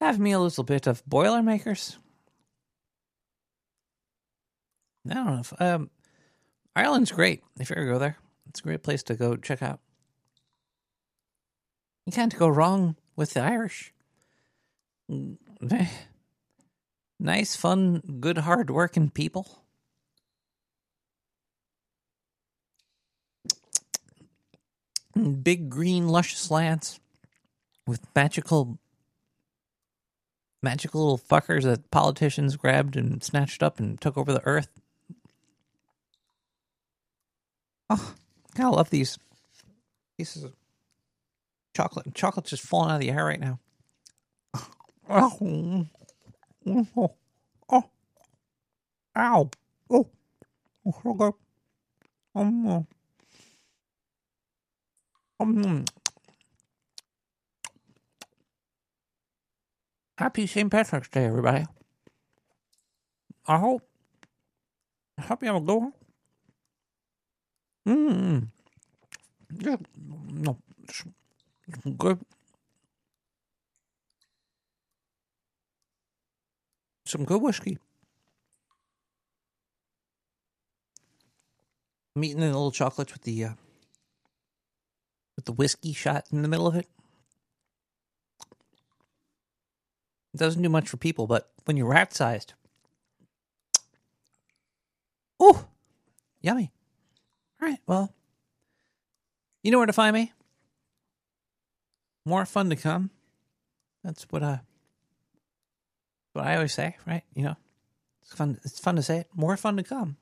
[0.00, 1.98] Have me a little bit of Boilermakers.
[5.10, 5.90] I don't know if um
[6.76, 8.16] Ireland's great if you ever go there.
[8.48, 9.80] It's a great place to go check out.
[12.06, 13.92] You can't go wrong with the Irish.
[17.20, 19.64] Nice, fun, good, hard working people.
[25.42, 27.00] Big green luscious lands
[27.88, 28.78] with magical
[30.62, 34.68] magical little fuckers that politicians grabbed and snatched up and took over the earth.
[37.90, 38.14] Oh,
[38.54, 39.18] God, I love these
[40.18, 40.54] pieces of
[41.76, 42.14] chocolate.
[42.14, 43.60] Chocolate's just falling out of the air right now.
[45.08, 45.86] Oh,
[46.66, 47.14] oh,
[47.70, 47.84] oh,
[49.16, 49.50] ow,
[49.90, 50.08] oh,
[51.06, 51.36] okay.
[52.34, 52.86] Um,
[55.40, 55.84] um,
[60.18, 60.70] Happy St.
[60.70, 61.66] Patrick's Day, everybody.
[63.46, 63.82] I hope,
[65.18, 65.92] I hope you have a good one.
[67.88, 68.48] Mm.
[69.60, 70.58] Yeah, no,
[71.96, 72.18] good.
[77.06, 77.78] Some good whiskey.
[82.14, 83.52] I'm eating the little chocolates with the uh,
[85.36, 86.86] with the whiskey shot in the middle of it.
[90.34, 92.52] It doesn't do much for people, but when you're rat sized,
[95.40, 95.64] oh,
[96.42, 96.70] yummy.
[97.60, 98.12] All right, well,
[99.62, 100.32] you know where to find me.
[102.24, 103.10] More fun to come.
[104.04, 104.58] That's what uh,
[106.34, 107.22] what I always say, right?
[107.34, 107.56] You know,
[108.22, 108.58] it's fun.
[108.64, 109.28] It's fun to say it.
[109.34, 110.16] More fun to come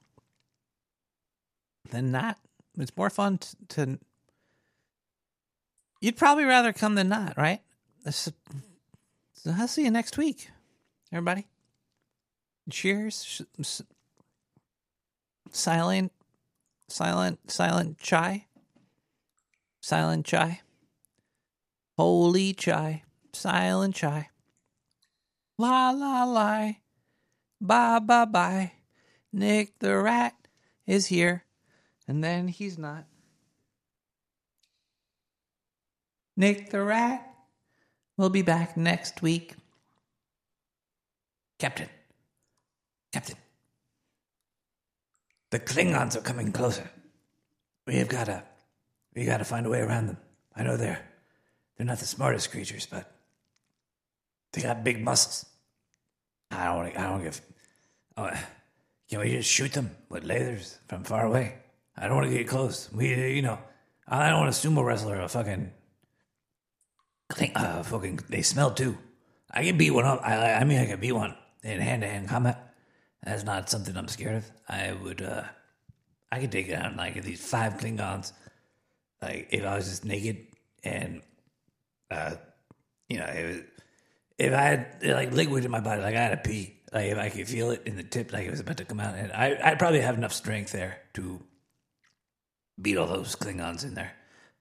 [1.90, 2.38] than not.
[2.78, 3.98] It's more fun to.
[6.00, 7.60] You'd probably rather come than not, right?
[8.10, 8.32] So
[9.46, 10.48] I'll see you next week,
[11.12, 11.46] everybody.
[12.70, 13.42] Cheers.
[15.52, 16.12] Silent,
[16.88, 18.46] silent, silent chai.
[19.80, 20.60] Silent chai.
[21.96, 23.02] Holy chai.
[23.32, 24.28] Silent chai.
[25.58, 26.72] La la la.
[27.60, 28.72] Bye bye bye.
[29.32, 30.34] Nick the rat
[30.86, 31.44] is here.
[32.08, 33.04] And then he's not.
[36.36, 37.26] Nick the rat
[38.16, 39.54] will be back next week.
[41.58, 41.88] Captain.
[43.12, 43.36] Captain.
[45.56, 46.86] The Klingons are coming closer.
[47.86, 48.42] We have gotta
[49.14, 50.18] we gotta find a way around them.
[50.54, 51.00] I know they're
[51.74, 53.10] they're not the smartest creatures, but
[54.52, 55.46] they got big muscles.
[56.50, 56.94] I don't.
[56.94, 57.40] I don't give.
[58.18, 58.30] Oh,
[59.08, 61.54] can we just shoot them with lasers from far away?
[61.96, 62.90] I don't want to get close.
[62.92, 63.58] We, you know,
[64.06, 65.22] I don't want a sumo wrestler.
[65.22, 65.72] A fucking,
[67.54, 68.20] uh, fucking.
[68.28, 68.98] They smell too.
[69.50, 70.20] I can beat one up.
[70.22, 72.65] I, I mean, I can beat one in hand to hand combat.
[73.26, 74.50] That's not something I'm scared of.
[74.68, 75.20] I would.
[75.20, 75.42] uh
[76.32, 78.32] I could take it down like these five Klingons.
[79.22, 80.46] Like if I was just naked
[80.82, 81.22] and,
[82.10, 82.34] uh,
[83.08, 83.62] you know,
[84.38, 87.18] if I had like liquid in my body, like I had to pee, like if
[87.18, 89.32] I could feel it in the tip, like it was about to come out, and
[89.32, 91.40] I I'd probably have enough strength there to
[92.80, 94.12] beat all those Klingons in there,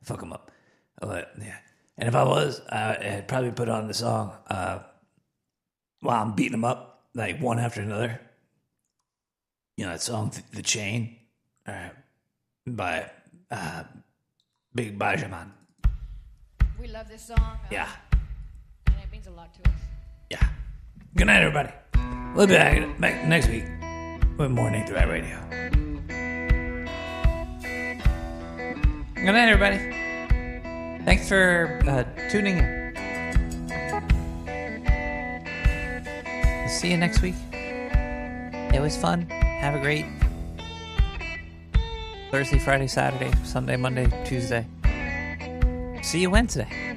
[0.04, 0.52] fuck them up.
[1.02, 1.58] But yeah,
[1.98, 4.80] and if I was, uh, I'd probably put on the song uh,
[6.02, 8.22] while I'm beating them up, like one after another.
[9.78, 11.18] You know that song, "The- "The Chain,"
[11.68, 11.90] uh,
[12.66, 13.10] by
[13.52, 13.84] uh,
[14.74, 15.52] Big Bajaman.
[16.80, 17.40] We love this song.
[17.40, 17.90] uh, Yeah.
[18.88, 19.76] And it means a lot to us.
[20.30, 20.48] Yeah.
[21.16, 21.72] Good night, everybody.
[22.36, 23.64] We'll be back, back next week
[24.38, 25.40] with more Nate the Rat Radio.
[29.16, 29.78] Good night, everybody.
[31.06, 32.86] Thanks for uh, tuning in.
[36.70, 37.36] See you next week.
[37.54, 39.28] It was fun.
[39.66, 40.06] Have a great
[42.30, 44.64] Thursday, Friday, Saturday, Sunday, Monday, Tuesday.
[46.04, 46.95] See you Wednesday.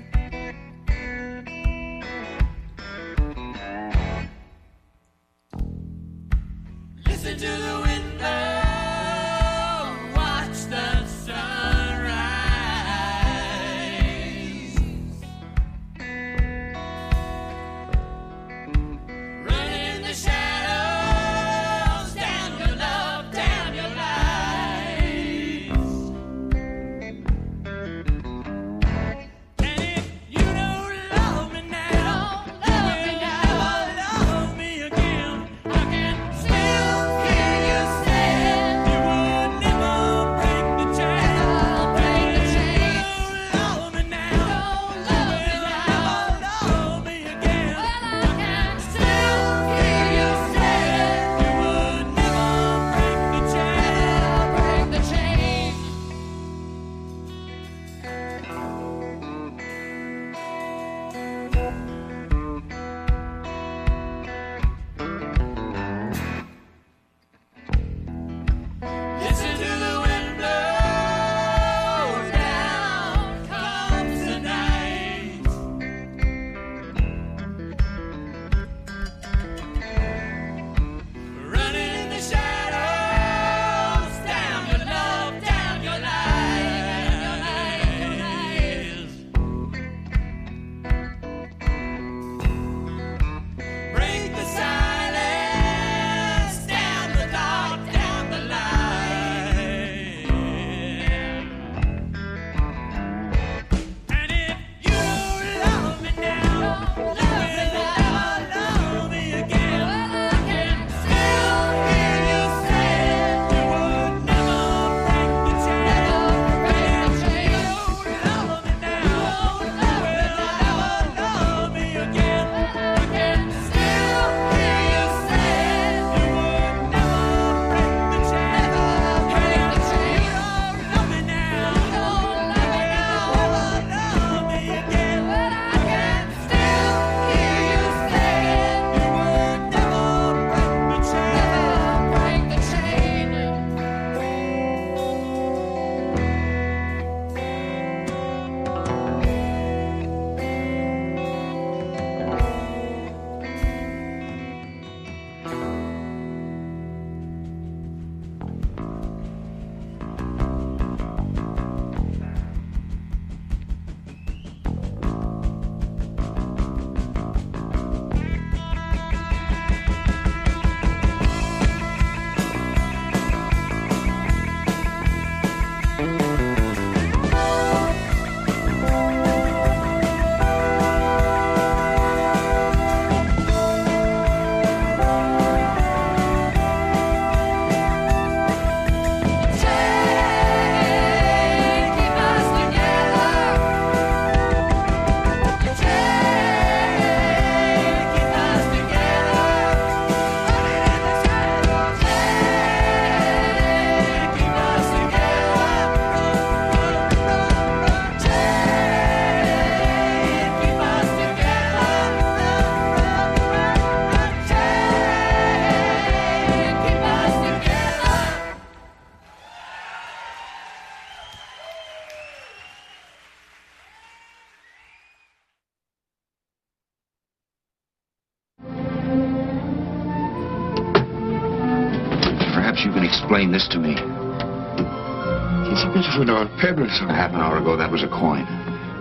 [236.60, 236.92] pebbles.
[237.08, 238.46] Half an hour ago, that was a coin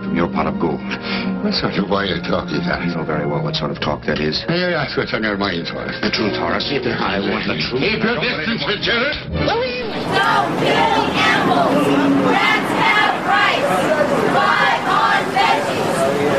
[0.02, 0.80] from your pot of gold.
[1.42, 2.86] What sort of way of talk is that?
[2.86, 4.40] You know very well what sort of talk that is.
[4.48, 5.98] Yeah, that's what's on your mind, Horace.
[6.00, 6.64] The truth, Horace.
[6.70, 7.82] I want the truth.
[7.82, 9.16] Keep your distance, Fitzgerald.
[9.34, 9.90] Louise!
[10.14, 11.84] Don't kill animals!
[12.30, 13.68] Rats have rights!
[14.08, 16.37] Survive on veggies!